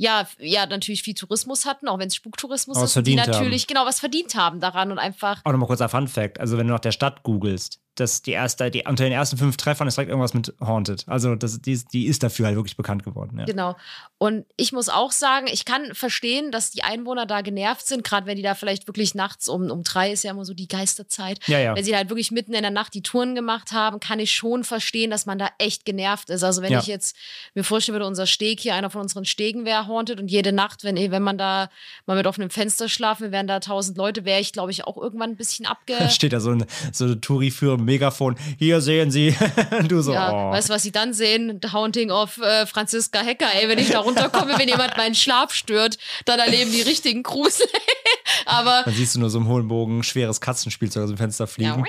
ja, 0.02 0.26
ja, 0.40 0.66
natürlich 0.66 1.04
viel 1.04 1.14
Tourismus 1.14 1.66
hatten, 1.66 1.90
auch 1.90 2.00
wenn 2.00 2.08
es 2.08 2.16
Spuktourismus 2.16 2.82
ist, 2.82 3.06
die 3.06 3.16
natürlich 3.16 3.68
genau 3.68 3.86
was 3.86 4.00
verdient 4.00 4.34
haben 4.34 4.62
daran 4.62 4.94
und 4.94 4.98
einfach 4.98 5.42
Auch 5.44 5.52
nochmal 5.52 5.68
kurzer 5.68 5.90
Fun 5.90 6.08
Fact. 6.08 6.40
Also, 6.40 6.58
wenn 6.58 6.68
du 6.68 6.74
nach 6.74 6.80
der 6.80 6.94
Stadt 6.94 7.22
googelst, 7.24 7.82
dass 8.00 8.22
die 8.22 8.32
erste, 8.32 8.70
die, 8.72 8.84
unter 8.88 9.04
den 9.04 9.14
ersten 9.14 9.38
fünf 9.38 9.58
Treffern 9.58 9.88
ist 9.88 9.98
direkt 9.98 10.10
irgendwas 10.10 10.34
mit 10.34 10.54
Haunted. 10.62 11.04
Also, 11.08 11.36
das, 11.36 11.62
die, 11.62 11.74
ist- 11.74 11.94
die 11.94 12.06
ist 12.08 12.24
dafür 12.24 12.48
halt 12.48 12.56
wirklich 12.56 12.78
bekannt 12.78 13.04
geworden. 13.04 13.38
Ja. 13.40 13.46
Genau. 13.46 13.76
Und 14.18 14.46
ich 14.58 14.72
muss 14.74 14.90
auch 14.90 15.12
sagen, 15.12 15.48
ich 15.52 15.64
kann 15.66 15.94
verstehen, 15.94 16.52
dass 16.52 16.72
die 16.72 16.84
Einwohner 16.84 17.26
da 17.26 17.42
genervt 17.42 17.88
sind, 17.88 18.04
gerade 18.04 18.28
wenn 18.28 18.36
die 18.36 18.44
da 18.44 18.54
vielleicht 18.56 18.88
wirklich 18.88 19.16
nachts 19.16 19.48
um, 19.48 19.70
um 19.72 19.84
drei 19.84 20.12
ist 20.12 20.24
ja 20.24 20.32
immer 20.32 20.44
so 20.46 20.54
die 20.54 20.68
Geisterzeit. 20.68 21.40
Ja, 21.48 21.60
ja. 21.60 21.76
Wenn 21.76 21.84
sie 21.84 21.96
halt 21.96 22.10
wirklich 22.10 22.32
mitten 22.32 22.54
in 22.54 22.62
der 22.62 22.72
Nacht 22.72 22.94
die 22.94 23.02
Touren 23.02 23.36
gemacht 23.36 23.72
haben, 23.72 24.00
kann 24.00 24.20
ich 24.20 24.32
schon 24.34 24.64
verstehen, 24.64 25.10
dass 25.12 25.26
man 25.26 25.38
da 25.40 25.50
echt 25.58 25.86
genervt 25.86 26.30
ist. 26.30 26.44
Also 26.44 26.62
wenn 26.62 26.72
Ja. 26.74 26.80
ich 26.80 26.88
jetzt 26.88 27.16
mir 27.56 27.64
vorstellen 27.64 27.94
würde, 27.96 28.08
unser 28.08 28.26
Steg 28.28 28.60
hier, 28.60 28.76
einer 28.76 28.90
von 28.90 29.02
unseren 29.02 29.26
Stegen 29.26 29.66
wäre 29.66 29.88
haunted 29.88 30.20
und 30.20 30.28
jede 30.30 30.52
Nacht, 30.52 30.84
wenn, 30.84 30.96
wenn 30.98 31.24
man 31.24 31.38
da 31.38 31.70
mal 32.06 32.18
mit 32.18 32.28
offenem 32.28 32.50
Fenster 32.50 32.90
schlafen, 32.90 33.24
wir 33.24 33.32
wären 33.32 33.48
da 33.48 33.60
tausend 33.62 33.98
Leute, 33.98 34.26
wäre 34.26 34.42
ich, 34.42 34.52
glaube 34.52 34.72
ich, 34.72 34.86
auch 34.86 34.98
irgendwann 34.98 35.30
ein 35.32 35.36
bisschen 35.38 35.66
abge... 35.66 35.96
Steht 36.10 36.34
da 36.34 36.40
so 36.42 36.52
ein, 36.52 36.66
so 36.92 37.06
ein 37.06 37.22
Touri-Führer, 37.22 37.78
Megafon. 37.90 38.36
Hier 38.60 38.82
sehen 38.82 39.10
Sie. 39.10 39.36
du 39.88 40.02
so, 40.02 40.14
Ja, 40.14 40.32
oh. 40.32 40.52
weißt 40.52 40.70
du, 40.70 40.74
was 40.74 40.84
sie 40.84 40.92
dann 40.92 41.14
sehen? 41.14 41.60
The 41.62 41.72
Haunting 41.72 42.12
of 42.12 42.38
äh, 42.38 42.68
Franziska 42.68 43.22
Hecker. 43.22 43.48
Ey, 43.54 43.68
wenn 43.68 43.80
ich 43.80 43.90
da 43.90 44.00
runterkomme, 44.00 44.58
wenn 44.58 44.68
jemand 44.68 44.96
meinen 44.96 45.16
Schlaf 45.16 45.54
stört, 45.54 45.98
dann 46.26 46.40
erleben 46.40 46.72
die 46.72 46.82
richtigen 46.82 47.24
Grusel. 47.24 47.68
Aber 48.46 48.84
Dann 48.86 48.94
siehst 48.94 49.16
du 49.16 49.20
nur 49.20 49.30
so 49.30 49.40
im 49.40 49.48
hohen 49.48 49.68
Bogen 49.68 50.04
schweres 50.04 50.40
Katzenspielzeug 50.40 51.04
aus 51.04 51.10
dem 51.10 51.18
Fenster 51.18 51.48
fliegen. 51.48 51.84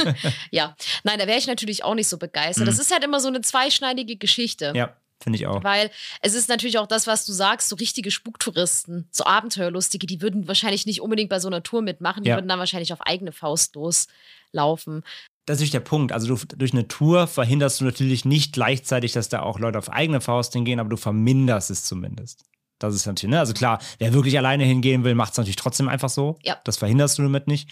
ja, 0.51 0.75
nein, 1.03 1.19
da 1.19 1.27
wäre 1.27 1.37
ich 1.37 1.47
natürlich 1.47 1.83
auch 1.83 1.95
nicht 1.95 2.07
so 2.07 2.17
begeistert. 2.17 2.67
Das 2.67 2.79
ist 2.79 2.91
halt 2.91 3.03
immer 3.03 3.19
so 3.19 3.27
eine 3.27 3.41
zweischneidige 3.41 4.17
Geschichte. 4.17 4.71
Mhm. 4.71 4.75
Ja, 4.75 4.95
finde 5.23 5.37
ich 5.37 5.47
auch. 5.47 5.63
Weil 5.63 5.89
es 6.21 6.33
ist 6.35 6.49
natürlich 6.49 6.77
auch 6.77 6.87
das, 6.87 7.07
was 7.07 7.25
du 7.25 7.31
sagst, 7.31 7.69
so 7.69 7.75
richtige 7.75 8.11
Spuktouristen, 8.11 9.07
so 9.11 9.23
Abenteuerlustige, 9.25 10.05
die 10.05 10.21
würden 10.21 10.47
wahrscheinlich 10.47 10.85
nicht 10.85 11.01
unbedingt 11.01 11.29
bei 11.29 11.39
so 11.39 11.47
einer 11.47 11.63
Tour 11.63 11.81
mitmachen, 11.81 12.23
die 12.23 12.29
Ja. 12.29 12.35
würden 12.37 12.47
dann 12.47 12.59
wahrscheinlich 12.59 12.93
auf 12.93 13.01
eigene 13.01 13.31
Faust 13.31 13.75
loslaufen. 13.75 15.03
Das 15.45 15.55
ist 15.55 15.59
natürlich 15.59 15.71
der 15.71 15.79
Punkt. 15.81 16.11
Also 16.13 16.35
du, 16.35 16.45
durch 16.55 16.71
eine 16.73 16.87
Tour 16.87 17.27
verhinderst 17.27 17.81
du 17.81 17.85
natürlich 17.85 18.23
nicht 18.25 18.53
gleichzeitig, 18.53 19.11
dass 19.11 19.29
da 19.29 19.41
auch 19.41 19.59
Leute 19.59 19.77
auf 19.79 19.89
eigene 19.91 20.21
Faust 20.21 20.53
hingehen, 20.53 20.79
aber 20.79 20.89
du 20.89 20.97
verminderst 20.97 21.69
es 21.69 21.83
zumindest. 21.83 22.43
Das 22.79 22.95
ist 22.95 23.05
natürlich, 23.05 23.31
ne? 23.31 23.39
Also 23.39 23.53
klar, 23.53 23.79
wer 23.99 24.13
wirklich 24.13 24.37
alleine 24.37 24.63
hingehen 24.65 25.03
will, 25.03 25.15
macht 25.15 25.31
es 25.33 25.37
natürlich 25.37 25.55
trotzdem 25.57 25.87
einfach 25.89 26.09
so. 26.09 26.37
Ja. 26.43 26.59
Das 26.63 26.77
verhinderst 26.77 27.17
du 27.17 27.23
damit 27.23 27.47
nicht. 27.47 27.69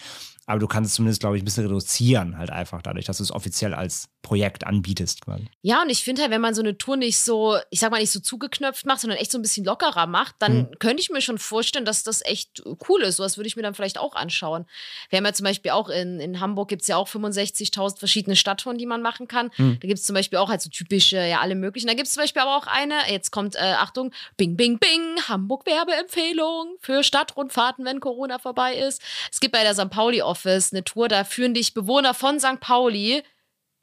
Aber 0.52 0.58
du 0.60 0.66
kannst 0.68 0.90
es 0.90 0.96
zumindest, 0.96 1.20
glaube 1.20 1.36
ich, 1.38 1.42
ein 1.42 1.46
bisschen 1.46 1.64
reduzieren, 1.64 2.36
halt 2.36 2.50
einfach 2.50 2.82
dadurch, 2.82 3.06
dass 3.06 3.16
du 3.16 3.22
es 3.22 3.30
offiziell 3.32 3.72
als 3.72 4.08
Projekt 4.20 4.66
anbietest. 4.66 5.22
Quasi. 5.24 5.48
Ja, 5.62 5.80
und 5.82 5.88
ich 5.88 6.04
finde 6.04 6.20
halt, 6.20 6.30
wenn 6.30 6.42
man 6.42 6.54
so 6.54 6.60
eine 6.60 6.76
Tour 6.76 6.96
nicht 6.98 7.18
so, 7.18 7.56
ich 7.70 7.80
sag 7.80 7.90
mal, 7.90 7.98
nicht 8.00 8.10
so 8.12 8.20
zugeknöpft 8.20 8.84
macht, 8.84 9.00
sondern 9.00 9.18
echt 9.18 9.30
so 9.32 9.38
ein 9.38 9.42
bisschen 9.42 9.64
lockerer 9.64 10.06
macht, 10.06 10.34
dann 10.40 10.58
Mhm. 10.58 10.78
könnte 10.78 11.00
ich 11.00 11.08
mir 11.10 11.22
schon 11.22 11.38
vorstellen, 11.38 11.84
dass 11.86 12.02
das 12.04 12.22
echt 12.24 12.62
cool 12.88 13.00
ist. 13.02 13.16
Sowas 13.16 13.38
würde 13.38 13.48
ich 13.48 13.56
mir 13.56 13.62
dann 13.62 13.74
vielleicht 13.74 13.96
auch 13.98 14.14
anschauen. 14.14 14.66
Wir 15.08 15.16
haben 15.16 15.24
ja 15.24 15.32
zum 15.32 15.44
Beispiel 15.44 15.70
auch 15.72 15.88
in, 15.88 16.20
in 16.20 16.38
Hamburg 16.38 16.68
gibt 16.68 16.82
es 16.82 16.88
ja 16.88 16.96
auch 16.98 17.08
65.000 17.08 17.98
verschiedene 17.98 18.36
Stadttouren, 18.36 18.76
die 18.76 18.84
man 18.86 19.00
machen 19.00 19.26
kann. 19.28 19.50
Mhm. 19.56 19.78
Da 19.80 19.88
gibt 19.88 19.98
es 20.00 20.04
zum 20.04 20.14
Beispiel 20.14 20.38
auch 20.38 20.50
halt 20.50 20.60
so 20.60 20.68
typische, 20.68 21.16
ja, 21.16 21.40
alle 21.40 21.54
möglichen. 21.54 21.86
Da 21.88 21.94
gibt 21.94 22.06
es 22.08 22.12
zum 22.14 22.22
Beispiel 22.22 22.42
aber 22.42 22.56
auch 22.58 22.66
eine, 22.66 22.94
jetzt 23.10 23.30
kommt, 23.32 23.56
äh, 23.56 23.60
Achtung, 23.78 24.12
Bing, 24.36 24.56
Bing, 24.56 24.78
Bing, 24.78 25.16
Hamburg 25.28 25.64
Werbeempfehlung 25.66 26.76
für 26.80 27.02
Stadtrundfahrten, 27.02 27.84
wenn 27.84 28.00
Corona 28.00 28.38
vorbei 28.38 28.74
ist. 28.76 29.02
Es 29.32 29.40
gibt 29.40 29.52
bei 29.52 29.62
der 29.62 29.74
St. 29.74 29.90
Pauli 29.90 30.22
Office 30.42 30.72
eine 30.72 30.84
Tour, 30.84 31.08
da 31.08 31.24
führen 31.24 31.54
dich 31.54 31.74
Bewohner 31.74 32.14
von 32.14 32.40
St. 32.40 32.60
Pauli 32.60 33.22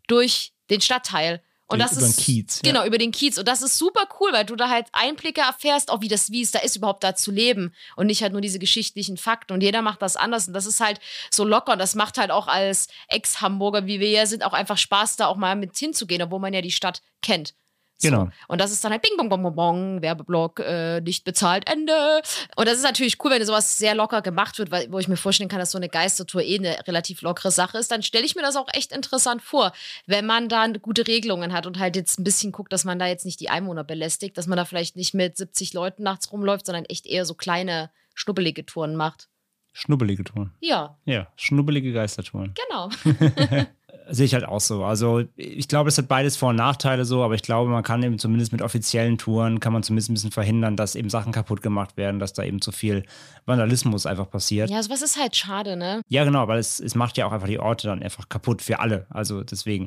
durch 0.07 0.53
den 0.69 0.81
Stadtteil. 0.81 1.41
Und 1.71 1.77
das 1.77 1.91
über 1.91 2.01
den 2.01 2.09
ist 2.09 2.19
Kiez, 2.21 2.61
ja. 2.63 2.71
genau 2.71 2.83
über 2.83 2.97
den 2.97 3.11
Kiez 3.11 3.37
und 3.37 3.47
das 3.47 3.61
ist 3.61 3.77
super 3.77 4.07
cool, 4.19 4.33
weil 4.33 4.43
du 4.43 4.55
da 4.55 4.69
halt 4.69 4.87
Einblicke 4.91 5.41
erfährst, 5.41 5.91
auch 5.91 6.01
wie 6.01 6.07
das 6.07 6.31
wie 6.31 6.41
es 6.41 6.49
da 6.49 6.57
ist 6.57 6.75
überhaupt 6.75 7.03
da 7.03 7.13
zu 7.13 7.29
leben 7.29 7.75
und 7.95 8.07
nicht 8.07 8.23
halt 8.23 8.31
nur 8.31 8.41
diese 8.41 8.57
geschichtlichen 8.57 9.17
Fakten 9.17 9.53
und 9.53 9.61
jeder 9.61 9.83
macht 9.83 10.01
das 10.01 10.15
anders 10.15 10.47
und 10.47 10.55
das 10.55 10.65
ist 10.65 10.79
halt 10.79 10.99
so 11.29 11.43
locker 11.43 11.73
und 11.73 11.77
das 11.77 11.93
macht 11.93 12.17
halt 12.17 12.31
auch 12.31 12.47
als 12.47 12.87
Ex-Hamburger, 13.07 13.85
wie 13.85 13.99
wir 13.99 14.09
ja 14.09 14.25
sind, 14.25 14.43
auch 14.43 14.53
einfach 14.53 14.79
Spaß 14.79 15.17
da 15.17 15.27
auch 15.27 15.37
mal 15.37 15.55
mit 15.55 15.77
hinzugehen, 15.77 16.23
obwohl 16.23 16.39
man 16.39 16.55
ja 16.55 16.61
die 16.61 16.71
Stadt 16.71 17.03
kennt. 17.21 17.53
So. 18.01 18.07
Genau. 18.09 18.29
Und 18.47 18.61
das 18.61 18.71
ist 18.71 18.83
dann 18.83 18.91
halt 18.93 19.01
Bing, 19.01 19.17
Bong, 19.17 19.27
Bong, 19.27 19.43
Bong, 19.43 19.55
Bong, 19.55 20.01
Werbeblock, 20.01 20.59
äh, 20.61 21.01
nicht 21.01 21.25
bezahlt, 21.25 21.69
Ende. 21.69 22.21
Und 22.55 22.67
das 22.67 22.77
ist 22.77 22.83
natürlich 22.83 23.17
cool, 23.23 23.31
wenn 23.31 23.45
sowas 23.45 23.77
sehr 23.77 23.93
locker 23.93 24.21
gemacht 24.21 24.57
wird, 24.57 24.71
weil, 24.71 24.89
wo 24.91 24.99
ich 24.99 25.09
mir 25.09 25.17
vorstellen 25.17 25.49
kann, 25.49 25.59
dass 25.59 25.71
so 25.71 25.77
eine 25.77 25.89
Geistertour 25.89 26.41
eh 26.41 26.57
eine 26.57 26.87
relativ 26.87 27.21
lockere 27.21 27.51
Sache 27.51 27.77
ist. 27.77 27.91
Dann 27.91 28.01
stelle 28.01 28.25
ich 28.25 28.35
mir 28.35 28.41
das 28.41 28.55
auch 28.55 28.67
echt 28.73 28.93
interessant 28.93 29.41
vor, 29.41 29.73
wenn 30.05 30.25
man 30.25 30.47
da 30.47 30.65
gute 30.67 31.07
Regelungen 31.07 31.51
hat 31.51 31.65
und 31.65 31.77
halt 31.77 31.97
jetzt 31.97 32.19
ein 32.19 32.23
bisschen 32.23 32.51
guckt, 32.53 32.71
dass 32.71 32.85
man 32.85 32.99
da 32.99 33.05
jetzt 33.07 33.25
nicht 33.25 33.39
die 33.41 33.49
Einwohner 33.49 33.83
belästigt, 33.83 34.37
dass 34.37 34.47
man 34.47 34.55
da 34.57 34.63
vielleicht 34.63 34.95
nicht 34.95 35.13
mit 35.13 35.35
70 35.35 35.73
Leuten 35.73 36.03
nachts 36.03 36.31
rumläuft, 36.31 36.67
sondern 36.67 36.85
echt 36.85 37.05
eher 37.05 37.25
so 37.25 37.33
kleine, 37.33 37.91
schnubbelige 38.13 38.65
Touren 38.65 38.95
macht. 38.95 39.27
Schnubbelige 39.73 40.23
Touren. 40.23 40.53
Ja, 40.61 40.97
Ja, 41.05 41.27
schnubbelige 41.35 41.93
Geistertouren. 41.93 42.53
genau. 42.67 42.89
Sehe 44.11 44.25
ich 44.25 44.33
halt 44.33 44.45
auch 44.45 44.59
so. 44.59 44.83
Also 44.83 45.23
ich 45.35 45.67
glaube, 45.67 45.89
es 45.89 45.97
hat 45.97 46.07
beides 46.07 46.35
Vor- 46.35 46.49
und 46.49 46.55
Nachteile 46.55 47.05
so, 47.05 47.23
aber 47.23 47.35
ich 47.35 47.43
glaube, 47.43 47.69
man 47.69 47.83
kann 47.83 48.01
eben 48.01 48.17
zumindest 48.17 48.51
mit 48.51 48.61
offiziellen 48.61 49.17
Touren, 49.17 49.59
kann 49.59 49.71
man 49.73 49.83
zumindest 49.83 50.09
ein 50.09 50.13
bisschen 50.15 50.31
verhindern, 50.31 50.75
dass 50.75 50.95
eben 50.95 51.09
Sachen 51.09 51.31
kaputt 51.31 51.61
gemacht 51.61 51.97
werden, 51.97 52.19
dass 52.19 52.33
da 52.33 52.43
eben 52.43 52.61
zu 52.61 52.71
viel 52.71 53.03
Vandalismus 53.45 54.05
einfach 54.05 54.29
passiert. 54.29 54.69
Ja, 54.69 54.81
sowas 54.81 55.01
ist 55.01 55.19
halt 55.19 55.35
schade, 55.35 55.77
ne? 55.77 56.01
Ja, 56.07 56.23
genau, 56.23 56.47
weil 56.47 56.59
es, 56.59 56.79
es 56.79 56.95
macht 56.95 57.17
ja 57.17 57.25
auch 57.25 57.31
einfach 57.31 57.47
die 57.47 57.59
Orte 57.59 57.87
dann 57.87 58.01
einfach 58.01 58.29
kaputt 58.29 58.61
für 58.61 58.79
alle. 58.79 59.05
Also 59.09 59.43
deswegen. 59.43 59.85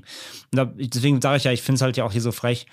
Und 0.53 0.57
da, 0.57 0.65
deswegen 0.67 1.21
sage 1.21 1.39
ich 1.39 1.45
ja, 1.45 1.53
ich 1.53 1.63
finde 1.63 1.77
es 1.77 1.83
halt 1.83 1.97
ja 1.97 2.05
auch 2.05 2.13
hier 2.13 2.21
so 2.21 2.33
frech, 2.33 2.67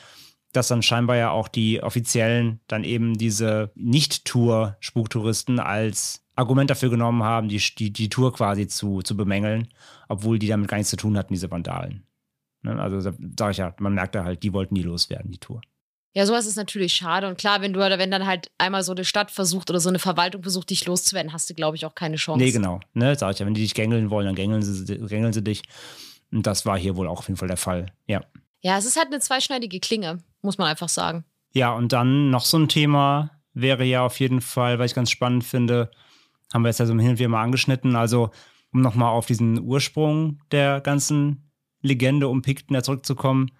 dass 0.51 0.67
dann 0.67 0.81
scheinbar 0.81 1.15
ja 1.15 1.31
auch 1.31 1.47
die 1.47 1.83
Offiziellen 1.83 2.59
dann 2.67 2.83
eben 2.83 3.17
diese 3.17 3.71
Nicht-Tour-Spuktouristen 3.75 5.59
als 5.59 6.23
Argument 6.35 6.69
dafür 6.69 6.89
genommen 6.89 7.23
haben, 7.23 7.49
die, 7.49 7.61
die, 7.77 7.91
die 7.91 8.09
Tour 8.09 8.33
quasi 8.33 8.67
zu, 8.67 9.01
zu 9.01 9.15
bemängeln, 9.15 9.67
obwohl 10.07 10.39
die 10.39 10.47
damit 10.47 10.69
gar 10.69 10.77
nichts 10.77 10.89
zu 10.89 10.97
tun 10.97 11.17
hatten, 11.17 11.33
diese 11.33 11.51
Vandalen. 11.51 12.03
Ne? 12.61 12.81
Also 12.81 13.11
da 13.11 13.15
sage 13.37 13.51
ich 13.51 13.57
ja, 13.57 13.75
man 13.79 13.93
merkt 13.93 14.15
da 14.15 14.23
halt, 14.23 14.43
die 14.43 14.53
wollten 14.53 14.75
die 14.75 14.83
loswerden, 14.83 15.31
die 15.31 15.37
Tour. 15.37 15.61
Ja, 16.15 16.25
sowas 16.25 16.47
ist 16.47 16.55
natürlich 16.55 16.93
schade. 16.93 17.27
Und 17.27 17.37
klar, 17.37 17.61
wenn 17.61 17.73
du 17.73 17.85
oder 17.85 17.99
wenn 17.99 18.09
dann 18.09 18.25
halt 18.25 18.49
einmal 18.57 18.81
so 18.83 18.93
eine 18.93 19.05
Stadt 19.05 19.29
versucht 19.29 19.69
oder 19.69 19.79
so 19.79 19.89
eine 19.89 19.99
Verwaltung 19.99 20.41
versucht, 20.41 20.71
dich 20.71 20.85
loszuwerden, 20.85 21.33
hast 21.33 21.49
du, 21.49 21.53
glaube 21.53 21.77
ich, 21.77 21.85
auch 21.85 21.93
keine 21.93 22.15
Chance. 22.15 22.43
Nee, 22.43 22.51
genau. 22.51 22.79
Ne, 22.93 23.15
sag 23.15 23.33
ich 23.33 23.39
ja, 23.39 23.45
wenn 23.45 23.53
die 23.53 23.61
dich 23.61 23.75
gängeln 23.75 24.09
wollen, 24.09 24.25
dann 24.25 24.35
gängeln 24.35 24.63
sie, 24.63 24.97
gängeln 24.97 25.33
sie 25.33 25.43
dich. 25.43 25.61
Und 26.31 26.47
das 26.47 26.65
war 26.65 26.77
hier 26.77 26.95
wohl 26.95 27.07
auch 27.07 27.19
auf 27.19 27.27
jeden 27.27 27.37
Fall 27.37 27.47
der 27.47 27.57
Fall. 27.57 27.87
Ja. 28.07 28.21
Ja, 28.61 28.77
es 28.77 28.85
ist 28.85 28.97
halt 28.97 29.07
eine 29.07 29.19
zweischneidige 29.19 29.79
Klinge, 29.79 30.19
muss 30.41 30.57
man 30.57 30.67
einfach 30.67 30.89
sagen. 30.89 31.25
Ja, 31.53 31.73
und 31.73 31.93
dann 31.93 32.29
noch 32.29 32.45
so 32.45 32.57
ein 32.57 32.69
Thema 32.69 33.31
wäre 33.53 33.83
ja 33.83 34.05
auf 34.05 34.19
jeden 34.19 34.41
Fall, 34.41 34.79
weil 34.79 34.85
ich 34.85 34.93
ganz 34.93 35.09
spannend 35.09 35.43
finde, 35.43 35.91
haben 36.53 36.63
wir 36.63 36.69
jetzt 36.69 36.79
ja 36.79 36.85
so 36.85 36.93
hin 36.93 37.09
und 37.09 37.19
wieder 37.19 37.29
mal 37.29 37.43
angeschnitten. 37.43 37.95
Also, 37.95 38.31
um 38.71 38.81
nochmal 38.81 39.09
auf 39.09 39.25
diesen 39.25 39.61
Ursprung 39.61 40.41
der 40.51 40.81
ganzen 40.81 41.49
Legende 41.81 42.27
um 42.27 42.41
Picton 42.41 42.81
zurückzukommen, 42.83 43.51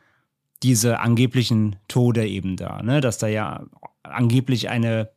diese 0.62 1.00
angeblichen 1.00 1.78
Tode 1.88 2.28
eben 2.28 2.58
da, 2.58 2.84
ne? 2.84 3.02
Dass 3.02 3.18
da 3.18 3.28
ja 3.28 3.66
angeblich 4.04 4.70
eine 4.70 5.10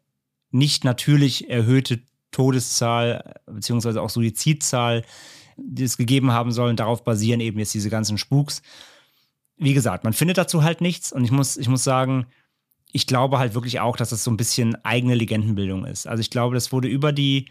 nicht 0.50 0.84
natürlich 0.84 1.50
erhöhte 1.50 2.00
Todeszahl 2.30 3.34
beziehungsweise 3.46 4.00
auch 4.00 4.10
Suizidzahl, 4.10 5.04
die 5.56 5.84
es 5.84 5.96
gegeben 5.96 6.32
haben 6.32 6.52
sollen, 6.52 6.76
darauf 6.76 7.04
basieren 7.04 7.40
eben 7.40 7.58
jetzt 7.58 7.74
diese 7.74 7.90
ganzen 7.90 8.18
Spuks. 8.18 8.62
Wie 9.62 9.74
gesagt, 9.74 10.04
man 10.04 10.12
findet 10.12 10.38
dazu 10.38 10.62
halt 10.62 10.80
nichts 10.80 11.12
und 11.12 11.24
ich 11.24 11.30
muss, 11.30 11.56
ich 11.56 11.68
muss 11.68 11.84
sagen, 11.84 12.26
ich 12.92 13.06
glaube 13.06 13.38
halt 13.38 13.54
wirklich 13.54 13.80
auch, 13.80 13.96
dass 13.96 14.10
das 14.10 14.24
so 14.24 14.30
ein 14.30 14.36
bisschen 14.36 14.76
eigene 14.84 15.14
Legendenbildung 15.14 15.86
ist. 15.86 16.06
Also 16.06 16.20
ich 16.20 16.30
glaube, 16.30 16.54
das 16.54 16.72
wurde 16.72 16.88
über 16.88 17.12
die 17.12 17.48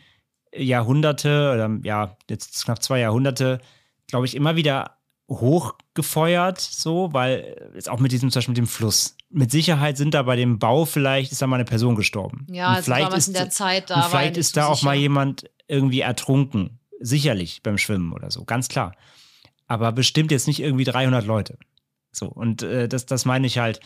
Jahrhunderte 0.56 1.52
oder 1.54 1.80
ja, 1.84 2.18
jetzt 2.30 2.66
knapp 2.66 2.84
zwei 2.84 3.00
Jahrhunderte, 3.00 3.60
glaube 4.08 4.26
ich, 4.26 4.36
immer 4.36 4.56
wieder 4.56 4.98
hochgefeuert, 5.30 6.60
so, 6.60 7.10
weil 7.14 7.72
jetzt 7.74 7.90
auch 7.90 8.00
mit 8.00 8.12
diesem, 8.12 8.30
zum 8.30 8.40
Beispiel 8.40 8.52
mit 8.52 8.58
dem 8.58 8.68
Fluss. 8.68 9.16
Mit 9.30 9.50
Sicherheit 9.50 9.96
sind 9.96 10.14
da 10.14 10.24
bei 10.24 10.36
dem 10.36 10.60
Bau 10.60 10.84
vielleicht, 10.86 11.32
ist 11.32 11.42
da 11.42 11.48
mal 11.48 11.56
eine 11.56 11.66
Person 11.66 11.96
gestorben. 11.96 12.46
Ja, 12.52 12.68
also 12.68 12.84
vielleicht 12.84 13.14
ist, 13.14 13.28
in 13.30 13.34
der 13.34 13.50
Zeit, 13.50 13.90
da 13.90 14.04
vielleicht 14.04 14.36
ist 14.36 14.58
da 14.58 14.68
auch 14.68 14.82
mal 14.82 14.92
sicher. 14.92 15.02
jemand 15.02 15.50
irgendwie 15.68 16.02
ertrunken. 16.02 16.80
Sicherlich 17.00 17.64
beim 17.64 17.78
Schwimmen 17.78 18.12
oder 18.14 18.30
so, 18.30 18.44
ganz 18.44 18.68
klar. 18.68 18.94
Aber 19.68 19.94
bestimmt 19.94 20.32
jetzt 20.32 20.48
nicht 20.48 20.60
irgendwie 20.60 20.84
300 20.84 21.26
Leute. 21.26 21.58
So, 22.12 22.28
und 22.28 22.64
äh, 22.64 22.88
das, 22.88 23.06
das 23.06 23.26
meine 23.26 23.48
ich 23.48 23.58
halt. 23.58 23.80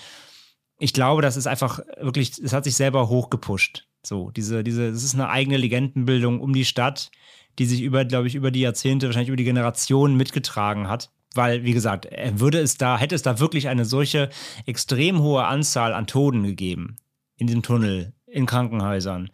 Ich 0.77 0.93
glaube, 0.93 1.21
das 1.21 1.37
ist 1.37 1.47
einfach 1.47 1.79
wirklich, 1.99 2.37
es 2.37 2.51
hat 2.51 2.65
sich 2.65 2.75
selber 2.75 3.07
hochgepusht. 3.07 3.87
So, 4.03 4.29
diese, 4.31 4.63
diese, 4.63 4.91
das 4.91 5.03
ist 5.03 5.13
eine 5.13 5.29
eigene 5.29 5.57
Legendenbildung 5.57 6.41
um 6.41 6.53
die 6.53 6.65
Stadt, 6.65 7.11
die 7.57 7.65
sich 7.65 7.81
über, 7.81 8.03
glaube 8.05 8.27
ich, 8.27 8.35
über 8.35 8.51
die 8.51 8.59
Jahrzehnte, 8.61 9.07
wahrscheinlich 9.07 9.29
über 9.29 9.37
die 9.37 9.45
Generationen 9.45 10.17
mitgetragen 10.17 10.87
hat. 10.89 11.11
Weil, 11.33 11.63
wie 11.63 11.73
gesagt, 11.73 12.05
er 12.05 12.39
würde 12.39 12.59
es 12.59 12.77
da, 12.77 12.97
hätte 12.97 13.15
es 13.15 13.21
da 13.21 13.39
wirklich 13.39 13.67
eine 13.67 13.85
solche 13.85 14.29
extrem 14.65 15.21
hohe 15.21 15.45
Anzahl 15.45 15.93
an 15.93 16.07
Toten 16.07 16.43
gegeben 16.43 16.97
in 17.37 17.47
dem 17.47 17.61
Tunnel, 17.61 18.13
in 18.25 18.45
Krankenhäusern, 18.45 19.29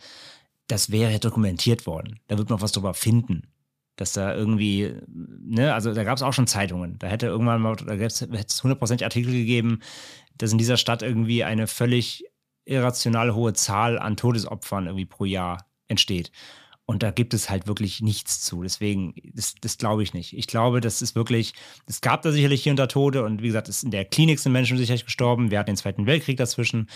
das 0.68 0.92
wäre 0.92 1.20
dokumentiert 1.20 1.86
worden. 1.86 2.20
Da 2.28 2.38
wird 2.38 2.50
man 2.50 2.62
was 2.62 2.72
drüber 2.72 2.94
finden. 2.94 3.51
Dass 4.02 4.14
da 4.14 4.34
irgendwie, 4.36 4.96
ne, 5.08 5.76
also 5.76 5.94
da 5.94 6.04
gab 6.04 6.18
es 6.18 6.24
auch 6.24 6.34
schon 6.34 6.48
Zeitungen. 6.48 6.98
Da 6.98 7.08
hätte 7.08 7.28
irgendwann 7.28 7.62
mal, 7.62 7.76
da 7.76 7.94
hätte 7.94 8.28
es 8.48 8.64
hundertprozentig 8.64 9.06
Artikel 9.06 9.32
gegeben, 9.32 9.80
dass 10.38 10.52
in 10.52 10.58
dieser 10.58 10.78
Stadt 10.78 11.04
irgendwie 11.04 11.44
eine 11.44 11.68
völlig 11.68 12.26
irrational 12.66 13.36
hohe 13.36 13.54
Zahl 13.54 14.00
an 14.00 14.18
Todesopfern 14.18 14.88
irgendwie 14.88 15.06
pro 15.06 15.26
Jahr 15.26 15.68
entsteht. 15.88 16.32
Und 16.86 17.04
da 17.04 17.12
gibt 17.12 17.36
es 17.36 17.52
halt 17.52 17.68
wirklich 17.68 18.02
nichts 18.02 18.42
zu. 18.42 18.64
Deswegen, 18.64 19.14
das, 19.36 19.54
das 19.62 19.78
glaube 19.78 20.02
ich 20.02 20.16
nicht. 20.16 20.36
Ich 20.36 20.48
glaube, 20.48 20.82
das 20.82 21.04
ist 21.04 21.16
wirklich, 21.16 21.54
es 21.86 22.02
gab 22.02 22.24
da 22.24 22.32
sicherlich 22.32 22.64
hier 22.64 22.72
und 22.72 22.78
da 22.78 22.88
Tote 22.88 23.24
und 23.24 23.44
wie 23.44 23.48
gesagt, 23.48 23.70
es 23.70 23.84
in 23.84 23.92
der 23.92 24.06
Klinik 24.06 24.40
sind 24.40 24.52
Menschen 24.52 24.80
sicherlich 24.80 25.06
gestorben. 25.06 25.52
Wir 25.52 25.60
hatten 25.60 25.70
den 25.70 25.78
Zweiten 25.78 26.08
Weltkrieg 26.08 26.38
dazwischen. 26.38 26.90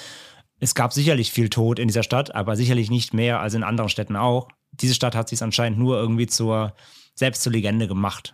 Es 0.60 0.74
gab 0.74 0.92
sicherlich 0.92 1.32
viel 1.32 1.50
Tod 1.50 1.78
in 1.78 1.88
dieser 1.88 2.04
Stadt, 2.04 2.34
aber 2.34 2.56
sicherlich 2.56 2.90
nicht 2.90 3.14
mehr 3.14 3.42
als 3.42 3.54
in 3.54 3.64
anderen 3.64 3.90
Städten 3.90 4.16
auch. 4.16 4.48
Diese 4.82 4.94
Stadt 4.94 5.16
hat 5.16 5.30
sich 5.30 5.42
anscheinend 5.42 5.80
nur 5.80 5.98
irgendwie 5.98 6.28
zur, 6.28 6.76
selbst 7.14 7.44
zur 7.44 7.52
Legende 7.52 7.88
gemacht. 7.88 8.34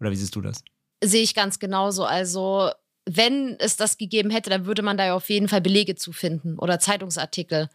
Oder 0.00 0.10
wie 0.10 0.16
siehst 0.16 0.34
du 0.34 0.40
das? 0.40 0.64
Sehe 1.02 1.22
ich 1.22 1.34
ganz 1.34 1.58
genauso. 1.58 2.04
Also, 2.04 2.70
wenn 3.06 3.56
es 3.58 3.76
das 3.76 3.98
gegeben 3.98 4.30
hätte, 4.30 4.50
dann 4.50 4.66
würde 4.66 4.82
man 4.82 4.96
da 4.96 5.06
ja 5.06 5.14
auf 5.14 5.28
jeden 5.28 5.48
Fall 5.48 5.60
Belege 5.60 5.96
zu 5.96 6.12
finden 6.12 6.58
oder 6.58 6.78
Zeitungsartikel 6.78 7.68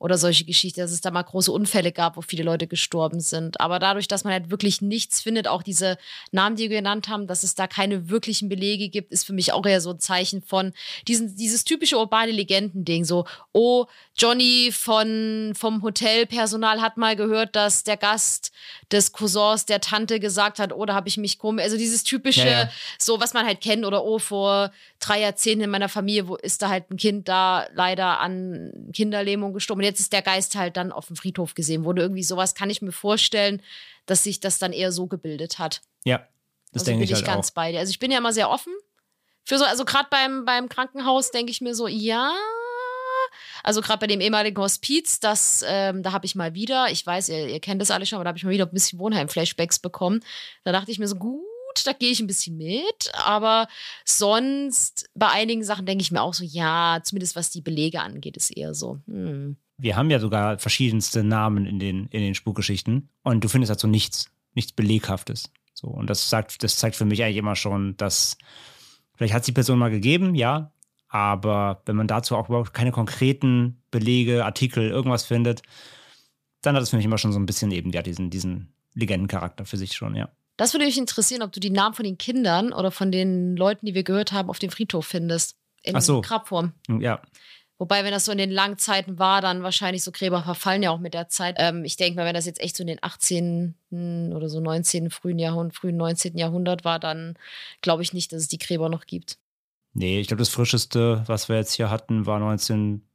oder 0.00 0.16
solche 0.16 0.46
Geschichten, 0.46 0.80
dass 0.80 0.92
es 0.92 1.02
da 1.02 1.10
mal 1.10 1.22
große 1.22 1.52
Unfälle 1.52 1.92
gab, 1.92 2.16
wo 2.16 2.22
viele 2.22 2.42
Leute 2.42 2.66
gestorben 2.66 3.20
sind. 3.20 3.60
Aber 3.60 3.78
dadurch, 3.78 4.08
dass 4.08 4.24
man 4.24 4.32
halt 4.32 4.50
wirklich 4.50 4.80
nichts 4.80 5.20
findet, 5.20 5.46
auch 5.46 5.62
diese 5.62 5.98
Namen, 6.32 6.56
die 6.56 6.70
wir 6.70 6.78
genannt 6.78 7.08
haben, 7.08 7.26
dass 7.26 7.42
es 7.42 7.54
da 7.54 7.66
keine 7.66 8.08
wirklichen 8.08 8.48
Belege 8.48 8.88
gibt, 8.88 9.12
ist 9.12 9.24
für 9.24 9.34
mich 9.34 9.52
auch 9.52 9.66
eher 9.66 9.82
so 9.82 9.90
ein 9.90 10.00
Zeichen 10.00 10.40
von 10.40 10.72
diesen, 11.06 11.36
dieses 11.36 11.64
typische 11.64 11.98
urbane 11.98 12.32
Legenden-Ding. 12.32 13.04
So, 13.04 13.26
oh, 13.52 13.84
Johnny 14.20 14.70
von, 14.70 15.54
vom 15.56 15.82
Hotelpersonal 15.82 16.82
hat 16.82 16.98
mal 16.98 17.16
gehört, 17.16 17.56
dass 17.56 17.84
der 17.84 17.96
Gast 17.96 18.52
des 18.92 19.12
Cousins 19.12 19.64
der 19.64 19.80
Tante 19.80 20.20
gesagt 20.20 20.58
hat, 20.58 20.74
oh, 20.74 20.84
da 20.84 20.92
habe 20.92 21.08
ich 21.08 21.16
mich 21.16 21.38
komisch. 21.38 21.62
Also 21.64 21.78
dieses 21.78 22.04
typische, 22.04 22.46
Ja, 22.46 22.64
ja. 22.64 22.70
so 22.98 23.18
was 23.18 23.32
man 23.32 23.46
halt 23.46 23.62
kennt, 23.62 23.86
oder 23.86 24.04
oh, 24.04 24.18
vor 24.18 24.72
drei 24.98 25.22
Jahrzehnten 25.22 25.64
in 25.64 25.70
meiner 25.70 25.88
Familie, 25.88 26.28
wo 26.28 26.36
ist 26.36 26.60
da 26.60 26.68
halt 26.68 26.90
ein 26.90 26.98
Kind 26.98 27.28
da 27.28 27.66
leider 27.72 28.20
an 28.20 28.90
Kinderlähmung 28.92 29.54
gestorben. 29.54 29.80
Und 29.80 29.86
jetzt 29.86 30.00
ist 30.00 30.12
der 30.12 30.22
Geist 30.22 30.54
halt 30.54 30.76
dann 30.76 30.92
auf 30.92 31.06
dem 31.06 31.16
Friedhof 31.16 31.54
gesehen 31.54 31.84
wurde. 31.84 32.02
Irgendwie 32.02 32.22
sowas 32.22 32.54
kann 32.54 32.68
ich 32.68 32.82
mir 32.82 32.92
vorstellen, 32.92 33.62
dass 34.04 34.24
sich 34.24 34.38
das 34.40 34.58
dann 34.58 34.74
eher 34.74 34.92
so 34.92 35.06
gebildet 35.06 35.58
hat. 35.58 35.80
Ja, 36.04 36.18
das 36.72 36.82
also 36.82 36.84
denke 36.84 36.98
bin 36.98 37.04
ich 37.04 37.10
ich 37.12 37.16
halt 37.16 37.26
ganz 37.26 37.50
auch. 37.50 37.54
bei 37.54 37.72
dir. 37.72 37.78
Also 37.78 37.88
ich 37.88 37.98
bin 37.98 38.10
ja 38.10 38.18
immer 38.18 38.34
sehr 38.34 38.50
offen 38.50 38.74
für 39.44 39.58
so, 39.58 39.64
also 39.64 39.84
gerade 39.84 40.08
beim, 40.10 40.44
beim 40.44 40.68
Krankenhaus 40.68 41.30
denke 41.30 41.50
ich 41.50 41.60
mir 41.60 41.74
so, 41.74 41.88
ja. 41.88 42.34
Also 43.62 43.80
gerade 43.80 44.00
bei 44.00 44.06
dem 44.06 44.20
ehemaligen 44.20 44.60
Hospiz, 44.60 45.20
das, 45.20 45.64
ähm, 45.66 46.02
da 46.02 46.12
habe 46.12 46.26
ich 46.26 46.34
mal 46.34 46.54
wieder, 46.54 46.90
ich 46.90 47.04
weiß, 47.04 47.28
ihr, 47.28 47.48
ihr 47.48 47.60
kennt 47.60 47.80
das 47.80 47.90
alle 47.90 48.06
schon, 48.06 48.16
aber 48.16 48.24
da 48.24 48.28
habe 48.28 48.38
ich 48.38 48.44
mal 48.44 48.50
wieder 48.50 48.66
ein 48.66 48.72
bisschen 48.72 48.98
Wohnheim-Flashbacks 48.98 49.78
bekommen. 49.78 50.20
Da 50.64 50.72
dachte 50.72 50.90
ich 50.90 50.98
mir 50.98 51.08
so, 51.08 51.16
gut, 51.16 51.40
da 51.84 51.92
gehe 51.92 52.10
ich 52.10 52.20
ein 52.20 52.26
bisschen 52.26 52.56
mit, 52.56 53.12
aber 53.12 53.68
sonst 54.04 55.08
bei 55.14 55.28
einigen 55.28 55.64
Sachen 55.64 55.86
denke 55.86 56.02
ich 56.02 56.10
mir 56.10 56.22
auch 56.22 56.34
so, 56.34 56.44
ja, 56.44 57.00
zumindest 57.02 57.36
was 57.36 57.50
die 57.50 57.62
Belege 57.62 58.00
angeht, 58.00 58.36
ist 58.36 58.56
eher 58.56 58.74
so, 58.74 58.98
hm. 59.06 59.56
Wir 59.82 59.96
haben 59.96 60.10
ja 60.10 60.18
sogar 60.18 60.58
verschiedenste 60.58 61.24
Namen 61.24 61.64
in 61.64 61.78
den, 61.78 62.06
in 62.08 62.20
den 62.20 62.34
Spukgeschichten 62.34 63.08
und 63.22 63.42
du 63.42 63.48
findest 63.48 63.70
dazu 63.70 63.86
nichts, 63.86 64.26
nichts 64.52 64.72
Beleghaftes. 64.72 65.50
So, 65.72 65.86
und 65.86 66.10
das 66.10 66.28
sagt, 66.28 66.62
das 66.62 66.76
zeigt 66.76 66.96
für 66.96 67.06
mich 67.06 67.22
eigentlich 67.22 67.38
immer 67.38 67.56
schon, 67.56 67.96
dass 67.96 68.36
vielleicht 69.14 69.32
hat 69.32 69.40
es 69.40 69.46
die 69.46 69.52
Person 69.52 69.78
mal 69.78 69.90
gegeben, 69.90 70.34
ja, 70.34 70.72
aber 71.10 71.82
wenn 71.86 71.96
man 71.96 72.06
dazu 72.06 72.36
auch 72.36 72.48
überhaupt 72.48 72.72
keine 72.72 72.92
konkreten 72.92 73.82
Belege, 73.90 74.44
Artikel, 74.44 74.88
irgendwas 74.88 75.24
findet, 75.24 75.62
dann 76.62 76.76
hat 76.76 76.82
es 76.82 76.90
für 76.90 76.96
mich 76.96 77.04
immer 77.04 77.18
schon 77.18 77.32
so 77.32 77.38
ein 77.38 77.46
bisschen 77.46 77.70
eben 77.72 77.90
ja, 77.90 78.02
diesen, 78.02 78.30
diesen 78.30 78.72
Legendencharakter 78.94 79.64
für 79.64 79.76
sich 79.76 79.92
schon, 79.92 80.14
ja. 80.14 80.28
Das 80.56 80.74
würde 80.74 80.84
mich 80.84 80.98
interessieren, 80.98 81.42
ob 81.42 81.52
du 81.52 81.60
die 81.60 81.70
Namen 81.70 81.94
von 81.94 82.04
den 82.04 82.18
Kindern 82.18 82.72
oder 82.72 82.90
von 82.90 83.10
den 83.10 83.56
Leuten, 83.56 83.86
die 83.86 83.94
wir 83.94 84.02
gehört 84.02 84.32
haben, 84.32 84.50
auf 84.50 84.58
dem 84.58 84.70
Friedhof 84.70 85.06
findest. 85.06 85.56
In 85.82 85.96
Ach 85.96 86.02
so. 86.02 86.20
Grabform. 86.20 86.74
Ja, 87.00 87.22
Wobei, 87.80 88.04
wenn 88.04 88.12
das 88.12 88.26
so 88.26 88.32
in 88.32 88.36
den 88.36 88.50
langen 88.50 88.76
Zeiten 88.76 89.18
war, 89.18 89.40
dann 89.40 89.62
wahrscheinlich 89.62 90.04
so 90.04 90.12
Gräber 90.12 90.42
verfallen 90.42 90.82
ja 90.82 90.90
auch 90.90 90.98
mit 90.98 91.14
der 91.14 91.28
Zeit. 91.28 91.56
Ähm, 91.58 91.82
ich 91.86 91.96
denke 91.96 92.20
mal, 92.20 92.26
wenn 92.26 92.34
das 92.34 92.44
jetzt 92.44 92.60
echt 92.60 92.76
so 92.76 92.82
in 92.82 92.88
den 92.88 92.98
18. 93.00 93.74
oder 94.34 94.50
so 94.50 94.60
19. 94.60 95.08
frühen 95.08 95.38
Jahrhundert, 95.38 95.74
frühen 95.74 95.96
19. 95.96 96.36
Jahrhundert 96.36 96.84
war, 96.84 96.98
dann 96.98 97.38
glaube 97.80 98.02
ich 98.02 98.12
nicht, 98.12 98.32
dass 98.32 98.42
es 98.42 98.48
die 98.48 98.58
Gräber 98.58 98.90
noch 98.90 99.06
gibt. 99.06 99.38
Nee, 99.92 100.20
ich 100.20 100.28
glaube, 100.28 100.38
das 100.40 100.48
frischeste, 100.50 101.24
was 101.26 101.48
wir 101.48 101.56
jetzt 101.56 101.72
hier 101.72 101.90
hatten, 101.90 102.24
war 102.26 102.36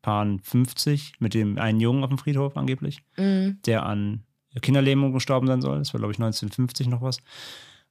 1950 0.03 1.13
mit 1.19 1.33
dem 1.33 1.57
einen 1.57 1.79
Jungen 1.79 2.03
auf 2.03 2.09
dem 2.09 2.17
Friedhof 2.17 2.57
angeblich, 2.57 2.99
Mhm. 3.17 3.59
der 3.65 3.85
an 3.85 4.23
Kinderlähmung 4.61 5.13
gestorben 5.13 5.47
sein 5.47 5.61
soll. 5.61 5.79
Das 5.79 5.93
war, 5.93 5.99
glaube 5.99 6.13
ich, 6.13 6.19
1950 6.19 6.87
noch 6.87 7.01
was. 7.01 7.17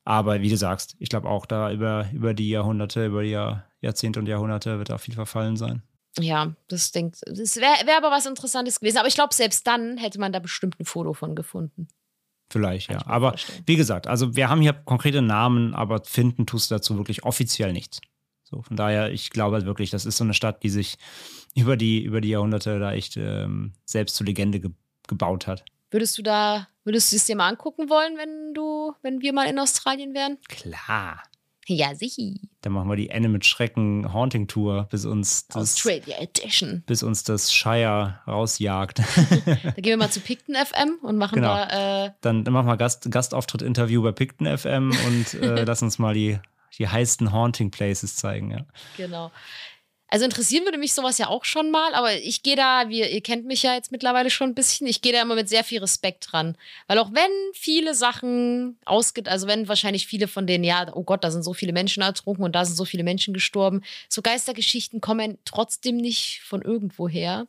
Aber 0.04 0.40
wie 0.42 0.48
du 0.50 0.56
sagst, 0.56 0.96
ich 0.98 1.08
glaube 1.08 1.28
auch 1.28 1.46
da 1.46 1.72
über, 1.72 2.08
über 2.12 2.34
die 2.34 2.48
Jahrhunderte, 2.50 3.06
über 3.06 3.22
die 3.22 3.30
Jahr, 3.30 3.64
Jahrzehnte 3.80 4.20
und 4.20 4.26
Jahrhunderte 4.26 4.78
wird 4.78 4.90
da 4.90 4.98
viel 4.98 5.14
verfallen 5.14 5.56
sein. 5.56 5.82
Ja, 6.18 6.54
das 6.68 6.92
denkt, 6.92 7.20
das 7.26 7.56
wäre 7.56 7.86
wär 7.86 7.96
aber 7.96 8.10
was 8.10 8.26
Interessantes 8.26 8.80
gewesen. 8.80 8.98
Aber 8.98 9.08
ich 9.08 9.14
glaube, 9.14 9.34
selbst 9.34 9.66
dann 9.66 9.96
hätte 9.98 10.20
man 10.20 10.32
da 10.32 10.38
bestimmt 10.38 10.78
ein 10.78 10.84
Foto 10.84 11.12
von 11.12 11.34
gefunden. 11.34 11.88
Vielleicht, 12.50 12.88
Kann 12.88 12.98
ja. 13.00 13.06
Aber 13.06 13.30
vorstellen. 13.30 13.62
wie 13.66 13.76
gesagt, 13.76 14.06
also 14.06 14.36
wir 14.36 14.48
haben 14.48 14.60
hier 14.60 14.74
konkrete 14.74 15.22
Namen, 15.22 15.74
aber 15.74 16.02
finden 16.04 16.46
tust 16.46 16.70
du 16.70 16.74
dazu 16.76 16.96
wirklich 16.98 17.24
offiziell 17.24 17.72
nichts. 17.72 18.00
So, 18.54 18.62
von 18.62 18.76
daher, 18.76 19.10
ich 19.12 19.30
glaube 19.30 19.56
halt 19.56 19.66
wirklich, 19.66 19.90
das 19.90 20.06
ist 20.06 20.16
so 20.16 20.24
eine 20.24 20.34
Stadt, 20.34 20.62
die 20.62 20.70
sich 20.70 20.96
über 21.56 21.76
die, 21.76 22.02
über 22.02 22.20
die 22.20 22.28
Jahrhunderte 22.28 22.78
da 22.78 22.92
echt 22.92 23.16
ähm, 23.16 23.72
selbst 23.84 24.14
zur 24.16 24.26
Legende 24.26 24.60
ge 24.60 24.70
gebaut 25.08 25.46
hat. 25.46 25.64
Würdest 25.90 26.16
du 26.16 26.22
da, 26.22 26.66
würdest 26.84 27.12
du 27.12 27.16
es 27.16 27.26
dir 27.26 27.36
mal 27.36 27.48
angucken 27.48 27.90
wollen, 27.90 28.16
wenn 28.16 28.54
du, 28.54 28.92
wenn 29.02 29.20
wir 29.20 29.32
mal 29.34 29.46
in 29.48 29.58
Australien 29.58 30.14
wären? 30.14 30.38
Klar. 30.48 31.22
Ja, 31.66 31.94
sicher. 31.94 32.22
Dann 32.62 32.72
machen 32.72 32.88
wir 32.88 32.96
die 32.96 33.10
Ende 33.10 33.28
mit 33.28 33.44
Schrecken 33.44 34.12
Haunting 34.12 34.48
Tour, 34.48 34.86
bis 34.90 35.04
uns 35.04 35.46
das, 35.48 35.74
Australia 35.76 36.16
Edition. 36.20 36.82
bis 36.86 37.02
uns 37.02 37.24
das 37.24 37.52
Shire 37.52 38.20
rausjagt. 38.26 38.98
Da 39.46 39.70
gehen 39.72 39.84
wir 39.92 39.96
mal 39.98 40.10
zu 40.10 40.20
Picton 40.20 40.54
FM 40.54 40.98
und 41.02 41.16
machen 41.18 41.34
Genau. 41.36 41.54
da 41.54 42.06
äh, 42.06 42.10
Dann, 42.22 42.44
dann 42.44 42.52
machen 42.54 42.66
wir 42.66 42.76
Gast, 42.76 43.10
Gastauftritt-Interview 43.10 44.02
bei 44.02 44.12
Picton 44.12 44.46
FM 44.58 44.90
und 45.06 45.34
äh, 45.42 45.64
lass 45.66 45.82
uns 45.82 45.98
mal 45.98 46.14
die, 46.14 46.38
die 46.78 46.88
heißesten 46.88 47.32
Haunting 47.32 47.70
Places 47.70 48.16
zeigen. 48.16 48.50
Ja. 48.50 48.66
Genau. 48.96 49.30
Also 50.14 50.26
interessieren 50.26 50.64
würde 50.64 50.78
mich 50.78 50.92
sowas 50.92 51.18
ja 51.18 51.26
auch 51.26 51.44
schon 51.44 51.72
mal, 51.72 51.92
aber 51.92 52.14
ich 52.14 52.44
gehe 52.44 52.54
da, 52.54 52.88
wie, 52.88 53.00
ihr 53.00 53.20
kennt 53.20 53.46
mich 53.46 53.64
ja 53.64 53.74
jetzt 53.74 53.90
mittlerweile 53.90 54.30
schon 54.30 54.50
ein 54.50 54.54
bisschen, 54.54 54.86
ich 54.86 55.02
gehe 55.02 55.12
da 55.12 55.20
immer 55.20 55.34
mit 55.34 55.48
sehr 55.48 55.64
viel 55.64 55.80
Respekt 55.80 56.30
dran. 56.30 56.56
Weil 56.86 56.98
auch 56.98 57.12
wenn 57.12 57.30
viele 57.52 57.94
Sachen 57.94 58.78
ausgeht, 58.84 59.28
also 59.28 59.48
wenn 59.48 59.66
wahrscheinlich 59.66 60.06
viele 60.06 60.28
von 60.28 60.46
denen, 60.46 60.62
ja, 60.62 60.86
oh 60.94 61.02
Gott, 61.02 61.24
da 61.24 61.32
sind 61.32 61.42
so 61.42 61.52
viele 61.52 61.72
Menschen 61.72 62.00
ertrunken 62.00 62.44
und 62.44 62.54
da 62.54 62.64
sind 62.64 62.76
so 62.76 62.84
viele 62.84 63.02
Menschen 63.02 63.34
gestorben, 63.34 63.82
so 64.08 64.22
Geistergeschichten 64.22 65.00
kommen 65.00 65.38
trotzdem 65.44 65.96
nicht 65.96 66.42
von 66.44 66.62
irgendwo 66.62 67.08
her. 67.08 67.46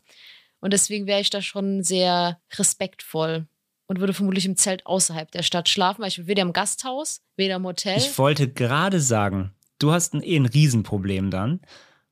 Und 0.59 0.73
deswegen 0.73 1.05
wäre 1.05 1.21
ich 1.21 1.29
da 1.29 1.43
schon 1.43 1.83
sehr 1.83 2.39
respektvoll 2.57 3.45
und 3.87 3.99
würde 3.99 4.13
vermutlich 4.13 4.45
im 4.45 4.55
Zelt 4.57 4.85
außerhalb 4.85 5.31
der 5.31 5.43
Stadt 5.43 5.69
schlafen, 5.69 6.01
weil 6.01 6.09
ich 6.09 6.17
bin 6.17 6.27
weder 6.27 6.41
im 6.41 6.53
Gasthaus, 6.53 7.21
weder 7.35 7.55
im 7.55 7.65
Hotel. 7.65 7.97
Ich 7.97 8.17
wollte 8.17 8.49
gerade 8.49 8.99
sagen, 8.99 9.51
du 9.79 9.91
hast 9.91 10.13
ein, 10.13 10.23
eh 10.23 10.35
ein 10.37 10.45
Riesenproblem 10.45 11.29
dann, 11.31 11.61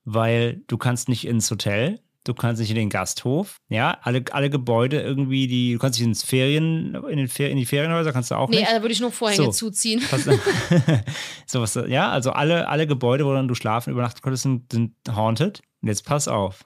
weil 0.06 0.62
du 0.68 0.78
kannst 0.78 1.10
nicht 1.10 1.26
ins 1.26 1.50
Hotel, 1.50 2.00
du 2.26 2.34
kannst 2.34 2.62
nicht 2.62 2.70
in 2.70 2.76
den 2.76 2.90
Gasthof, 2.90 3.58
ja, 3.70 3.98
alle, 4.02 4.24
alle 4.32 4.50
Gebäude 4.50 5.02
irgendwie, 5.02 5.48
die, 5.48 5.74
du 5.74 5.80
kannst 5.80 6.00
nicht 6.00 6.08
ins 6.08 6.24
Ferien, 6.24 6.96
in, 7.10 7.18
den 7.18 7.28
Fer 7.28 7.50
in 7.50 7.58
die 7.58 7.66
Ferienhäuser 7.66 8.14
kannst 8.14 8.32
du 8.32 8.36
auch 8.36 8.50
nee, 8.50 8.60
nicht. 8.60 8.72
da 8.72 8.82
würde 8.82 8.94
ich 8.94 9.02
nur 9.02 9.12
Vorhänge 9.12 9.46
So. 9.46 9.52
zuziehen. 9.52 10.02
Was, 10.12 10.24
so 11.48 11.62
was, 11.62 11.76
ja, 11.88 12.12
also 12.12 12.32
alle, 12.32 12.68
alle 12.68 12.88
Gebäude, 12.88 13.26
wo 13.26 13.34
dann 13.34 13.48
du 13.48 13.56
schlafen 13.56 13.92
übernachten 13.92 14.22
konntest, 14.22 14.44
sind, 14.44 14.72
sind 14.72 14.94
haunted. 15.14 15.62
Und 15.82 15.90
jetzt 15.90 16.06
pass 16.06 16.28
auf. 16.30 16.64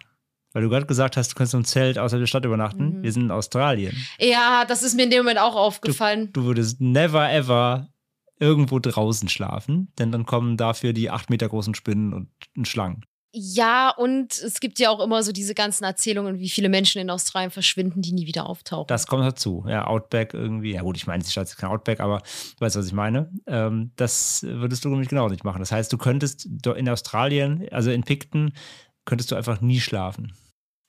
Weil 0.58 0.64
du 0.64 0.70
gerade 0.70 0.88
gesagt 0.88 1.18
hast, 1.18 1.32
du 1.32 1.36
kannst 1.36 1.54
im 1.54 1.66
Zelt 1.66 2.00
außerhalb 2.00 2.24
der 2.24 2.26
Stadt 2.26 2.44
übernachten. 2.44 2.98
Mhm. 2.98 3.04
Wir 3.04 3.12
sind 3.12 3.22
in 3.26 3.30
Australien. 3.32 3.96
Ja, 4.18 4.66
das 4.68 4.82
ist 4.82 4.96
mir 4.96 5.04
in 5.04 5.12
dem 5.12 5.20
Moment 5.20 5.38
auch 5.38 5.56
aufgefallen. 5.56 6.34
Du 6.34 6.46
würdest 6.46 6.82
never 6.82 7.32
ever 7.32 7.90
irgendwo 8.40 8.80
draußen 8.80 9.30
schlafen, 9.30 9.94
denn 10.00 10.12
dann 10.12 10.26
kommen 10.26 10.58
dafür 10.58 10.94
die 10.94 11.12
acht 11.12 11.30
Meter 11.30 11.48
großen 11.48 11.76
Spinnen 11.76 12.12
und, 12.12 12.68
Schlangen. 12.68 13.06
ja, 13.32 13.92
und 13.96 14.32
es 14.32 14.60
gibt 14.60 14.80
ja 14.80 14.90
auch 14.90 15.00
immer 15.00 15.22
so 15.22 15.32
diese 15.32 15.54
ganzen 15.54 15.84
Erzählungen, 15.84 16.40
wie 16.40 16.50
viele 16.50 16.70
Menschen 16.70 17.00
in 17.00 17.12
Australien 17.12 17.52
verschwinden, 17.52 18.02
die 18.02 18.14
nie 18.14 18.26
wieder 18.26 18.50
auftauchen. 18.50 18.88
Das 18.88 19.06
kommt 19.06 19.26
dazu. 19.26 19.64
Ja, 19.68 19.86
Outback 19.86 20.34
irgendwie. 20.34 20.74
Ja, 20.74 20.82
gut, 20.82 20.98
ich 20.98 21.06
meine, 21.06 21.24
die 21.24 21.30
Stadt 21.30 21.46
ist 21.46 21.58
kein 21.58 21.70
Outback, 21.70 22.00
aber 22.00 22.18
du 22.18 22.66
weißt, 22.66 22.78
was 22.78 22.88
ich 22.88 22.94
meine. 22.94 23.30
Ähm, 23.46 23.92
das 23.96 24.42
würdest 24.42 24.84
du 24.86 24.90
nämlich 24.90 25.10
genau 25.10 25.30
nicht 25.30 25.44
machen. 25.44 25.60
Das 25.60 25.72
heißt, 25.72 25.94
du 25.94 26.00
könntest 26.00 26.50
in 26.66 26.90
Australien, 26.90 27.68
also 27.70 27.92
in 27.92 28.02
Picton, 28.02 28.54
könntest 29.06 29.32
du 29.32 29.36
einfach 29.36 29.62
nie 29.62 29.80
schlafen. 29.80 30.34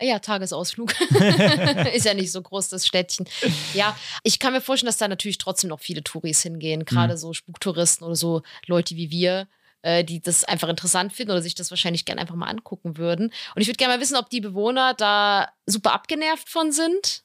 Ja, 0.01 0.18
Tagesausflug. 0.18 0.94
ist 1.94 2.07
ja 2.07 2.14
nicht 2.14 2.32
so 2.32 2.42
groß, 2.42 2.68
das 2.68 2.86
Städtchen. 2.86 3.26
Ja, 3.74 3.96
ich 4.22 4.38
kann 4.38 4.53
mir 4.53 4.61
vorstellen, 4.61 4.88
dass 4.88 4.99
da 4.99 5.09
natürlich 5.09 5.38
trotzdem 5.38 5.70
noch 5.70 5.80
viele 5.80 6.03
Touris 6.05 6.42
hingehen, 6.42 6.84
gerade 6.84 7.16
so 7.18 7.32
Spuktouristen 7.32 8.07
oder 8.07 8.16
so 8.16 8.42
Leute 8.66 8.96
wie 8.96 9.11
wir. 9.11 9.49
äh, 9.82 10.05
Die 10.05 10.20
das 10.20 10.44
einfach 10.44 10.68
interessant 10.68 11.12
finden 11.12 11.32
oder 11.32 11.42
sich 11.42 11.55
das 11.55 11.70
wahrscheinlich 11.70 12.05
gerne 12.05 12.20
einfach 12.20 12.34
mal 12.34 12.46
angucken 12.49 12.96
würden. 12.96 13.32
Und 13.55 13.62
ich 13.62 13.68
würde 13.68 13.76
gerne 13.76 13.94
mal 13.94 14.01
wissen, 14.01 14.16
ob 14.16 14.30
die 14.30 14.40
Bewohner 14.40 14.94
da 14.94 15.49
super 15.66 15.92
abgenervt 15.92 16.49
von 16.49 16.72
sind 16.72 17.24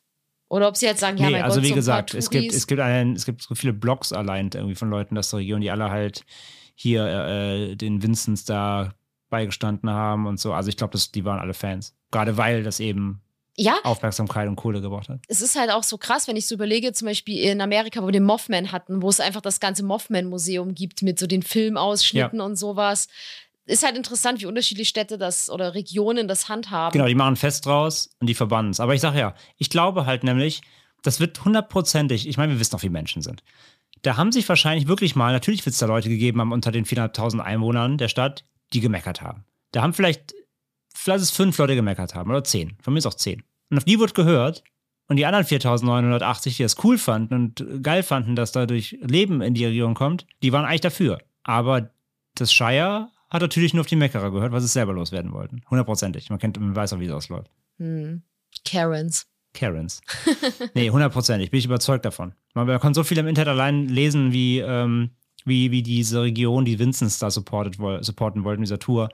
Oder 0.49 0.67
ob 0.67 0.77
sie 0.77 0.85
jetzt 0.85 0.99
sagen, 0.99 1.17
ja, 1.17 1.25
nee, 1.27 1.31
mein 1.33 1.43
also 1.43 1.55
Gott, 1.55 1.63
wie 1.63 1.67
so 1.69 1.73
ein 1.73 1.77
gesagt, 1.77 2.13
es 2.13 2.29
gibt, 2.29 2.53
es, 2.53 2.67
gibt 2.67 2.79
einen, 2.79 3.15
es 3.15 3.25
gibt 3.25 3.41
so 3.41 3.55
viele 3.55 3.73
Blogs 3.73 4.13
allein 4.13 4.51
irgendwie 4.53 4.75
von 4.75 4.89
Leuten 4.89 5.17
aus 5.17 5.31
der 5.31 5.39
Region, 5.39 5.61
die 5.61 5.71
alle 5.71 5.89
halt 5.89 6.25
hier 6.75 7.05
äh, 7.05 7.75
den 7.75 8.01
Vincents 8.03 8.45
da 8.45 8.93
beigestanden 9.33 9.89
haben 9.89 10.27
und 10.27 10.39
so. 10.39 10.53
Also 10.53 10.69
ich 10.69 10.77
glaube, 10.77 10.95
die 10.95 11.25
waren 11.25 11.39
alle 11.39 11.55
Fans. 11.55 11.95
Gerade 12.11 12.37
weil 12.37 12.61
das 12.61 12.79
eben 12.79 13.19
ja, 13.57 13.79
Aufmerksamkeit 13.83 14.47
und 14.47 14.57
Kohle 14.57 14.79
gebracht 14.79 15.09
hat. 15.09 15.21
es 15.27 15.41
ist 15.41 15.55
halt 15.55 15.71
auch 15.71 15.81
so 15.81 15.97
krass, 15.97 16.27
wenn 16.27 16.35
ich 16.35 16.47
so 16.47 16.53
überlege, 16.53 16.91
zum 16.93 17.07
Beispiel 17.07 17.39
in 17.39 17.59
Amerika, 17.59 18.03
wo 18.03 18.07
wir 18.07 18.11
den 18.11 18.25
Mothman 18.25 18.71
hatten, 18.71 19.01
wo 19.01 19.09
es 19.09 19.19
einfach 19.19 19.41
das 19.41 19.59
ganze 19.59 19.83
Mothman-Museum 19.83 20.75
gibt 20.75 21.01
mit 21.01 21.17
so 21.17 21.25
den 21.25 21.41
Filmausschnitten 21.41 22.41
und 22.41 22.57
sowas. 22.57 23.07
Ist 23.65 23.83
halt 23.83 23.97
interessant, 23.97 24.39
wie 24.39 24.45
unterschiedliche 24.45 24.89
Städte 24.89 25.17
das 25.17 25.49
oder 25.49 25.73
Regionen 25.73 26.27
das 26.27 26.47
handhaben. 26.47 26.93
Genau, 26.93 27.07
die 27.07 27.15
machen 27.15 27.35
Fest 27.35 27.65
draus 27.65 28.11
und 28.19 28.27
die 28.27 28.35
verbannen 28.35 28.69
es. 28.69 28.79
Aber 28.79 28.93
ich 28.93 29.01
sage 29.01 29.17
ja, 29.17 29.33
ich 29.57 29.71
glaube 29.71 30.05
halt 30.05 30.23
nämlich, 30.23 30.61
das 31.01 31.19
wird 31.19 31.43
hundertprozentig, 31.43 32.27
ich 32.27 32.37
meine, 32.37 32.53
wir 32.53 32.59
wissen 32.59 32.71
doch, 32.71 32.83
wie 32.83 32.89
Menschen 32.89 33.23
sind. 33.23 33.41
Da 34.03 34.15
haben 34.17 34.31
sich 34.31 34.47
wahrscheinlich 34.47 34.87
wirklich 34.87 35.15
mal, 35.15 35.31
natürlich 35.31 35.65
wird 35.65 35.73
es 35.73 35.79
da 35.79 35.87
Leute 35.87 36.09
gegeben 36.09 36.39
haben 36.39 36.51
unter 36.51 36.71
den 36.71 36.85
400.000 36.85 37.39
Einwohnern 37.39 37.97
der 37.97 38.09
Stadt, 38.09 38.43
die 38.73 38.79
gemeckert 38.79 39.21
haben. 39.21 39.45
Da 39.71 39.81
haben 39.81 39.93
vielleicht, 39.93 40.33
vielleicht 40.93 41.23
es 41.23 41.31
fünf 41.31 41.57
Leute 41.57 41.75
gemeckert 41.75 42.15
haben 42.15 42.29
oder 42.29 42.43
zehn. 42.43 42.77
Von 42.81 42.93
mir 42.93 42.99
ist 42.99 43.05
auch 43.05 43.13
zehn. 43.13 43.43
Und 43.69 43.77
auf 43.77 43.83
die 43.83 43.99
wird 43.99 44.13
gehört. 44.13 44.63
Und 45.07 45.17
die 45.17 45.25
anderen 45.25 45.45
4.980, 45.45 46.57
die 46.57 46.63
das 46.63 46.83
cool 46.83 46.97
fanden 46.97 47.33
und 47.33 47.83
geil 47.83 48.03
fanden, 48.03 48.35
dass 48.35 48.53
dadurch 48.53 48.97
Leben 49.01 49.41
in 49.41 49.53
die 49.53 49.65
Region 49.65 49.95
kommt, 49.95 50.25
die 50.41 50.53
waren 50.53 50.65
eigentlich 50.65 50.81
dafür. 50.81 51.19
Aber 51.43 51.91
das 52.35 52.53
Shire 52.53 53.09
hat 53.29 53.41
natürlich 53.41 53.73
nur 53.73 53.81
auf 53.81 53.87
die 53.87 53.97
Meckerer 53.97 54.31
gehört, 54.31 54.51
weil 54.53 54.61
sie 54.61 54.67
es 54.67 54.73
selber 54.73 54.93
loswerden 54.93 55.33
wollten. 55.33 55.61
Hundertprozentig. 55.69 56.29
Man 56.29 56.39
kennt, 56.39 56.59
man 56.59 56.75
weiß 56.75 56.93
auch, 56.93 56.99
wie 56.99 57.07
es 57.07 57.11
ausläuft. 57.11 57.51
Hm. 57.77 58.23
Karens. 58.63 59.27
Karens. 59.53 60.01
nee, 60.73 60.89
hundertprozentig. 60.89 61.51
Bin 61.51 61.59
ich 61.59 61.65
überzeugt 61.65 62.05
davon. 62.05 62.33
Man, 62.53 62.67
man 62.67 62.79
kann 62.79 62.93
so 62.93 63.03
viel 63.03 63.17
im 63.17 63.27
Internet 63.27 63.49
allein 63.49 63.87
lesen, 63.87 64.31
wie, 64.31 64.59
ähm, 64.59 65.11
wie, 65.45 65.71
wie 65.71 65.83
diese 65.83 66.21
Region, 66.21 66.65
die 66.65 66.79
Vincents 66.79 67.19
da 67.19 67.29
supportet, 67.31 67.77
supporten 68.03 68.43
wollten, 68.43 68.61
dieser 68.63 68.79
Tour. 68.79 69.09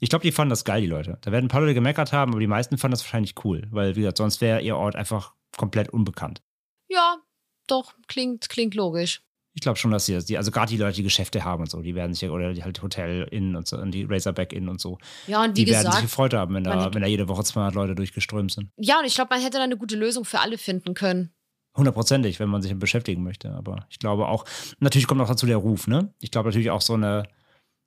Ich 0.00 0.08
glaube, 0.08 0.22
die 0.22 0.32
fanden 0.32 0.50
das 0.50 0.64
geil, 0.64 0.80
die 0.80 0.86
Leute. 0.86 1.18
Da 1.20 1.32
werden 1.32 1.46
ein 1.46 1.48
paar 1.48 1.60
Leute 1.60 1.74
gemeckert 1.74 2.12
haben, 2.12 2.32
aber 2.32 2.40
die 2.40 2.46
meisten 2.46 2.78
fanden 2.78 2.92
das 2.92 3.02
wahrscheinlich 3.02 3.34
cool, 3.44 3.66
weil, 3.70 3.96
wie 3.96 4.00
gesagt, 4.00 4.18
sonst 4.18 4.40
wäre 4.40 4.60
ihr 4.62 4.76
Ort 4.76 4.96
einfach 4.96 5.34
komplett 5.56 5.90
unbekannt. 5.90 6.42
Ja, 6.88 7.18
doch, 7.66 7.94
klingt, 8.08 8.48
klingt 8.48 8.74
logisch. 8.74 9.22
Ich 9.52 9.62
glaube 9.62 9.78
schon, 9.78 9.90
dass 9.90 10.06
sie 10.06 10.16
die, 10.24 10.38
also 10.38 10.52
gerade 10.52 10.70
die 10.70 10.76
Leute, 10.76 10.96
die 10.96 11.02
Geschäfte 11.02 11.44
haben 11.44 11.62
und 11.62 11.70
so, 11.70 11.82
die 11.82 11.94
werden 11.96 12.14
sich 12.14 12.22
ja, 12.22 12.30
oder 12.30 12.52
die 12.54 12.62
halt 12.62 12.80
Hotel 12.82 13.26
Inn 13.32 13.56
und 13.56 13.66
so, 13.66 13.78
und 13.78 13.90
die 13.90 14.04
Razorback 14.04 14.52
Inn 14.52 14.68
und 14.68 14.80
so, 14.80 14.98
Ja, 15.26 15.42
und 15.42 15.56
wie 15.56 15.64
die 15.64 15.70
werden 15.70 15.82
sich 15.82 15.90
gesagt, 15.90 16.02
gefreut 16.02 16.34
haben, 16.34 16.54
wenn 16.54 16.64
da, 16.64 16.94
wenn 16.94 17.02
da 17.02 17.08
jede 17.08 17.26
Woche 17.28 17.42
200 17.42 17.74
Leute 17.74 17.94
durchgeströmt 17.96 18.52
sind. 18.52 18.70
ja, 18.76 19.00
und 19.00 19.06
ich 19.06 19.14
glaube, 19.14 19.34
man 19.34 19.42
hätte 19.42 19.58
da 19.58 19.64
eine 19.64 19.76
gute 19.76 19.96
Lösung 19.96 20.24
für 20.24 20.38
alle 20.38 20.56
finden 20.56 20.94
können. 20.94 21.32
Hundertprozentig, 21.76 22.40
wenn 22.40 22.48
man 22.48 22.62
sich 22.62 22.70
damit 22.70 22.80
beschäftigen 22.80 23.22
möchte. 23.22 23.52
Aber 23.52 23.86
ich 23.90 23.98
glaube 23.98 24.26
auch, 24.28 24.44
natürlich 24.80 25.06
kommt 25.06 25.18
noch 25.20 25.28
dazu 25.28 25.46
der 25.46 25.56
Ruf, 25.58 25.86
ne? 25.86 26.12
Ich 26.20 26.30
glaube 26.30 26.48
natürlich 26.48 26.70
auch 26.70 26.80
so 26.82 26.94
eine, 26.94 27.24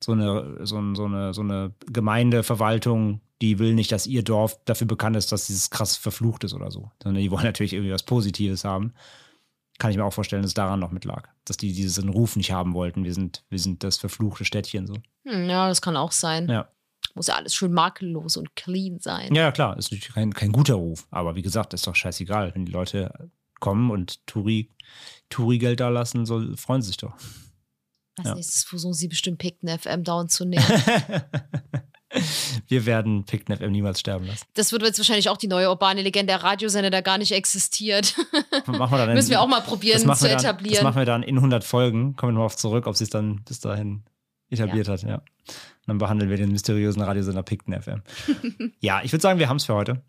so 0.04 0.14
eine, 0.14 0.66
so, 0.66 0.78
ein- 0.80 0.96
so 0.96 1.06
eine, 1.06 1.34
so 1.34 1.42
eine 1.42 1.74
Gemeindeverwaltung, 1.92 3.22
die 3.42 3.60
will 3.60 3.74
nicht, 3.74 3.92
dass 3.92 4.08
ihr 4.08 4.24
Dorf 4.24 4.58
dafür 4.66 4.88
bekannt 4.88 5.18
ist, 5.18 5.32
dass 5.32 5.48
dieses 5.48 5.70
krass 5.70 5.98
verflucht 5.98 6.44
ist 6.46 6.54
oder 6.54 6.72
so. 6.72 6.92
Sondern 7.02 7.22
die 7.22 7.30
wollen 7.32 7.44
natürlich 7.44 7.74
irgendwie 7.74 7.92
was 7.92 8.04
Positives 8.04 8.64
haben. 8.64 8.94
Kann 9.80 9.92
ich 9.92 9.98
mir 9.98 10.06
auch 10.06 10.14
vorstellen, 10.14 10.44
dass 10.44 10.52
es 10.52 10.56
daran 10.56 10.80
noch 10.80 10.92
mit 10.92 11.04
lag. 11.04 11.28
Dass 11.46 11.58
die 11.58 11.74
diesen 11.74 12.08
Ruf 12.10 12.36
nicht 12.38 12.52
haben 12.52 12.74
wollten. 12.74 13.04
Wir 13.04 13.14
sind, 13.14 13.44
wir 13.50 13.60
sind 13.60 13.84
das 13.84 13.98
verfluchte 13.98 14.46
Städtchen 14.46 14.88
so. 14.88 14.94
Hm, 15.28 15.50
ja, 15.50 15.68
das 15.68 15.82
kann 15.82 15.98
auch 15.98 16.12
sein. 16.12 16.48
Ja. 16.48 16.70
Muss 17.16 17.28
ja 17.28 17.36
alles 17.36 17.54
schön 17.54 17.74
makellos 17.74 18.38
und 18.38 18.56
clean 18.56 19.00
sein. 19.00 19.36
Ja, 19.36 19.52
klar, 19.52 19.78
ist 19.78 19.92
natürlich 19.92 20.14
kein, 20.14 20.34
kein 20.34 20.52
guter 20.52 20.76
Ruf. 20.76 21.06
Aber 21.12 21.36
wie 21.36 21.42
gesagt, 21.42 21.74
ist 21.74 21.86
doch 21.86 21.96
scheißegal. 21.96 22.54
Wenn 22.56 22.66
die 22.66 22.72
Leute 22.72 23.30
kommen 23.64 23.92
und 23.92 24.28
Touri, 24.28 24.70
Touri-Geld 25.30 25.80
da 25.80 25.88
lassen, 25.88 26.26
so, 26.26 26.44
freuen 26.58 26.82
sie 26.82 26.88
sich 26.88 26.98
doch. 26.98 27.14
Als 28.18 28.28
Ja. 28.28 28.36
nächstes 28.36 28.66
versuchen 28.66 28.94
sie 28.94 29.08
bestimmt 29.08 29.38
Picton 29.40 29.70
FM 29.70 30.04
down 30.04 30.28
zu 30.28 30.44
nehmen. 30.44 30.66
Wir 32.68 32.86
werden 32.86 33.24
Pickton 33.26 33.56
FM 33.58 33.72
niemals 33.72 34.02
sterben 34.02 34.28
lassen. 34.28 34.44
das 34.54 34.72
wird 34.74 34.84
jetzt 34.84 35.00
wahrscheinlich 35.00 35.30
auch 35.30 35.38
die 35.38 35.48
neue 35.48 35.70
urbane 35.70 36.02
Legende, 36.02 36.34
der 36.34 36.44
Radiosender, 36.44 36.92
der 36.92 37.02
gar 37.02 37.18
nicht 37.18 37.32
existiert. 37.32 38.16
Machen 38.68 38.92
wir 38.92 39.06
dann 39.06 39.14
Müssen 39.16 39.32
wir 39.32 39.42
auch 39.42 39.48
mal 39.48 39.60
das 39.62 39.70
probieren 39.70 40.00
zu 40.02 40.08
dann, 40.08 40.18
Das 40.20 40.24
etablieren. 40.44 40.84
machen 40.84 40.98
wir 40.98 41.06
dann 41.06 41.24
in 41.24 41.38
100 41.38 41.64
Folgen. 41.64 42.16
Kommen 42.18 42.34
wir 42.36 42.40
mal 42.40 42.46
auf 42.46 42.58
zurück, 42.58 42.86
ob 42.86 42.96
sie 42.98 43.06
es 43.06 43.10
dann 43.10 43.44
bis 43.46 43.62
dahin 43.62 44.04
etabliert 44.50 44.88
hat. 44.90 45.02
Ja. 45.04 45.16
Und 45.16 45.24
dann 45.88 45.98
behandeln 45.98 46.30
wir 46.30 46.38
den 46.38 46.52
mysteriösen 46.52 47.02
Radiosender 47.02 47.44
Pickton 47.44 47.82
FM. 47.82 48.04
ja, 48.80 49.02
ich 49.04 49.12
würde 49.12 49.22
sagen, 49.22 49.40
wir 49.40 49.50
haben 49.50 49.58
es 49.58 49.66
für 49.66 49.74
heute. 49.74 50.04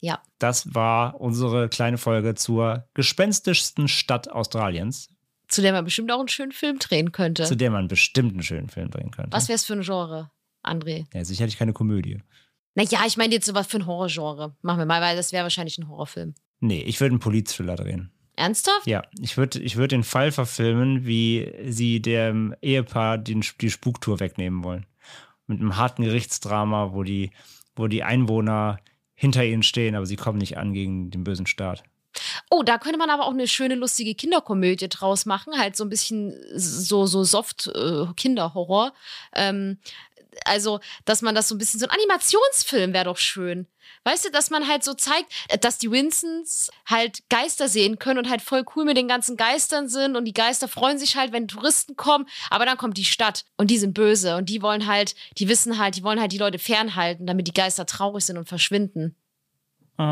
Ja. 0.00 0.22
Das 0.38 0.74
war 0.74 1.20
unsere 1.20 1.68
kleine 1.68 1.98
Folge 1.98 2.34
zur 2.34 2.88
gespenstischsten 2.94 3.86
Stadt 3.88 4.30
Australiens, 4.30 5.08
Zu 5.48 5.62
der 5.62 5.72
man 5.72 5.84
bestimmt 5.84 6.10
auch 6.10 6.18
einen 6.18 6.28
schönen 6.28 6.52
Film 6.52 6.78
drehen 6.78 7.12
könnte. 7.12 7.44
zu 7.44 7.56
der 7.56 7.70
man 7.70 7.88
bestimmt 7.88 8.32
einen 8.32 8.42
schönen 8.42 8.68
Film 8.68 8.90
drehen 8.90 9.10
könnte. 9.10 9.32
Was 9.32 9.48
wäre 9.48 9.56
es 9.56 9.64
für 9.64 9.74
ein 9.74 9.82
Genre, 9.82 10.30
André? 10.64 11.04
Ja, 11.12 11.24
sicherlich 11.24 11.58
keine 11.58 11.72
Komödie. 11.72 12.22
Naja, 12.74 13.00
ich 13.06 13.16
meine 13.16 13.34
jetzt 13.34 13.46
so 13.46 13.54
was 13.54 13.66
für 13.66 13.78
ein 13.78 13.86
Horrorgenre. 13.86 14.56
Machen 14.62 14.78
wir 14.78 14.86
mal, 14.86 15.02
weil 15.02 15.16
das 15.16 15.32
wäre 15.32 15.42
wahrscheinlich 15.42 15.76
ein 15.78 15.88
Horrorfilm. 15.88 16.34
Nee, 16.60 16.82
ich 16.82 17.00
würde 17.00 17.12
einen 17.12 17.20
Polit-Thriller 17.20 17.76
drehen. 17.76 18.10
Ernsthaft? 18.36 18.86
Ja, 18.86 19.02
ich 19.20 19.36
würde 19.36 19.60
ich 19.60 19.76
würd 19.76 19.92
den 19.92 20.04
Fall 20.04 20.32
verfilmen, 20.32 21.04
wie 21.04 21.52
sie 21.68 22.00
dem 22.00 22.54
Ehepaar 22.62 23.18
den, 23.18 23.44
die 23.60 23.70
Spuktour 23.70 24.20
wegnehmen 24.20 24.64
wollen. 24.64 24.86
Mit 25.46 25.60
einem 25.60 25.76
harten 25.76 26.04
Gerichtsdrama, 26.04 26.92
wo 26.92 27.02
die, 27.02 27.32
wo 27.76 27.86
die 27.88 28.02
Einwohner 28.04 28.78
hinter 29.20 29.44
ihnen 29.44 29.62
stehen, 29.62 29.94
aber 29.94 30.06
sie 30.06 30.16
kommen 30.16 30.38
nicht 30.38 30.56
an 30.56 30.72
gegen 30.72 31.10
den 31.10 31.24
bösen 31.24 31.46
Staat. 31.46 31.82
Oh, 32.48 32.62
da 32.62 32.78
könnte 32.78 32.98
man 32.98 33.10
aber 33.10 33.26
auch 33.26 33.34
eine 33.34 33.46
schöne, 33.46 33.74
lustige 33.74 34.14
Kinderkomödie 34.14 34.88
draus 34.88 35.26
machen. 35.26 35.58
Halt 35.58 35.76
so 35.76 35.84
ein 35.84 35.90
bisschen 35.90 36.34
so, 36.54 37.04
so 37.04 37.22
Soft-Kinderhorror. 37.22 38.94
ähm, 39.34 39.78
also, 40.46 40.80
dass 41.04 41.20
man 41.20 41.34
das 41.34 41.48
so 41.48 41.54
ein 41.54 41.58
bisschen, 41.58 41.80
so 41.80 41.86
ein 41.86 41.94
Animationsfilm 41.94 42.94
wäre 42.94 43.04
doch 43.04 43.18
schön. 43.18 43.66
Weißt 44.04 44.24
du, 44.24 44.30
dass 44.30 44.50
man 44.50 44.66
halt 44.68 44.82
so 44.84 44.94
zeigt, 44.94 45.32
äh, 45.48 45.58
dass 45.58 45.78
die 45.78 45.90
Winsons 45.90 46.70
halt 46.86 47.20
Geister 47.28 47.68
sehen 47.68 47.98
können 47.98 48.18
und 48.18 48.30
halt 48.30 48.42
voll 48.42 48.64
cool 48.74 48.84
mit 48.84 48.96
den 48.96 49.08
ganzen 49.08 49.36
Geistern 49.36 49.88
sind 49.88 50.16
und 50.16 50.24
die 50.24 50.32
Geister 50.32 50.68
freuen 50.68 50.98
sich 50.98 51.16
halt, 51.16 51.32
wenn 51.32 51.48
Touristen 51.48 51.96
kommen, 51.96 52.26
aber 52.50 52.64
dann 52.66 52.78
kommt 52.78 52.96
die 52.96 53.04
Stadt 53.04 53.44
und 53.56 53.70
die 53.70 53.78
sind 53.78 53.94
böse 53.94 54.36
und 54.36 54.48
die 54.48 54.62
wollen 54.62 54.86
halt, 54.86 55.14
die 55.38 55.48
wissen 55.48 55.78
halt, 55.78 55.96
die 55.96 56.02
wollen 56.02 56.20
halt 56.20 56.32
die 56.32 56.38
Leute 56.38 56.58
fernhalten, 56.58 57.26
damit 57.26 57.46
die 57.46 57.52
Geister 57.52 57.86
traurig 57.86 58.24
sind 58.24 58.38
und 58.38 58.48
verschwinden. 58.48 59.16
Oh, 59.98 60.02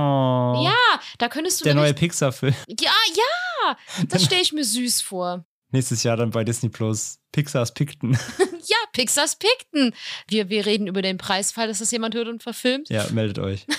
Ja, 0.65 0.77
da 1.17 1.29
könntest 1.29 1.61
du 1.61 1.65
der 1.65 1.75
neue 1.75 1.95
Pixar-Film. 1.95 2.55
ja, 2.69 2.91
ja, 3.15 3.77
das 4.09 4.25
stelle 4.25 4.43
ich 4.43 4.53
mir 4.53 4.65
süß 4.65 5.01
vor. 5.01 5.45
Nächstes 5.71 6.03
Jahr 6.03 6.17
dann 6.17 6.31
bei 6.31 6.45
Disney 6.45 6.69
Plus. 6.69 7.19
Pixars 7.33 7.73
Picton. 7.73 8.19
Ja, 8.71 8.77
Pixars 8.99 9.37
Picton. 9.37 9.95
Wir, 10.29 10.49
wir 10.51 10.67
reden 10.67 10.87
über 10.87 11.01
den 11.03 11.17
Preisfall, 11.19 11.69
dass 11.69 11.79
das 11.79 11.91
jemand 11.91 12.15
hört 12.15 12.29
und 12.29 12.43
verfilmt. 12.43 12.89
ja, 12.91 13.07
meldet 13.13 13.39
euch. 13.39 13.67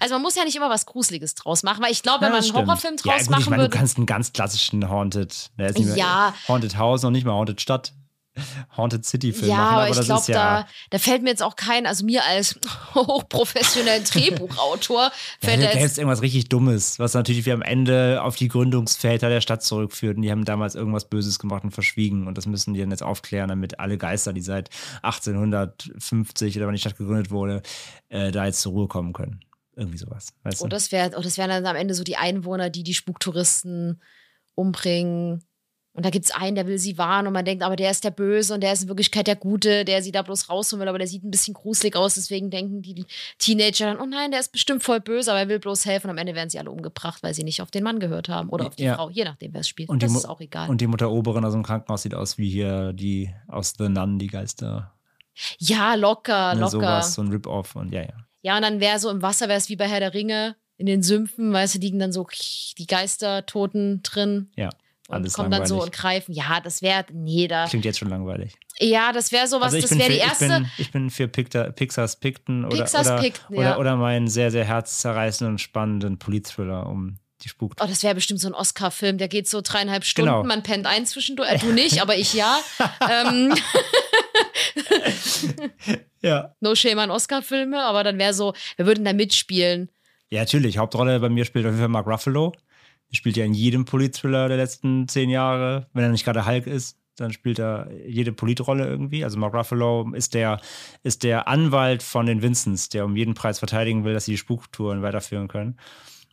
Also 0.00 0.14
man 0.14 0.22
muss 0.22 0.34
ja 0.34 0.44
nicht 0.44 0.56
immer 0.56 0.68
was 0.70 0.86
Gruseliges 0.86 1.34
draus 1.34 1.62
machen, 1.62 1.82
weil 1.82 1.90
ich 1.92 2.02
glaube, 2.02 2.20
wenn 2.22 2.26
Ja, 2.28 2.30
man 2.34 2.42
einen 2.42 2.50
stimmt. 2.50 2.66
Horrorfilm 2.68 2.96
Ja, 3.04 3.12
draus 3.12 3.22
gut, 3.22 3.30
machen 3.30 3.40
ich 3.42 3.50
meine, 3.50 3.62
du 3.62 3.68
würde. 3.68 3.76
kannst 3.76 3.96
einen 3.96 4.06
ganz 4.06 4.32
klassischen 4.32 4.88
Haunted, 4.88 5.50
mehr, 5.56 5.72
Ja. 5.96 6.34
Haunted 6.48 6.76
House, 6.76 7.02
noch 7.02 7.10
nicht 7.10 7.24
mal 7.24 7.32
Haunted 7.32 7.60
Stadt, 7.60 7.92
Haunted 8.76 9.04
City 9.04 9.32
Film 9.32 9.50
Ja, 9.50 9.56
machen, 9.56 9.74
aber 9.74 9.82
aber 9.82 10.00
ich 10.00 10.06
glaube, 10.06 10.32
ja... 10.32 10.60
da, 10.62 10.68
da 10.90 10.98
fällt 10.98 11.22
mir 11.22 11.30
jetzt 11.30 11.42
auch 11.42 11.56
kein, 11.56 11.86
also 11.86 12.04
mir 12.04 12.24
als 12.24 12.58
hochprofessionellen 12.94 14.04
Drehbuchautor, 14.04 15.10
Ja, 15.42 15.48
fällt 15.48 15.62
da 15.62 15.72
da 15.72 15.78
jetzt 15.78 15.98
irgendwas 15.98 16.22
richtig 16.22 16.48
Dummes, 16.48 16.98
was 16.98 17.14
natürlich 17.14 17.46
wie 17.46 17.52
am 17.52 17.62
Ende 17.62 18.22
auf 18.22 18.36
die 18.36 18.48
Gründungsväter 18.48 19.28
der 19.28 19.40
Stadt 19.40 19.62
zurückführt. 19.62 20.16
Und 20.16 20.22
die 20.22 20.30
haben 20.30 20.44
damals 20.44 20.74
irgendwas 20.74 21.08
Böses 21.08 21.38
gemacht 21.38 21.64
und 21.64 21.72
verschwiegen. 21.72 22.26
Und 22.26 22.38
das 22.38 22.46
müssen 22.46 22.74
die 22.74 22.80
dann 22.80 22.90
jetzt 22.90 23.02
aufklären, 23.02 23.48
damit 23.48 23.80
alle 23.80 23.98
Geister, 23.98 24.32
die 24.32 24.40
seit 24.40 24.70
1850 25.02 26.56
oder 26.56 26.66
wann 26.66 26.74
die 26.74 26.80
Stadt 26.80 26.96
gegründet 26.96 27.30
wurde, 27.30 27.62
äh, 28.08 28.30
da 28.30 28.46
jetzt 28.46 28.60
zur 28.60 28.72
Ruhe 28.72 28.88
kommen 28.88 29.12
können. 29.12 29.40
Irgendwie 29.76 29.98
sowas. 29.98 30.28
Weißt 30.42 30.62
Oh, 30.62 30.68
das 30.68 30.90
wäre, 30.90 31.12
oh, 31.16 31.22
das 31.22 31.36
wären 31.36 31.50
dann 31.50 31.66
am 31.66 31.76
Ende 31.76 31.94
so 31.94 32.02
die 32.02 32.16
Einwohner, 32.16 32.70
die 32.70 32.82
die 32.82 32.94
Spuktouristen 32.94 34.00
umbringen. 34.54 35.44
Und 35.96 36.04
da 36.04 36.10
gibt 36.10 36.26
es 36.26 36.30
einen, 36.30 36.54
der 36.54 36.66
will 36.66 36.76
sie 36.78 36.98
warnen 36.98 37.26
und 37.26 37.32
man 37.32 37.44
denkt, 37.46 37.64
aber 37.64 37.74
der 37.74 37.90
ist 37.90 38.04
der 38.04 38.10
Böse 38.10 38.52
und 38.52 38.60
der 38.60 38.72
ist 38.74 38.82
in 38.82 38.88
Wirklichkeit 38.88 39.26
der 39.26 39.34
Gute, 39.36 39.84
der 39.86 40.02
sie 40.02 40.12
da 40.12 40.20
bloß 40.22 40.50
rausholen 40.50 40.80
will, 40.82 40.88
aber 40.88 40.98
der 40.98 41.06
sieht 41.08 41.24
ein 41.24 41.30
bisschen 41.30 41.54
gruselig 41.54 41.96
aus. 41.96 42.14
Deswegen 42.16 42.50
denken 42.50 42.82
die 42.82 43.06
Teenager 43.38 43.86
dann, 43.86 43.98
oh 44.00 44.04
nein, 44.06 44.30
der 44.30 44.40
ist 44.40 44.52
bestimmt 44.52 44.82
voll 44.82 45.00
böse, 45.00 45.30
aber 45.30 45.40
er 45.40 45.48
will 45.48 45.58
bloß 45.58 45.86
helfen. 45.86 46.08
Und 46.08 46.10
am 46.10 46.18
Ende 46.18 46.34
werden 46.34 46.50
sie 46.50 46.58
alle 46.58 46.70
umgebracht, 46.70 47.22
weil 47.22 47.32
sie 47.34 47.44
nicht 47.44 47.62
auf 47.62 47.70
den 47.70 47.82
Mann 47.82 47.98
gehört 47.98 48.28
haben 48.28 48.50
oder 48.50 48.66
auf 48.66 48.76
die 48.76 48.84
Ja. 48.84 48.96
Frau, 48.96 49.08
je 49.10 49.24
nachdem, 49.24 49.54
wer 49.54 49.62
es 49.62 49.68
spielt. 49.68 49.88
Und 49.88 50.02
die 50.02 50.06
das 50.06 50.14
ist 50.14 50.26
auch 50.28 50.40
egal. 50.40 50.68
Und 50.68 50.80
die 50.82 50.86
Mutter 50.86 51.10
Oberin 51.10 51.44
aus 51.46 51.54
dem 51.54 51.62
Krankenhaus 51.62 52.02
sieht 52.02 52.14
aus 52.14 52.36
wie 52.38 52.50
hier 52.50 52.92
die 52.92 53.32
aus 53.48 53.74
The 53.78 53.88
Nun, 53.88 54.18
die 54.18 54.26
Geister. 54.26 54.92
ja, 55.58 55.94
locker, 55.94 56.54
Ne, 56.54 56.60
locker. 56.60 56.70
sowas, 56.70 57.14
so 57.14 57.22
ein 57.22 57.28
Rip-Off 57.28 57.74
und 57.74 57.92
ja, 57.92 58.02
ja. 58.02 58.12
Ja, 58.42 58.56
und 58.56 58.62
dann 58.62 58.80
wäre 58.80 58.98
so 58.98 59.10
im 59.10 59.22
Wasser, 59.22 59.48
wäre 59.48 59.58
es 59.58 59.68
wie 59.70 59.76
bei 59.76 59.88
Herr 59.88 60.00
der 60.00 60.14
Ringe, 60.14 60.56
in 60.76 60.86
den 60.86 61.02
Sümpfen, 61.02 61.52
weißt 61.52 61.74
du, 61.76 61.78
liegen 61.78 61.98
dann 61.98 62.12
so 62.12 62.26
die 62.78 62.86
Geistertoten 62.86 64.02
drin. 64.02 64.50
Ja, 64.56 64.68
Und 65.08 65.14
alles 65.14 65.34
kommen 65.34 65.50
dann 65.50 65.66
so 65.66 65.74
langweilig. 65.76 65.94
und 65.94 66.00
greifen. 66.00 66.32
Ja, 66.32 66.60
das 66.60 66.82
wäre, 66.82 67.04
nee, 67.12 67.46
da. 67.46 67.66
Klingt 67.66 67.84
jetzt 67.84 67.98
schon 67.98 68.08
langweilig. 68.08 68.54
Ja, 68.78 69.12
das 69.12 69.30
wäre 69.32 69.46
sowas, 69.46 69.72
Also 69.72 69.86
das 69.86 69.98
wäre 69.98 70.10
die 70.10 70.18
erste. 70.18 70.44
ich 70.46 70.50
bin, 70.50 70.70
ich 70.78 70.92
bin 70.92 71.10
für 71.10 71.28
Picta, 71.28 71.70
Pixars 71.70 72.16
Picton 72.16 72.64
oder, 72.64 72.76
Pixars 72.76 73.06
oder, 73.06 73.20
Picton, 73.20 73.56
oder, 73.56 73.66
ja. 73.66 73.78
oder 73.78 73.96
meinen 73.96 74.28
sehr, 74.28 74.50
sehr 74.50 74.64
herzzerreißenden 74.64 75.54
und 75.54 75.58
spannenden 75.60 76.18
Polit-Thriller 76.18 76.86
um 76.86 77.18
die 77.42 77.48
spukt. 77.50 77.80
Oh, 77.82 77.86
das 77.86 78.02
wäre 78.02 78.14
bestimmt 78.14 78.40
so 78.40 78.48
ein 78.48 78.54
Oscar-Film, 78.54 79.18
der 79.18 79.28
geht 79.28 79.46
so 79.48 79.60
dreieinhalb 79.60 80.04
Stunden, 80.04 80.30
Genau. 80.30 80.42
man 80.44 80.62
pennt 80.62 80.86
ein 80.86 81.04
zwischendurch. 81.06 81.50
Äh, 81.52 81.58
du 81.58 81.70
nicht, 81.72 82.00
aber 82.00 82.16
ich 82.16 82.32
ja. 82.34 82.58
ähm, 83.10 83.54
Ja. 86.22 86.54
no 86.60 86.74
shame 86.74 86.98
an 86.98 87.10
Oscar-Filme, 87.10 87.82
aber 87.82 88.02
dann 88.04 88.18
wäre 88.18 88.34
so, 88.34 88.54
wir 88.76 88.86
würden 88.86 89.04
da 89.04 89.12
mitspielen. 89.12 89.90
Ja, 90.30 90.40
natürlich. 90.40 90.78
Hauptrolle 90.78 91.20
bei 91.20 91.28
mir 91.28 91.44
spielt 91.44 91.66
auf 91.66 91.70
jeden 91.72 91.80
Fall 91.80 91.88
Mark 91.88 92.06
Ruffalo. 92.06 92.52
Spielt 93.12 93.36
ja 93.36 93.44
in 93.44 93.54
jedem 93.54 93.84
Polit-Thriller 93.84 94.48
der 94.48 94.56
letzten 94.56 95.08
zehn 95.08 95.30
Jahre. 95.30 95.86
Wenn 95.92 96.04
er 96.04 96.10
nicht 96.10 96.24
gerade 96.24 96.46
Hulk 96.46 96.66
ist, 96.66 96.98
dann 97.16 97.32
spielt 97.32 97.58
er 97.58 97.88
jede 98.06 98.32
Politrolle 98.32 98.86
irgendwie. 98.86 99.24
Also 99.24 99.38
Mark 99.38 99.54
Ruffalo 99.54 100.12
ist 100.12 100.34
der, 100.34 100.60
ist 101.02 101.22
der 101.22 101.48
Anwalt 101.48 102.02
von 102.02 102.26
den 102.26 102.42
Vincents, 102.42 102.88
der 102.90 103.04
um 103.04 103.16
jeden 103.16 103.34
Preis 103.34 103.58
verteidigen 103.58 104.04
will, 104.04 104.12
dass 104.12 104.26
sie 104.26 104.32
die 104.32 104.38
Spuktouren 104.38 105.02
weiterführen 105.02 105.48
können. 105.48 105.78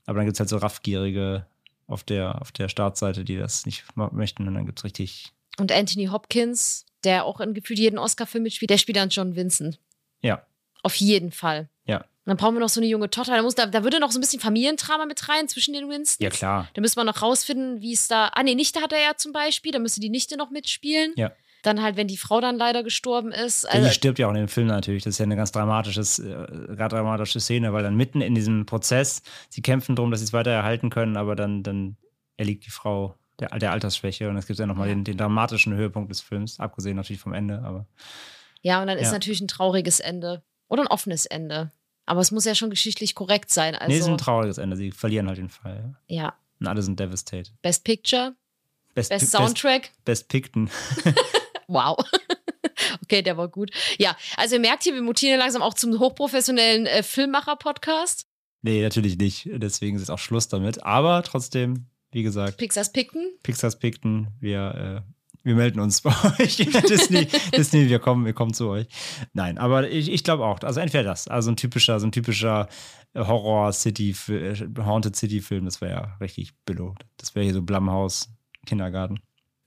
Aber 0.06 0.18
dann 0.18 0.26
gibt 0.26 0.36
es 0.36 0.40
halt 0.40 0.50
so 0.50 0.58
raffgierige 0.58 1.46
auf 1.88 2.04
der, 2.04 2.42
auf 2.42 2.52
der 2.52 2.68
Startseite, 2.68 3.24
die 3.24 3.38
das 3.38 3.66
nicht 3.66 3.86
möchten. 3.96 4.48
Und 4.48 4.56
dann 4.56 4.66
gibt 4.66 4.80
es 4.80 4.84
richtig, 4.84 5.32
Und 5.58 5.72
Anthony 5.72 6.08
Hopkins, 6.08 6.86
der 7.06 7.24
auch 7.24 7.40
in 7.40 7.54
gefühlt 7.54 7.80
jeden 7.80 7.98
Oscar-Film 8.00 8.44
mitspielt, 8.44 8.70
der 8.70 8.78
spielt 8.78 8.98
dann 8.98 9.10
John 9.10 9.36
Vincent. 9.36 9.80
ja, 10.22 10.46
Auf 10.82 10.96
jeden 10.96 11.32
Fall. 11.32 11.70
ja, 11.86 12.04
Und 12.26 12.30
dann 12.30 12.38
brauchen 12.38 12.56
wir 12.56 12.62
noch 12.62 12.70
so 12.70 12.80
eine 12.80 12.88
junge 12.88 13.10
Tochter. 13.10 13.36
Da, 13.36 13.42
muss, 13.42 13.56
da, 13.56 13.66
da 13.66 13.84
würde 13.84 14.00
noch 14.00 14.12
so 14.12 14.18
ein 14.18 14.22
bisschen 14.22 14.40
Familiendrama 14.40 15.06
mit 15.06 15.28
rein 15.28 15.48
zwischen 15.50 15.74
den 15.74 15.90
Winstons. 15.90 16.24
ja 16.24 16.30
klar. 16.30 16.70
Da 16.74 16.82
müssen 16.82 16.96
wir 16.98 17.04
noch 17.04 17.22
rausfinden, 17.22 17.82
wie 17.82 17.94
es 17.94 18.08
da. 18.08 18.28
Ah, 18.34 18.44
nee, 18.44 18.56
Nichte 18.56 18.80
hat 18.82 18.94
er 18.94 19.02
ja 19.02 19.12
zum 19.18 19.34
Beispiel. 19.34 19.72
Da 19.74 19.80
müsste 19.80 20.00
die 20.00 20.10
Nichte 20.10 20.38
noch 20.38 20.50
mitspielen. 20.50 21.14
Ja. 21.18 21.32
Dann 21.64 21.82
halt, 21.82 21.96
wenn 21.98 22.08
die 22.08 22.18
Frau 22.18 22.40
dann 22.42 22.58
leider 22.58 22.84
gestorben 22.84 23.32
ist. 23.32 23.64
Die 23.64 23.68
Also, 23.70 23.90
stirbt 23.90 24.20
ja 24.20 24.28
auch 24.28 24.32
in 24.32 24.38
dem 24.38 24.48
Film 24.50 24.68
natürlich. 24.68 25.04
Das 25.04 25.12
ist 25.16 25.18
ja 25.20 25.24
eine 25.24 25.36
ganz 25.38 25.52
dramatisches, 25.54 26.20
äh, 26.20 26.76
ganz 26.78 26.92
dramatische 26.92 27.40
Szene, 27.40 27.72
weil 27.74 27.84
dann 27.84 27.96
mitten 27.96 28.20
in 28.22 28.36
diesem 28.36 28.66
Prozess, 28.66 29.22
sie 29.50 29.62
kämpfen 29.62 29.96
darum, 29.96 30.12
dass 30.12 30.20
sie 30.20 30.26
es 30.26 30.34
weiter 30.34 30.52
erhalten 30.52 30.90
können, 30.90 31.16
aber 31.18 31.36
dann, 31.36 31.64
dann 31.64 31.96
erliegt 32.38 32.66
die 32.66 32.70
Frau 32.70 33.16
der, 33.40 33.48
der 33.60 33.72
Altersschwäche 33.72 34.30
und 34.30 34.36
es 34.38 34.46
gibt 34.46 34.60
ja 34.60 34.66
nochmal 34.66 34.90
den, 34.90 35.04
den 35.06 35.18
dramatischen 35.18 35.74
Höhepunkt 35.74 36.12
des 36.12 36.20
Films, 36.22 36.60
abgesehen 36.60 36.98
natürlich 36.98 37.22
vom 37.22 37.34
Ende, 37.34 37.62
aber 37.64 37.86
ja, 38.62 38.82
und 38.82 38.88
dann 38.88 38.98
ist 38.98 39.08
Ja. 39.08 39.14
natürlich 39.14 39.40
ein 39.42 39.48
trauriges 39.48 40.00
Ende. 40.00 40.42
Oder 40.70 40.84
ein 40.84 40.88
offenes 40.88 41.26
Ende. 41.26 41.72
Aber 42.06 42.22
es 42.22 42.32
muss 42.32 42.46
ja 42.46 42.56
schon 42.56 42.70
geschichtlich 42.70 43.16
korrekt 43.16 43.50
sein. 43.50 43.76
Also, 43.76 43.88
nee, 43.88 43.98
es 43.98 44.06
ist 44.06 44.10
ein 44.10 44.18
trauriges 44.18 44.58
Ende. 44.58 44.76
Sie 44.76 44.92
verlieren 44.92 45.28
halt 45.28 45.38
den 45.38 45.50
Fall. 45.50 45.96
Ja. 46.08 46.24
ja. 46.24 46.34
Und 46.60 46.68
alle 46.68 46.82
sind 46.82 47.00
devastated. 47.00 47.54
Best 47.62 47.84
Picture, 47.84 48.36
Best, 48.94 49.10
Best 49.10 49.22
Best, 49.22 49.32
Soundtrack. 49.32 49.92
Best 50.06 50.28
Picton. 50.28 50.70
Wow. 51.68 51.98
okay, 53.04 53.22
der 53.22 53.38
war 53.38 53.48
gut. 53.48 53.72
Ja, 53.98 54.16
also 54.38 54.56
ihr 54.56 54.62
merkt 54.62 54.84
hier, 54.84 54.94
wir 54.94 55.02
mutieren 55.02 55.40
langsam 55.40 55.62
auch 55.62 55.74
zum 55.74 55.98
hochprofessionellen 56.00 56.86
äh, 56.86 57.04
Filmmacher-Podcast. 57.04 58.28
nee, 58.62 58.82
natürlich 58.82 59.18
nicht. 59.18 59.50
Deswegen 59.52 59.98
ist 59.98 60.10
auch 60.10 60.20
Schluss 60.20 60.48
damit. 60.48 60.84
Aber 60.84 61.24
trotzdem, 61.24 61.88
wie 62.12 62.24
gesagt, 62.24 62.58
Pixars 62.58 62.92
Picken. 62.92 63.32
Pixars 63.44 63.80
Picton, 63.80 64.28
wir, 64.40 65.04
äh, 65.06 65.13
wir 65.44 65.56
melden 65.56 65.80
uns 65.80 66.02
bei 66.02 66.12
euch. 66.40 66.58
Disney, 66.58 67.28
Disney, 67.56 67.90
wir 67.90 68.00
kommen, 68.00 68.26
wir 68.26 68.34
kommen 68.34 68.54
zu 68.54 68.70
euch. 68.70 68.88
Nein, 69.34 69.58
aber 69.58 69.90
ich, 69.90 70.12
ich 70.12 70.24
glaube 70.24 70.46
auch, 70.46 70.60
also 70.62 70.80
entweder 70.80 71.04
das, 71.04 71.28
also 71.28 71.52
ein 71.52 71.58
typischer, 71.58 72.00
so 72.00 72.08
ein 72.08 72.12
typischer 72.12 72.68
Horror-City, 73.16 74.16
Haunted 74.80 75.16
City-Film, 75.16 75.66
das 75.66 75.82
wäre 75.82 75.92
ja 75.92 76.18
richtig 76.20 76.54
billo. 76.66 76.96
Das 77.18 77.36
wäre 77.36 77.46
hier 77.46 77.54
so 77.54 77.62
Blumhouse, 77.62 78.30
Kindergarten. 78.66 79.20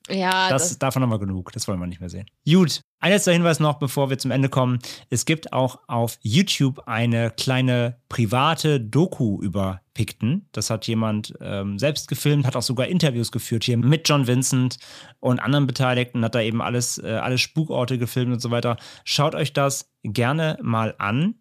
Ja, 0.09 0.49
Das, 0.51 0.69
das, 0.69 0.79
davon 0.79 1.03
haben 1.03 1.11
wir 1.11 1.19
genug, 1.19 1.53
das 1.53 1.67
wollen 1.67 1.81
wir 1.81 1.87
nicht 1.87 2.01
mehr 2.01 2.11
sehen. 2.11 2.27
Gut, 2.49 2.81
ein 3.01 3.11
letzter 3.11 3.33
Hinweis 3.33 3.61
noch, 3.61 3.79
bevor 3.79 4.09
wir 4.09 4.19
zum 4.19 4.31
Ende 4.31 4.49
kommen. 4.49 4.79
Es 5.11 5.25
gibt 5.25 5.53
auch 5.53 5.81
auf 5.89 6.19
YouTube 6.23 6.81
eine 6.87 7.31
kleine 7.31 8.01
private 8.09 8.81
Doku 8.81 9.41
über 9.43 9.81
Picton. 9.97 10.47
Das 10.53 10.69
hat 10.69 10.87
jemand 10.87 11.33
ähm, 11.41 11.79
selbst 11.79 12.09
gefilmt, 12.09 12.47
hat 12.47 12.55
auch 12.55 12.61
sogar 12.61 12.87
Interviews 12.87 13.33
geführt 13.33 13.65
hier 13.65 13.79
mit 13.79 14.07
John 14.07 14.27
Vincent 14.27 14.77
und 15.21 15.41
anderen 15.41 15.67
Beteiligten, 15.67 16.23
hat 16.23 16.35
da 16.35 16.43
eben 16.43 16.61
alles, 16.61 16.99
äh, 16.99 17.19
alle 17.23 17.39
Spukorte 17.39 17.97
gefilmt 17.97 18.35
und 18.35 18.41
so 18.41 18.51
weiter. 18.51 18.77
Schaut 19.05 19.35
euch 19.35 19.55
das 19.55 19.91
gerne 20.03 20.59
mal 20.61 20.95
an. 20.99 21.37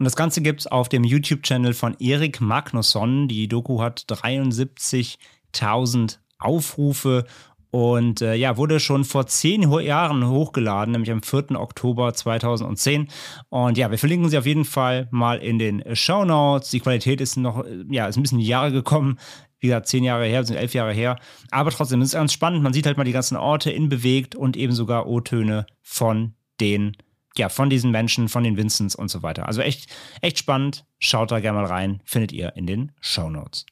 Und 0.00 0.04
das 0.04 0.16
Ganze 0.16 0.42
gibt 0.42 0.62
es 0.62 0.66
auf 0.66 0.88
dem 0.88 1.04
YouTube-Channel 1.04 1.74
von 1.74 1.94
Erik 2.00 2.40
Magnusson. 2.40 3.28
Die 3.28 3.46
Doku 3.46 3.80
hat 3.80 4.04
73.000 4.08 6.18
Aufrufe 6.40 7.24
und 7.72 8.20
äh, 8.20 8.34
ja, 8.34 8.58
wurde 8.58 8.80
schon 8.80 9.02
vor 9.02 9.26
zehn 9.26 9.62
Jahren 9.80 10.28
hochgeladen, 10.28 10.92
nämlich 10.92 11.10
am 11.10 11.22
4. 11.22 11.58
Oktober 11.58 12.12
2010. 12.12 13.08
Und 13.48 13.78
ja, 13.78 13.90
wir 13.90 13.96
verlinken 13.96 14.28
sie 14.28 14.36
auf 14.36 14.44
jeden 14.44 14.66
Fall 14.66 15.08
mal 15.10 15.38
in 15.38 15.58
den 15.58 15.82
Show 15.96 16.26
Notes. 16.26 16.70
Die 16.70 16.80
Qualität 16.80 17.22
ist 17.22 17.38
noch, 17.38 17.64
äh, 17.64 17.84
ja, 17.88 18.08
ist 18.08 18.18
ein 18.18 18.22
bisschen 18.22 18.40
Jahre 18.40 18.72
gekommen. 18.72 19.18
Wie 19.58 19.68
gesagt, 19.68 19.88
zehn 19.88 20.04
Jahre 20.04 20.26
her, 20.26 20.44
sind 20.44 20.56
elf 20.56 20.74
Jahre 20.74 20.92
her. 20.92 21.18
Aber 21.50 21.70
trotzdem 21.70 22.02
ist 22.02 22.08
es 22.08 22.14
ganz 22.14 22.34
spannend. 22.34 22.62
Man 22.62 22.74
sieht 22.74 22.84
halt 22.84 22.98
mal 22.98 23.04
die 23.04 23.12
ganzen 23.12 23.38
Orte 23.38 23.70
in 23.70 23.88
bewegt 23.88 24.34
und 24.34 24.58
eben 24.58 24.74
sogar 24.74 25.06
O-Töne 25.06 25.64
von 25.80 26.34
den, 26.60 26.94
ja, 27.38 27.48
von 27.48 27.70
diesen 27.70 27.90
Menschen, 27.90 28.28
von 28.28 28.44
den 28.44 28.58
Vincents 28.58 28.94
und 28.94 29.10
so 29.10 29.22
weiter. 29.22 29.48
Also 29.48 29.62
echt, 29.62 29.86
echt 30.20 30.38
spannend. 30.38 30.84
Schaut 30.98 31.30
da 31.30 31.40
gerne 31.40 31.60
mal 31.60 31.66
rein. 31.66 32.02
Findet 32.04 32.32
ihr 32.32 32.54
in 32.54 32.66
den 32.66 32.92
Show 33.00 33.30
Notes. 33.30 33.64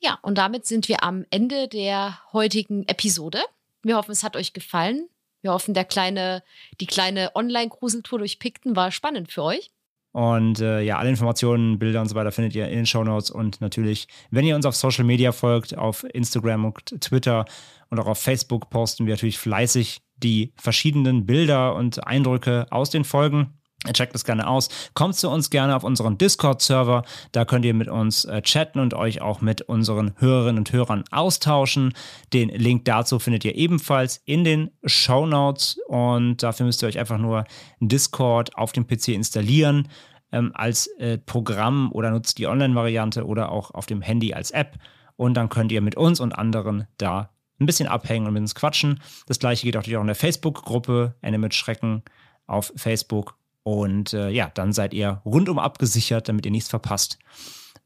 Ja, 0.00 0.18
und 0.22 0.38
damit 0.38 0.66
sind 0.66 0.88
wir 0.88 1.02
am 1.02 1.24
Ende 1.30 1.68
der 1.68 2.18
heutigen 2.32 2.86
Episode. 2.86 3.40
Wir 3.82 3.96
hoffen, 3.96 4.12
es 4.12 4.22
hat 4.22 4.36
euch 4.36 4.52
gefallen. 4.52 5.08
Wir 5.42 5.52
hoffen, 5.52 5.74
der 5.74 5.84
kleine, 5.84 6.42
die 6.80 6.86
kleine 6.86 7.30
Online-Gruseltour 7.34 8.18
durch 8.18 8.38
Picton 8.38 8.74
war 8.74 8.90
spannend 8.90 9.30
für 9.30 9.42
euch. 9.42 9.70
Und 10.12 10.60
äh, 10.60 10.80
ja, 10.80 10.96
alle 10.96 11.10
Informationen, 11.10 11.78
Bilder 11.78 12.00
und 12.00 12.08
so 12.08 12.14
weiter 12.14 12.32
findet 12.32 12.54
ihr 12.54 12.66
in 12.68 12.76
den 12.76 12.86
Show 12.86 13.04
Notes. 13.04 13.30
Und 13.30 13.60
natürlich, 13.60 14.08
wenn 14.30 14.46
ihr 14.46 14.56
uns 14.56 14.64
auf 14.64 14.74
Social 14.74 15.04
Media 15.04 15.30
folgt, 15.30 15.76
auf 15.76 16.04
Instagram 16.04 16.64
und 16.64 17.00
Twitter 17.02 17.44
und 17.90 18.00
auch 18.00 18.06
auf 18.06 18.18
Facebook, 18.18 18.70
posten 18.70 19.04
wir 19.04 19.12
natürlich 19.12 19.38
fleißig 19.38 20.00
die 20.16 20.52
verschiedenen 20.56 21.26
Bilder 21.26 21.74
und 21.74 22.06
Eindrücke 22.06 22.66
aus 22.70 22.88
den 22.88 23.04
Folgen. 23.04 23.60
Checkt 23.92 24.14
das 24.14 24.24
gerne 24.24 24.48
aus. 24.48 24.68
Kommt 24.94 25.16
zu 25.16 25.30
uns 25.30 25.50
gerne 25.50 25.76
auf 25.76 25.84
unseren 25.84 26.18
Discord-Server. 26.18 27.04
Da 27.32 27.44
könnt 27.44 27.64
ihr 27.64 27.74
mit 27.74 27.88
uns 27.88 28.24
äh, 28.24 28.42
chatten 28.42 28.80
und 28.80 28.94
euch 28.94 29.20
auch 29.20 29.40
mit 29.40 29.62
unseren 29.62 30.14
Hörerinnen 30.16 30.58
und 30.58 30.72
Hörern 30.72 31.04
austauschen. 31.10 31.92
Den 32.32 32.48
Link 32.48 32.84
dazu 32.84 33.18
findet 33.18 33.44
ihr 33.44 33.54
ebenfalls 33.54 34.22
in 34.24 34.44
den 34.44 34.70
Show 34.84 35.26
Notes. 35.26 35.78
Und 35.86 36.42
dafür 36.42 36.66
müsst 36.66 36.82
ihr 36.82 36.88
euch 36.88 36.98
einfach 36.98 37.18
nur 37.18 37.44
Discord 37.80 38.56
auf 38.56 38.72
dem 38.72 38.86
PC 38.86 39.08
installieren 39.08 39.88
ähm, 40.32 40.52
als 40.54 40.86
äh, 40.98 41.18
Programm 41.18 41.92
oder 41.92 42.10
nutzt 42.10 42.38
die 42.38 42.46
Online-Variante 42.46 43.24
oder 43.24 43.52
auch 43.52 43.70
auf 43.72 43.86
dem 43.86 44.02
Handy 44.02 44.34
als 44.34 44.50
App. 44.50 44.78
Und 45.16 45.34
dann 45.34 45.48
könnt 45.48 45.72
ihr 45.72 45.80
mit 45.80 45.96
uns 45.96 46.20
und 46.20 46.32
anderen 46.32 46.86
da 46.98 47.30
ein 47.58 47.66
bisschen 47.66 47.88
abhängen 47.88 48.26
und 48.26 48.34
mit 48.34 48.42
uns 48.42 48.54
quatschen. 48.54 49.00
Das 49.26 49.38
gleiche 49.38 49.64
geht 49.64 49.76
auch 49.76 49.80
natürlich 49.80 49.96
auch 49.96 50.02
in 50.02 50.08
der 50.08 50.16
Facebook-Gruppe 50.16 51.14
Ende 51.22 51.38
mit 51.38 51.54
Schrecken 51.54 52.02
auf 52.46 52.72
Facebook. 52.76 53.35
Und 53.66 54.12
äh, 54.12 54.30
ja, 54.30 54.48
dann 54.54 54.72
seid 54.72 54.94
ihr 54.94 55.22
rundum 55.24 55.58
abgesichert, 55.58 56.28
damit 56.28 56.46
ihr 56.46 56.52
nichts 56.52 56.70
verpasst 56.70 57.18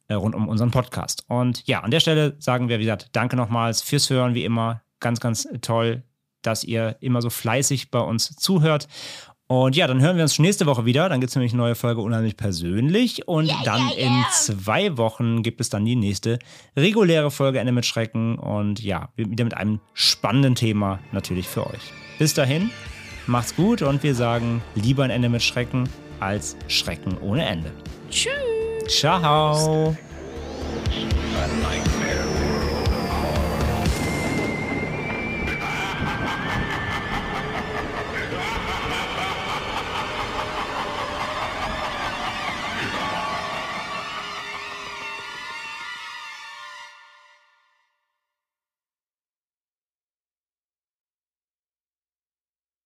äh, 0.08 0.14
rund 0.14 0.34
um 0.34 0.46
unseren 0.46 0.70
Podcast. 0.70 1.24
Und 1.26 1.66
ja, 1.66 1.80
an 1.80 1.90
der 1.90 2.00
Stelle 2.00 2.36
sagen 2.38 2.68
wir, 2.68 2.80
wie 2.80 2.84
gesagt, 2.84 3.08
danke 3.12 3.34
nochmals 3.34 3.80
fürs 3.80 4.10
Hören, 4.10 4.34
wie 4.34 4.44
immer. 4.44 4.82
Ganz, 5.00 5.20
ganz 5.20 5.48
toll, 5.62 6.02
dass 6.42 6.64
ihr 6.64 6.96
immer 7.00 7.22
so 7.22 7.30
fleißig 7.30 7.90
bei 7.90 8.00
uns 8.00 8.36
zuhört. 8.36 8.88
Und 9.46 9.74
ja, 9.74 9.86
dann 9.86 10.02
hören 10.02 10.16
wir 10.16 10.22
uns 10.22 10.34
schon 10.34 10.44
nächste 10.44 10.66
Woche 10.66 10.84
wieder. 10.84 11.08
Dann 11.08 11.18
gibt 11.18 11.30
es 11.30 11.36
nämlich 11.36 11.54
eine 11.54 11.62
neue 11.62 11.74
Folge 11.74 12.02
unheimlich 12.02 12.36
persönlich. 12.36 13.26
Und 13.26 13.50
dann 13.64 13.80
in 13.96 14.12
zwei 14.32 14.98
Wochen 14.98 15.42
gibt 15.42 15.62
es 15.62 15.70
dann 15.70 15.86
die 15.86 15.96
nächste 15.96 16.38
reguläre 16.76 17.30
Folge 17.30 17.58
Ende 17.58 17.72
mit 17.72 17.86
Schrecken. 17.86 18.38
Und 18.38 18.82
ja, 18.82 19.08
wieder 19.16 19.44
mit 19.44 19.56
einem 19.56 19.80
spannenden 19.94 20.56
Thema 20.56 20.98
natürlich 21.12 21.48
für 21.48 21.66
euch. 21.66 21.80
Bis 22.18 22.34
dahin, 22.34 22.70
macht's 23.30 23.54
gut 23.54 23.82
und 23.82 24.02
wir 24.02 24.14
sagen 24.14 24.62
lieber 24.74 25.04
ein 25.04 25.10
Ende 25.10 25.28
mit 25.28 25.42
Schrecken 25.42 25.88
als 26.18 26.56
Schrecken 26.68 27.16
ohne 27.18 27.46
Ende. 27.46 27.72
Tschüss. 28.10 28.32
Ciao. 28.88 29.96